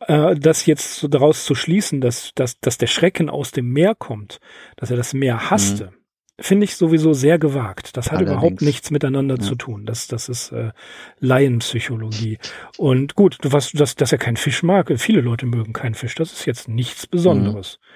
äh, 0.00 0.34
das 0.36 0.66
jetzt 0.66 0.96
so 0.96 1.08
daraus 1.08 1.44
zu 1.44 1.54
schließen, 1.54 2.00
dass, 2.00 2.32
dass, 2.34 2.58
dass 2.60 2.78
der 2.78 2.86
Schrecken 2.86 3.30
aus 3.30 3.50
dem 3.50 3.70
Meer 3.70 3.94
kommt, 3.94 4.40
dass 4.76 4.90
er 4.90 4.96
das 4.96 5.14
Meer 5.14 5.50
hasste, 5.50 5.86
mhm. 5.86 6.42
finde 6.42 6.64
ich 6.64 6.76
sowieso 6.76 7.12
sehr 7.12 7.38
gewagt. 7.38 7.96
Das 7.96 8.06
hat 8.06 8.18
Allerdings. 8.18 8.32
überhaupt 8.32 8.62
nichts 8.62 8.90
miteinander 8.90 9.36
ja. 9.36 9.40
zu 9.40 9.54
tun. 9.54 9.86
Das, 9.86 10.06
das 10.06 10.28
ist 10.28 10.52
äh, 10.52 10.72
Laienpsychologie. 11.20 12.38
Und 12.78 13.14
gut, 13.14 13.38
du 13.42 13.52
was, 13.52 13.72
dass, 13.72 13.94
dass 13.94 14.12
er 14.12 14.18
keinen 14.18 14.36
Fisch 14.36 14.62
mag, 14.62 14.92
viele 14.96 15.20
Leute 15.20 15.46
mögen 15.46 15.72
keinen 15.72 15.94
Fisch, 15.94 16.14
das 16.14 16.32
ist 16.32 16.46
jetzt 16.46 16.68
nichts 16.68 17.06
Besonderes. 17.06 17.78
Mhm 17.80 17.91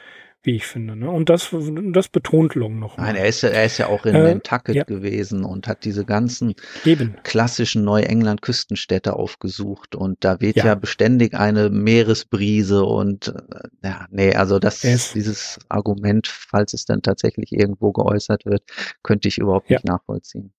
wie 0.47 0.57
ich 0.57 0.67
finde. 0.67 0.95
Ne? 0.95 1.11
Und 1.11 1.29
das, 1.29 1.55
das 1.93 2.09
betont 2.09 2.55
Long 2.55 2.79
noch. 2.79 2.97
Nein, 2.97 3.17
er 3.17 3.27
ist, 3.27 3.43
er 3.43 3.65
ist 3.65 3.79
ja 3.79 3.89
auch 3.89 4.07
in 4.07 4.15
äh, 4.15 4.23
Nantucket 4.23 4.75
ja. 4.77 4.85
gewesen 4.85 5.45
und 5.45 5.67
hat 5.67 5.85
diese 5.85 6.05
ganzen 6.05 6.55
Eben. 6.85 7.17
klassischen 7.25 7.85
Neuengland-Küstenstädte 7.85 9.15
aufgesucht. 9.15 9.97
Und 9.97 10.25
da 10.25 10.41
weht 10.41 10.57
ja. 10.57 10.67
ja. 10.67 10.75
beständig 10.77 11.35
eine 11.35 11.69
Meeresbrise 11.69 12.85
und 12.85 13.29
äh, 13.29 13.69
ja, 13.89 14.07
nee, 14.11 14.35
also 14.35 14.61
das, 14.61 14.81
dieses 14.81 15.59
Argument, 15.69 16.29
falls 16.29 16.73
es 16.75 16.85
dann 16.85 17.03
tatsächlich 17.03 17.53
irgendwo 17.53 17.93
geäußert 17.93 18.47
wird, 18.47 18.63
könnte 19.03 19.27
ich 19.27 19.39
überhaupt 19.39 19.69
ja. 19.69 19.77
nicht 19.77 19.87
nachvollziehen. 19.87 20.53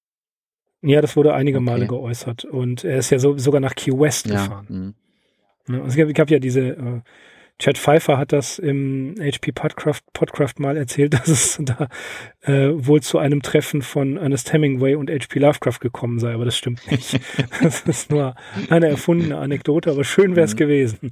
Ja, 0.82 1.02
das 1.02 1.16
wurde 1.16 1.34
einige 1.34 1.58
okay. 1.58 1.66
Male 1.66 1.88
geäußert. 1.88 2.46
Und 2.46 2.84
er 2.84 2.98
ist 2.98 3.10
ja 3.10 3.20
so, 3.20 3.38
sogar 3.38 3.62
nach 3.62 3.74
Key 3.74 3.92
West 3.92 4.28
gefahren. 4.28 4.68
Mh. 4.70 4.94
Ne, 5.78 5.84
es 5.86 5.96
gab, 5.96 6.08
es 6.08 6.14
gab 6.14 6.30
ja 6.30 6.40
diese 6.40 6.62
äh, 6.62 7.02
Chad 7.60 7.80
Pfeiffer 7.80 8.20
hat 8.20 8.34
das 8.34 8.60
im 8.60 9.16
HP 9.20 9.51
Podcraft, 9.51 10.01
Podcraft 10.14 10.60
mal 10.60 10.78
erzählt, 10.78 11.14
dass 11.16 11.28
es 11.28 11.60
da 11.60 11.88
äh, 12.41 12.70
wohl 12.74 13.01
zu 13.01 13.18
einem 13.18 13.41
Treffen 13.41 13.82
von 13.82 14.18
Ernest 14.18 14.53
Hemingway 14.53 14.95
und 14.95 15.10
HP 15.10 15.39
Lovecraft 15.39 15.80
gekommen 15.80 16.20
sei, 16.20 16.34
aber 16.34 16.45
das 16.45 16.58
stimmt 16.58 16.89
nicht. 16.91 17.20
das 17.62 17.82
ist 17.82 18.12
nur 18.12 18.36
eine 18.70 18.88
erfundene 18.88 19.38
Anekdote, 19.38 19.91
aber 19.91 20.03
schön 20.03 20.36
wäre 20.36 20.45
es 20.45 20.53
mhm. 20.53 20.58
gewesen. 20.58 21.10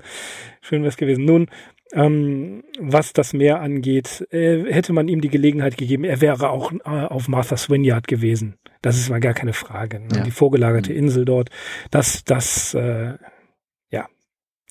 Schön 0.61 0.81
wäre 0.81 0.89
es 0.89 0.97
gewesen. 0.97 1.25
Nun, 1.25 1.47
ähm, 1.93 2.63
was 2.79 3.13
das 3.13 3.33
Meer 3.33 3.61
angeht, 3.61 4.27
äh, 4.31 4.71
hätte 4.71 4.93
man 4.93 5.07
ihm 5.07 5.21
die 5.21 5.29
Gelegenheit 5.29 5.77
gegeben, 5.77 6.03
er 6.03 6.21
wäre 6.21 6.49
auch 6.49 6.71
äh, 6.71 6.77
auf 6.83 7.27
Martha's 7.27 7.69
Vineyard 7.69 8.07
gewesen. 8.07 8.55
Das 8.81 8.97
ist 8.97 9.09
mal 9.09 9.19
gar 9.19 9.33
keine 9.33 9.53
Frage. 9.53 9.99
Ne? 9.99 10.07
Ja. 10.17 10.23
Die 10.23 10.31
vorgelagerte 10.31 10.91
mhm. 10.91 10.99
Insel 10.99 11.25
dort, 11.25 11.49
das, 11.89 12.23
das 12.23 12.75
äh, 12.75 13.13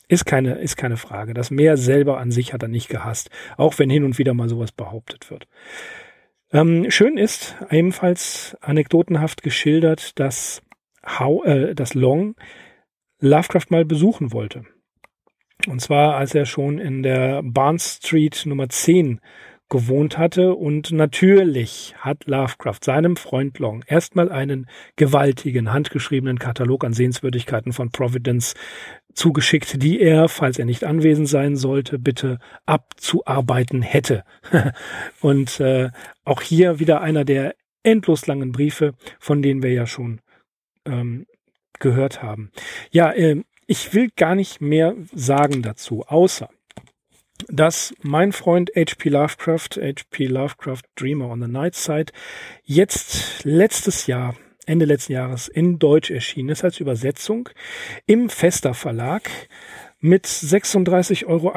ist 0.08 0.26
keine, 0.26 0.56
ist 0.56 0.76
keine 0.76 0.96
Frage. 0.96 1.34
Das 1.34 1.50
Meer 1.50 1.76
selber 1.76 2.18
an 2.18 2.30
sich 2.30 2.52
hat 2.52 2.62
er 2.62 2.68
nicht 2.68 2.88
gehasst, 2.88 3.30
auch 3.56 3.78
wenn 3.78 3.90
hin 3.90 4.04
und 4.04 4.18
wieder 4.18 4.34
mal 4.34 4.48
sowas 4.48 4.72
behauptet 4.72 5.30
wird. 5.30 5.46
Ähm, 6.52 6.90
schön 6.90 7.16
ist 7.16 7.56
ebenfalls 7.70 8.56
anekdotenhaft 8.60 9.42
geschildert, 9.42 10.18
dass, 10.18 10.62
How, 11.04 11.44
äh, 11.44 11.74
dass 11.74 11.94
Long 11.94 12.36
Lovecraft 13.20 13.70
mal 13.70 13.84
besuchen 13.84 14.32
wollte. 14.32 14.64
Und 15.66 15.80
zwar, 15.80 16.16
als 16.16 16.34
er 16.34 16.46
schon 16.46 16.78
in 16.78 17.02
der 17.02 17.42
Barnes 17.42 18.00
Street 18.02 18.44
Nummer 18.46 18.68
10 18.68 19.20
gewohnt 19.68 20.18
hatte. 20.18 20.54
Und 20.54 20.92
natürlich 20.92 21.94
hat 21.98 22.26
Lovecraft 22.26 22.78
seinem 22.82 23.16
Freund 23.16 23.58
Long 23.58 23.82
erstmal 23.86 24.30
einen 24.30 24.68
gewaltigen, 24.96 25.72
handgeschriebenen 25.72 26.38
Katalog 26.38 26.84
an 26.84 26.92
Sehenswürdigkeiten 26.92 27.72
von 27.72 27.90
Providence 27.90 28.54
zugeschickt, 29.14 29.82
die 29.82 30.00
er, 30.00 30.28
falls 30.28 30.58
er 30.58 30.64
nicht 30.64 30.84
anwesend 30.84 31.28
sein 31.28 31.56
sollte, 31.56 31.98
bitte 31.98 32.38
abzuarbeiten 32.66 33.82
hätte. 33.82 34.24
und 35.20 35.60
äh, 35.60 35.90
auch 36.24 36.42
hier 36.42 36.78
wieder 36.78 37.00
einer 37.00 37.24
der 37.24 37.54
endlos 37.82 38.26
langen 38.26 38.52
Briefe, 38.52 38.94
von 39.18 39.42
denen 39.42 39.62
wir 39.62 39.72
ja 39.72 39.86
schon 39.86 40.20
ähm, 40.84 41.26
gehört 41.78 42.22
haben. 42.22 42.50
Ja, 42.90 43.12
äh, 43.12 43.42
ich 43.66 43.94
will 43.94 44.10
gar 44.16 44.34
nicht 44.34 44.60
mehr 44.60 44.94
sagen 45.12 45.62
dazu, 45.62 46.04
außer 46.06 46.48
dass 47.48 47.94
mein 48.02 48.32
Freund 48.32 48.70
H.P. 48.76 49.08
Lovecraft, 49.08 49.76
H.P. 49.80 50.26
Lovecraft 50.26 50.82
Dreamer 50.96 51.28
on 51.28 51.42
the 51.42 51.48
Night 51.48 51.74
Side, 51.74 52.12
jetzt 52.62 53.44
letztes 53.44 54.06
Jahr 54.06 54.36
Ende 54.66 54.84
letzten 54.84 55.12
Jahres 55.12 55.48
in 55.48 55.78
Deutsch 55.78 56.10
erschienen 56.10 56.50
ist 56.50 56.64
als 56.64 56.80
Übersetzung 56.80 57.48
im 58.06 58.28
Fester 58.28 58.74
Verlag 58.74 59.30
mit 60.00 60.26
36,80 60.26 61.26
Euro 61.26 61.52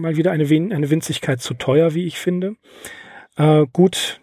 mal 0.00 0.16
wieder 0.16 0.32
eine, 0.32 0.44
eine 0.44 0.90
Winzigkeit 0.90 1.40
zu 1.40 1.54
teuer, 1.54 1.94
wie 1.94 2.06
ich 2.06 2.18
finde. 2.18 2.56
Äh, 3.36 3.66
gut, 3.72 4.20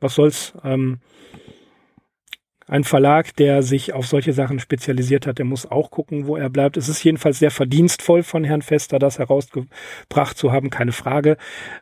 was 0.00 0.14
soll's. 0.14 0.54
Ähm, 0.62 1.00
ein 2.66 2.84
Verlag, 2.84 3.34
der 3.36 3.62
sich 3.62 3.92
auf 3.92 4.06
solche 4.06 4.32
Sachen 4.32 4.58
spezialisiert 4.58 5.26
hat, 5.26 5.38
der 5.38 5.44
muss 5.44 5.70
auch 5.70 5.90
gucken, 5.90 6.26
wo 6.26 6.36
er 6.36 6.50
bleibt. 6.50 6.76
Es 6.76 6.88
ist 6.88 7.02
jedenfalls 7.04 7.38
sehr 7.38 7.50
verdienstvoll 7.50 8.22
von 8.22 8.44
Herrn 8.44 8.62
Fester, 8.62 8.98
das 8.98 9.18
herausgebracht 9.18 10.36
zu 10.36 10.52
haben, 10.52 10.70
keine 10.70 10.92
Frage. 10.92 11.36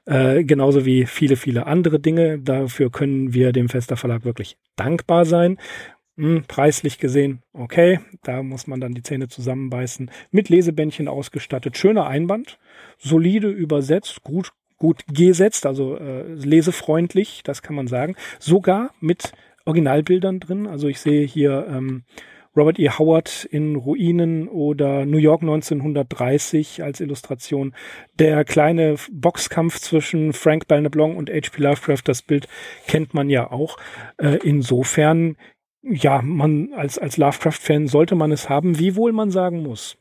Äh, 0.05 0.45
genauso 0.45 0.85
wie 0.85 1.07
viele, 1.07 1.37
viele 1.37 1.67
andere 1.67 2.01
Dinge. 2.01 2.39
Dafür 2.39 2.91
können 2.91 3.33
wir 3.33 3.53
dem 3.53 3.69
Fester 3.69 3.97
Verlag 3.97 4.25
wirklich 4.25 4.59
dankbar 4.77 5.25
sein. 5.25 5.59
Hm, 6.17 6.45
preislich 6.47 6.99
gesehen, 6.99 7.43
okay, 7.53 7.99
da 8.23 8.43
muss 8.43 8.69
man 8.69 8.81
dann 8.81 8.95
die 8.95 9.03
Zähne 9.03 9.29
zusammenbeißen. 9.29 10.11
Mit 10.31 10.49
Lesebändchen 10.49 11.09
ausgestattet, 11.09 11.77
schöner 11.77 12.07
Einband, 12.07 12.59
solide 12.99 13.49
übersetzt, 13.49 14.23
gut 14.23 14.53
gut 14.77 15.05
gesetzt, 15.07 15.67
also 15.67 15.97
äh, 15.97 16.35
lesefreundlich, 16.35 17.43
das 17.45 17.63
kann 17.63 17.75
man 17.75 17.87
sagen. 17.87 18.17
Sogar 18.39 18.91
mit 19.01 19.33
Originalbildern 19.65 20.41
drin. 20.41 20.67
Also 20.67 20.89
ich 20.89 21.01
sehe 21.01 21.27
hier 21.27 21.67
ähm, 21.69 22.05
Robert 22.57 22.79
E. 22.79 22.89
Howard 22.89 23.45
in 23.45 23.75
Ruinen 23.77 24.49
oder 24.49 25.07
New 25.07 25.19
York 25.19 25.43
1930 25.43 26.83
als 26.83 27.01
Illustration. 27.01 27.75
Der 28.19 28.45
kleine 28.45 28.97
Boxkampf 29.11 29.81
zwischen 29.81 30.33
Frank 30.33 30.69
Belneblanc 30.69 31.17
und 31.17 31.31
H.P. 31.31 31.63
Lovecraft, 31.63 32.03
das 32.05 32.23
Bild 32.23 32.47
kennt 32.87 33.13
man 33.13 33.29
ja 33.29 33.51
auch. 33.51 33.77
Äh, 34.19 34.39
insofern, 34.45 35.37
ja, 35.83 36.23
man 36.23 36.73
als, 36.75 36.99
als 36.99 37.17
Lovecraft-Fan 37.17 37.89
sollte 37.89 38.15
man 38.15 38.31
es 38.31 38.49
haben, 38.49 38.79
wiewohl 38.79 39.13
man 39.13 39.31
sagen 39.31 39.63
muss, 39.63 39.99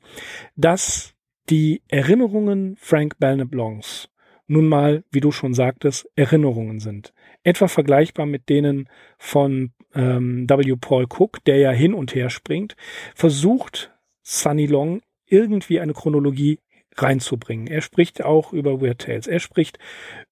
dass 0.56 1.16
die 1.50 1.82
Erinnerungen 1.88 2.76
Frank 2.80 3.18
Belknap 3.20 3.54
Longs 3.54 4.10
nun 4.46 4.68
mal, 4.68 5.04
wie 5.12 5.22
du 5.22 5.32
schon 5.32 5.54
sagtest, 5.54 6.10
Erinnerungen 6.16 6.80
sind. 6.80 7.14
Etwa 7.44 7.68
vergleichbar 7.68 8.26
mit 8.26 8.50
denen 8.50 8.90
von 9.18 9.72
ähm, 9.94 10.50
W. 10.50 10.76
Paul 10.80 11.06
Cook, 11.06 11.44
der 11.46 11.58
ja 11.58 11.72
hin 11.72 11.94
und 11.94 12.16
her 12.16 12.30
springt, 12.30 12.76
versucht 13.16 13.92
Sunny 14.22 14.66
Long 14.66 15.02
irgendwie 15.26 15.80
eine 15.80 15.94
Chronologie 15.94 16.60
reinzubringen. 16.96 17.68
Er 17.68 17.82
spricht 17.82 18.24
auch 18.24 18.54
über 18.54 18.82
Weird 18.82 19.02
Tales, 19.02 19.28
er 19.28 19.40
spricht 19.40 19.80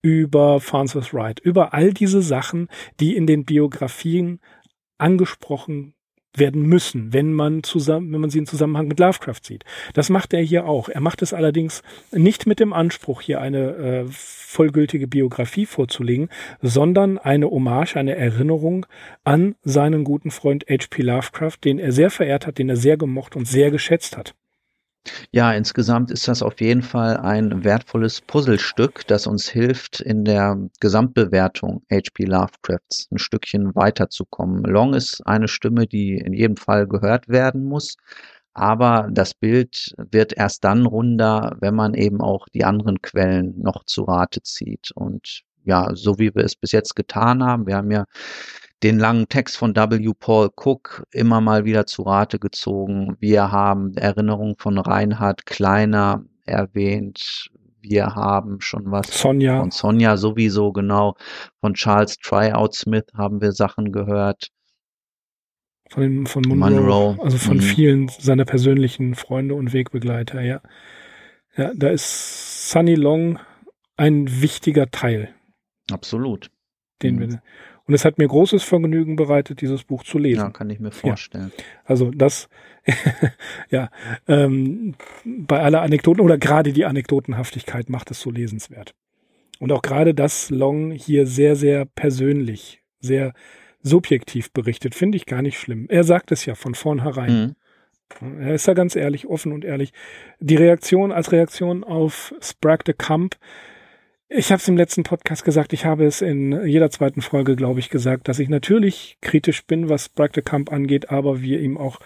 über 0.02 0.60
Francis 0.60 1.14
Wright, 1.14 1.40
über 1.40 1.74
all 1.74 1.94
diese 1.94 2.22
Sachen, 2.22 2.68
die 3.00 3.16
in 3.16 3.26
den 3.26 3.46
Biografien 3.46 4.40
angesprochen 4.98 5.96
werden 6.36 6.64
müssen, 6.64 7.14
wenn 7.14 7.34
man 7.34 7.64
zusammen, 7.64 8.12
wenn 8.14 8.22
man 8.22 8.30
sie 8.30 8.40
in 8.40 8.46
Zusammenhang 8.46 8.88
mit 8.88 9.00
Lovecraft 9.00 9.42
sieht. 9.44 9.64
Das 9.94 10.10
macht 10.10 10.34
er 10.34 10.42
hier 10.42 10.66
auch. 10.66 10.90
Er 10.90 11.02
macht 11.02 11.22
es 11.22 11.34
allerdings 11.34 11.84
nicht 12.12 12.48
mit 12.48 12.60
dem 12.60 12.74
Anspruch, 12.74 13.22
hier 13.22 13.42
eine 13.42 13.60
äh, 13.76 14.06
vollgültige 14.08 15.08
Biografie 15.08 15.66
vorzulegen, 15.66 16.30
sondern 16.62 17.18
eine 17.18 17.50
Hommage, 17.50 17.96
eine 17.96 18.16
Erinnerung 18.16 18.86
an 19.24 19.56
seinen 19.64 20.04
guten 20.04 20.32
Freund 20.32 20.66
H.P. 20.70 21.02
Lovecraft, 21.02 21.58
den 21.64 21.80
er 21.80 21.92
sehr 21.92 22.10
verehrt 22.10 22.48
hat, 22.48 22.58
den 22.58 22.70
er 22.70 22.78
sehr 22.78 22.98
gemocht 22.98 23.36
und 23.36 23.46
sehr 23.48 23.72
geschätzt 23.72 24.18
hat. 24.18 24.36
Ja, 25.32 25.54
insgesamt 25.54 26.12
ist 26.12 26.28
das 26.28 26.44
auf 26.44 26.62
jeden 26.62 26.84
Fall 26.84 27.18
ein 27.18 27.64
wertvolles 27.64 28.22
Puzzlestück, 28.22 29.08
das 29.08 29.26
uns 29.28 29.50
hilft, 29.50 30.00
in 30.00 30.26
der 30.26 30.58
Gesamtbewertung 30.80 31.84
H.P. 31.92 32.26
Lovecrafts 32.26 33.08
ein 33.12 33.18
Stückchen 33.18 33.74
weiterzukommen. 33.74 34.64
Long 34.64 34.94
ist 34.94 35.26
eine 35.26 35.48
Stimme, 35.48 35.88
die 35.88 36.18
in 36.18 36.34
jedem 36.34 36.58
Fall 36.58 36.88
gehört 36.88 37.30
werden 37.30 37.64
muss, 37.64 37.98
aber 38.54 39.08
das 39.12 39.34
Bild 39.34 39.96
wird 39.98 40.34
erst 40.38 40.64
dann 40.64 40.86
runder, 40.86 41.56
wenn 41.62 41.76
man 41.76 41.94
eben 41.94 42.22
auch 42.22 42.48
die 42.50 42.66
anderen 42.66 43.02
Quellen 43.02 43.60
noch 43.60 43.86
zu 43.86 44.04
Rate 44.04 44.44
zieht. 44.44 44.92
Und 44.94 45.42
ja, 45.64 45.90
so 45.94 46.20
wie 46.20 46.36
wir 46.36 46.44
es 46.44 46.56
bis 46.56 46.72
jetzt 46.74 46.96
getan 46.96 47.44
haben, 47.44 47.66
wir 47.66 47.78
haben 47.78 47.92
ja 47.92 48.06
den 48.84 48.98
langen 48.98 49.30
Text 49.30 49.58
von 49.58 49.76
W. 49.76 50.14
Paul 50.20 50.50
Cook 50.56 51.06
immer 51.12 51.42
mal 51.42 51.66
wieder 51.66 51.86
zu 51.86 52.04
Rate 52.04 52.40
gezogen. 52.40 53.16
Wir 53.20 53.52
haben 53.52 53.96
Erinnerungen 53.96 54.56
von 54.58 54.78
Reinhard 54.78 55.46
Kleiner 55.46 56.26
erwähnt. 56.46 57.50
Wir 57.82 58.16
haben 58.16 58.62
schon 58.62 58.92
was 58.92 59.08
Sonja. 59.20 59.60
von 59.60 59.72
Sonja 59.72 60.18
sowieso, 60.18 60.72
genau. 60.72 61.16
Von 61.60 61.74
Charles 61.74 62.18
Tryout 62.18 62.76
Smith 62.76 63.06
haben 63.16 63.42
wir 63.42 63.52
Sachen 63.52 63.92
gehört. 63.92 64.50
Von, 65.90 66.26
von 66.26 66.44
Monroe, 66.48 66.70
Monroe. 66.70 67.18
also 67.24 67.38
von 67.38 67.58
mhm. 67.58 67.62
vielen 67.62 68.08
seiner 68.08 68.46
persönlichen 68.46 69.14
Freunde 69.14 69.56
und 69.56 69.74
Wegbegleiter, 69.74 70.42
ja. 70.42 70.62
Ja, 71.58 71.74
da 71.76 71.90
ist 71.90 72.70
Sunny 72.72 72.96
Long 72.96 73.40
ein 73.98 74.42
wichtiger 74.42 74.90
Teil. 74.90 75.36
Absolut. 75.92 76.50
Den 77.02 77.16
mhm. 77.16 77.20
wir, 77.20 77.42
und 77.92 77.96
es 77.96 78.06
hat 78.06 78.18
mir 78.18 78.28
großes 78.30 78.64
Vergnügen 78.64 79.18
bereitet, 79.18 79.60
dieses 79.60 79.84
Buch 79.84 80.06
zu 80.06 80.18
lesen. 80.18 80.44
Ja, 80.44 80.50
kann 80.50 80.70
ich 80.70 80.80
mir 80.80 80.92
vorstellen. 80.92 81.52
Ja. 81.58 81.64
Also 81.84 82.10
das, 82.10 82.48
ja, 83.70 83.90
ähm, 84.30 84.96
bei 85.26 85.60
aller 85.60 85.82
Anekdoten 85.82 86.22
oder 86.22 86.38
gerade 86.38 86.72
die 86.72 86.86
Anekdotenhaftigkeit 86.86 87.90
macht 87.90 88.10
es 88.10 88.22
so 88.22 88.32
lesenswert. 88.32 88.96
Und 89.60 89.74
auch 89.74 89.82
gerade 89.82 90.14
das 90.14 90.50
Long 90.52 90.92
hier 90.92 91.28
sehr, 91.28 91.58
sehr 91.58 91.84
persönlich, 91.84 92.82
sehr 93.02 93.34
subjektiv 93.82 94.54
berichtet, 94.54 94.96
finde 94.96 95.18
ich 95.18 95.26
gar 95.26 95.42
nicht 95.42 95.60
schlimm. 95.60 95.88
Er 95.90 96.06
sagt 96.06 96.32
es 96.32 96.46
ja 96.46 96.56
von 96.56 96.76
vornherein. 96.76 97.56
Mhm. 98.22 98.42
Er 98.42 98.54
ist 98.54 98.68
ja 98.68 98.74
ganz 98.74 98.96
ehrlich, 98.96 99.28
offen 99.28 99.52
und 99.52 99.66
ehrlich. 99.66 99.92
Die 100.40 100.56
Reaktion 100.56 101.12
als 101.12 101.34
Reaktion 101.34 101.84
auf 101.84 102.34
Sprague 102.42 102.86
de 102.86 102.96
Camp 102.98 103.36
ich 104.34 104.52
habe 104.52 104.62
es 104.62 104.68
im 104.68 104.78
letzten 104.78 105.04
Podcast 105.04 105.44
gesagt, 105.44 105.74
ich 105.74 105.86
habe 105.86 106.06
es 106.06 106.22
in 106.22 106.66
jeder 106.66 106.90
zweiten 106.90 107.22
Folge, 107.22 107.56
glaube 107.56 107.80
ich, 107.80 107.90
gesagt, 107.90 108.28
dass 108.28 108.40
ich 108.40 108.48
natürlich 108.48 109.18
kritisch 109.22 109.66
bin, 109.66 109.90
was 109.90 110.10
Bragg 110.10 110.42
Camp 110.44 110.72
angeht, 110.72 111.12
aber 111.12 111.42
wir 111.42 111.60
ihm 111.60 111.78
auch 111.78 112.00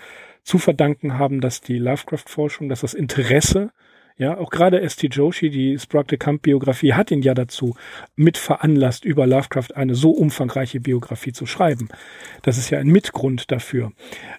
zu 0.44 0.58
verdanken 0.58 1.18
haben, 1.20 1.40
dass 1.40 1.62
die 1.62 1.78
Lovecraft-Forschung, 1.78 2.68
dass 2.68 2.82
das 2.82 2.94
Interesse, 2.94 3.72
ja, 4.18 4.38
auch 4.38 4.50
gerade 4.50 4.80
S.T. 4.82 5.08
Joshi, 5.08 5.50
die 5.50 5.78
Sprague 5.78 6.18
Camp 6.18 6.42
Biografie, 6.42 6.94
hat 6.94 7.12
ihn 7.12 7.22
ja 7.22 7.34
dazu 7.34 7.76
mit 8.16 8.38
veranlasst, 8.38 9.04
über 9.04 9.28
Lovecraft 9.28 9.76
eine 9.76 9.94
so 9.94 10.12
umfangreiche 10.12 10.80
Biografie 10.80 11.34
zu 11.34 11.46
schreiben. 11.46 11.90
Das 12.42 12.58
ist 12.58 12.70
ja 12.70 12.80
ein 12.80 12.88
Mitgrund 12.88 13.52
dafür. 13.52 13.92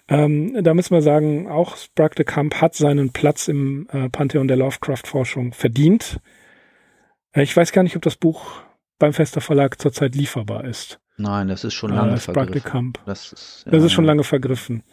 Ähm, 0.07 0.57
da 0.63 0.73
müssen 0.73 0.95
wir 0.95 1.03
sagen, 1.03 1.47
auch 1.47 1.77
Sprague 1.77 2.25
Camp 2.25 2.59
hat 2.59 2.73
seinen 2.73 3.11
Platz 3.11 3.47
im 3.47 3.87
äh, 3.91 4.09
Pantheon 4.09 4.47
der 4.47 4.57
Lovecraft-Forschung 4.57 5.53
verdient. 5.53 6.19
Ich 7.43 7.55
weiß 7.55 7.71
gar 7.71 7.83
nicht, 7.83 7.95
ob 7.95 8.01
das 8.01 8.15
Buch 8.15 8.61
beim 8.99 9.13
Fester 9.13 9.41
Verlag 9.41 9.79
zurzeit 9.79 10.15
lieferbar 10.15 10.65
ist. 10.65 10.99
Nein, 11.17 11.47
das 11.47 11.63
ist 11.63 11.73
schon 11.73 11.93
lange 11.93 12.15
äh, 12.15 12.17
vergriffen. 12.17 12.93
Das 13.05 13.31
ist, 13.33 13.63
ja, 13.65 13.71
das 13.71 13.83
ist 13.83 13.93
schon 13.93 14.05
lange 14.05 14.23
vergriffen. 14.23 14.83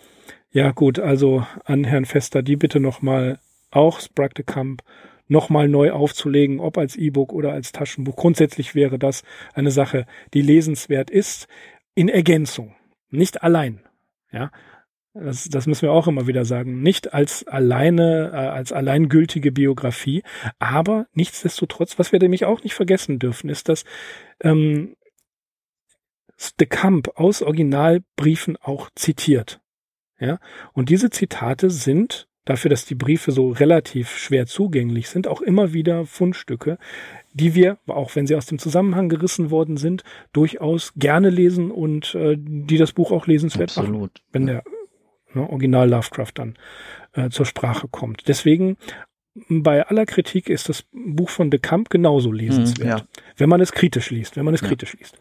Ja 0.50 0.70
gut, 0.70 0.98
also 0.98 1.46
an 1.64 1.84
Herrn 1.84 2.04
Fester, 2.04 2.42
die 2.42 2.56
bitte 2.56 2.80
nochmal 2.80 3.38
auch 3.70 4.00
Sprague 4.00 4.34
de 4.34 4.44
Camp 4.44 4.82
nochmal 5.26 5.68
neu 5.68 5.92
aufzulegen, 5.92 6.60
ob 6.60 6.78
als 6.78 6.96
E-Book 6.96 7.32
oder 7.32 7.52
als 7.52 7.72
Taschenbuch. 7.72 8.16
Grundsätzlich 8.16 8.74
wäre 8.74 8.98
das 8.98 9.22
eine 9.54 9.70
Sache, 9.70 10.06
die 10.32 10.42
lesenswert 10.42 11.10
ist, 11.10 11.48
in 11.94 12.08
Ergänzung, 12.08 12.74
nicht 13.10 13.42
allein. 13.42 13.80
Ja, 14.32 14.50
das, 15.14 15.48
das 15.48 15.66
müssen 15.66 15.82
wir 15.82 15.92
auch 15.92 16.08
immer 16.08 16.26
wieder 16.26 16.44
sagen, 16.44 16.82
nicht 16.82 17.14
als 17.14 17.46
alleine, 17.46 18.30
äh, 18.32 18.36
als 18.36 18.72
alleingültige 18.72 19.52
Biografie, 19.52 20.22
aber 20.58 21.06
nichtsdestotrotz, 21.12 21.98
was 21.98 22.12
wir 22.12 22.18
nämlich 22.18 22.44
auch 22.44 22.62
nicht 22.62 22.74
vergessen 22.74 23.18
dürfen, 23.18 23.48
ist, 23.48 23.68
dass 23.68 23.84
ähm, 24.40 24.96
De 26.58 26.66
Camp 26.66 27.12
aus 27.14 27.42
Originalbriefen 27.42 28.56
auch 28.56 28.90
zitiert. 28.96 29.60
Ja, 30.18 30.40
und 30.72 30.88
diese 30.88 31.10
Zitate 31.10 31.70
sind 31.70 32.28
dafür, 32.44 32.68
dass 32.68 32.84
die 32.84 32.94
Briefe 32.94 33.32
so 33.32 33.50
relativ 33.50 34.16
schwer 34.16 34.46
zugänglich 34.46 35.08
sind, 35.08 35.28
auch 35.28 35.40
immer 35.40 35.72
wieder 35.72 36.06
Fundstücke, 36.06 36.78
die 37.32 37.54
wir, 37.54 37.78
auch 37.86 38.14
wenn 38.16 38.26
sie 38.26 38.34
aus 38.34 38.46
dem 38.46 38.58
Zusammenhang 38.58 39.08
gerissen 39.08 39.50
worden 39.50 39.76
sind, 39.76 40.02
durchaus 40.32 40.92
gerne 40.96 41.30
lesen 41.30 41.70
und 41.70 42.14
äh, 42.14 42.36
die 42.38 42.78
das 42.78 42.92
Buch 42.92 43.12
auch 43.12 43.26
lesenswert 43.26 43.76
Absolut. 43.76 44.00
machen. 44.00 44.24
Wenn 44.32 44.46
der 44.46 44.64
ne, 45.34 45.48
Original 45.48 45.88
Lovecraft 45.88 46.32
dann 46.34 46.56
äh, 47.12 47.30
zur 47.30 47.46
Sprache 47.46 47.88
kommt. 47.88 48.28
Deswegen 48.28 48.76
bei 49.48 49.86
aller 49.86 50.06
Kritik 50.06 50.48
ist 50.48 50.68
das 50.68 50.84
Buch 50.92 51.28
von 51.28 51.50
De 51.50 51.58
Camp 51.58 51.90
genauso 51.90 52.30
lesenswert, 52.30 53.02
mhm, 53.02 53.08
ja. 53.16 53.22
wenn 53.36 53.48
man 53.48 53.60
es 53.60 53.72
kritisch 53.72 54.10
liest, 54.10 54.36
wenn 54.36 54.44
man 54.44 54.54
es 54.54 54.60
ja. 54.60 54.68
kritisch 54.68 54.94
liest. 54.94 55.18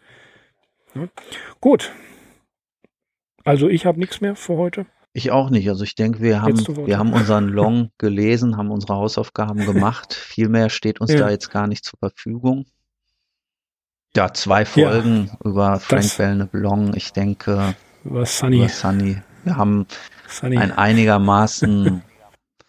Ja. 0.94 1.08
Gut. 1.60 1.92
Also 3.44 3.68
ich 3.68 3.86
habe 3.86 4.00
nichts 4.00 4.22
mehr 4.22 4.36
für 4.36 4.56
heute. 4.56 4.86
Ich 5.14 5.32
auch 5.32 5.50
nicht. 5.50 5.68
Also 5.70 5.84
ich 5.84 5.96
denke, 5.96 6.22
wir 6.22 6.42
haben, 6.42 6.58
wir 6.88 6.98
haben 6.98 7.14
unseren 7.14 7.48
Long 7.48 7.92
gelesen, 7.98 8.58
haben 8.58 8.72
unsere 8.72 8.96
Hausaufgaben 8.96 9.66
gemacht. 9.66 10.14
Viel 10.14 10.50
mehr 10.50 10.70
steht 10.70 11.02
uns 11.02 11.12
da 11.12 11.30
jetzt 11.30 11.52
gar 11.52 11.68
nicht 11.68 11.84
zur 11.84 12.00
Verfügung. 12.00 12.66
Ja, 14.16 14.32
zwei 14.32 14.64
Folgen 14.64 15.32
über 15.44 15.80
Frank 15.80 16.18
Belknap 16.18 16.54
Long. 16.54 16.96
Ich 16.96 17.14
denke, 17.14 17.76
über 18.04 18.26
Sunny. 18.26 18.58
Über 18.58 18.70
Sunny 18.70 19.18
wir 19.44 19.58
haben 19.58 19.86
Sunny. 20.28 20.58
ein 20.58 20.72
einigermaßen 20.72 22.02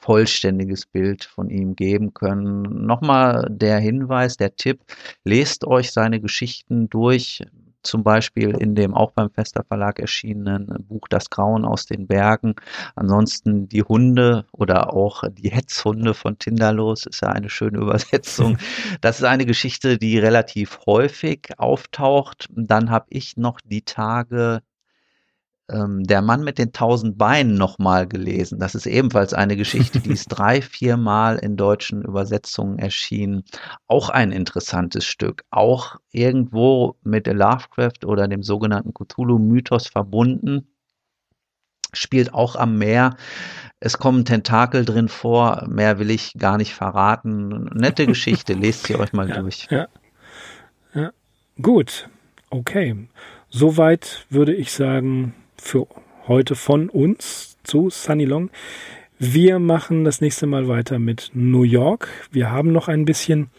vollständiges 0.05 0.85
Bild 0.85 1.25
von 1.25 1.49
ihm 1.49 1.77
geben 1.77 2.13
können. 2.13 2.85
Nochmal 2.85 3.47
der 3.51 3.79
Hinweis, 3.79 4.37
der 4.37 4.55
Tipp, 4.55 4.81
lest 5.25 5.65
euch 5.67 5.93
seine 5.93 6.21
Geschichten 6.21 6.91
durch, 6.91 7.43
zum 7.83 8.03
Beispiel 8.03 8.51
in 8.51 8.75
dem 8.75 8.95
auch 8.95 9.13
beim 9.13 9.31
Fester 9.31 9.65
Verlag 9.65 9.99
erschienenen 9.99 10.85
Buch 10.87 11.07
Das 11.09 11.31
Grauen 11.31 11.65
aus 11.65 11.87
den 11.87 12.07
Bergen. 12.07 12.55
Ansonsten 12.97 13.69
die 13.69 13.83
Hunde 13.83 14.47
oder 14.53 14.93
auch 14.93 15.25
die 15.31 15.51
Hetzhunde 15.51 16.13
von 16.15 16.39
Tinderlos 16.39 17.07
ist 17.07 17.23
ja 17.23 17.29
eine 17.29 17.51
schöne 17.51 17.79
Übersetzung. 17.79 18.59
Das 19.01 19.19
ist 19.19 19.25
eine 19.25 19.47
Geschichte, 19.47 19.99
die 19.99 20.19
relativ 20.19 20.81
häufig 20.87 21.51
auftaucht. 21.59 22.49
Dann 22.51 22.91
habe 22.91 23.07
ich 23.11 23.37
noch 23.37 23.61
die 23.65 23.83
Tage 23.83 24.63
ähm, 25.71 26.05
Der 26.05 26.21
Mann 26.21 26.45
mit 26.45 26.59
den 26.59 26.73
tausend 26.73 27.17
Beinen 27.17 27.55
nochmal 27.55 28.07
gelesen. 28.07 28.59
Das 28.59 28.75
ist 28.75 28.87
ebenfalls 28.87 29.33
eine 29.33 29.57
Geschichte, 29.57 30.01
die 30.01 30.13
ist 30.13 30.27
drei, 30.29 30.61
vier 30.61 30.97
Mal 30.97 31.37
in 31.37 31.57
deutschen 31.57 32.03
Übersetzungen 32.03 32.79
erschienen. 32.79 33.45
Auch 33.87 34.11
ein 34.11 34.31
interessantes 34.31 35.05
Stück. 35.05 35.45
Auch 35.51 35.97
irgendwo 36.11 36.97
mit 37.03 37.27
Lovecraft 37.27 38.05
oder 38.05 38.29
dem 38.29 38.43
sogenannten 38.43 38.93
Cthulhu-Mythos 38.93 39.89
verbunden. 39.89 40.69
Spielt 41.95 42.35
auch 42.35 42.57
am 42.57 42.77
Meer. 42.77 43.17
Es 43.81 43.99
kommen 43.99 44.25
Tentakel 44.25 44.85
drin 44.85 45.09
vor. 45.09 45.67
Mehr 45.69 45.99
will 45.99 46.11
ich 46.11 46.35
gar 46.35 46.59
nicht 46.59 46.75
verraten. 46.75 47.71
Nette 47.75 48.07
Geschichte. 48.07 48.53
Lest 48.55 48.87
sie 48.87 48.97
euch 48.97 49.13
mal 49.13 49.29
ja, 49.29 49.41
durch. 49.41 49.69
Ja. 49.71 49.89
ja. 50.95 51.11
Gut. 51.61 52.09
Okay. 52.51 53.09
Soweit 53.49 54.27
würde 54.31 54.53
ich 54.53 54.73
sagen, 54.73 55.35
für 55.57 55.87
heute 56.27 56.55
von 56.55 56.89
uns 56.89 57.57
zu 57.65 57.91
Sunny 57.91 58.25
Long. 58.25 58.51
Wir 59.19 59.59
machen 59.59 60.05
das 60.05 60.21
nächste 60.21 60.47
Mal 60.47 60.69
weiter 60.69 60.99
mit 60.99 61.31
New 61.35 61.63
York. 61.63 62.09
Wir 62.31 62.51
haben 62.51 62.73
noch 62.73 62.89
ein 62.89 63.05
bisschen 63.05 63.51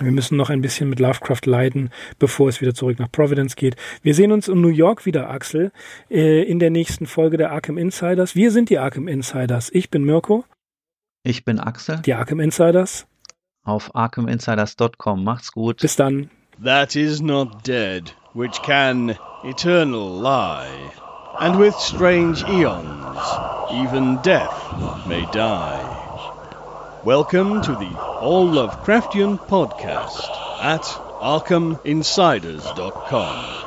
wir 0.00 0.10
müssen 0.10 0.36
noch 0.36 0.50
ein 0.50 0.60
bisschen 0.60 0.88
mit 0.90 0.98
Lovecraft 0.98 1.46
leiden, 1.46 1.90
bevor 2.18 2.48
es 2.48 2.60
wieder 2.60 2.74
zurück 2.74 2.98
nach 2.98 3.12
Providence 3.12 3.54
geht. 3.54 3.76
Wir 4.02 4.12
sehen 4.14 4.32
uns 4.32 4.48
in 4.48 4.60
New 4.60 4.68
York 4.68 5.06
wieder, 5.06 5.30
Axel, 5.30 5.70
äh, 6.10 6.42
in 6.42 6.58
der 6.58 6.70
nächsten 6.70 7.06
Folge 7.06 7.36
der 7.36 7.52
Arkham 7.52 7.78
Insiders. 7.78 8.34
Wir 8.34 8.50
sind 8.50 8.70
die 8.70 8.78
Arkham 8.78 9.06
Insiders. 9.06 9.70
Ich 9.72 9.90
bin 9.90 10.02
Mirko. 10.02 10.44
Ich 11.22 11.44
bin 11.44 11.60
Axel. 11.60 12.00
Die 12.04 12.14
Arkham 12.14 12.40
Insiders. 12.40 13.06
Auf 13.62 13.94
arkhaminsiders.com. 13.94 15.24
Macht's 15.24 15.52
gut. 15.52 15.80
Bis 15.80 15.96
dann. 15.96 16.28
That 16.62 16.96
is 16.96 17.22
not 17.22 17.66
dead, 17.66 18.14
which 18.34 18.60
can 18.62 19.16
eternal 19.42 20.20
lie. 20.20 21.03
And 21.40 21.58
with 21.58 21.80
strange 21.80 22.48
eons, 22.48 23.38
even 23.68 24.18
death 24.18 25.06
may 25.06 25.26
die. 25.32 25.82
Welcome 27.04 27.60
to 27.62 27.74
the 27.74 27.90
All 28.20 28.46
Lovecraftian 28.46 29.40
podcast 29.48 30.30
at 30.62 30.82
ArkhamInsiders.com. 31.20 33.63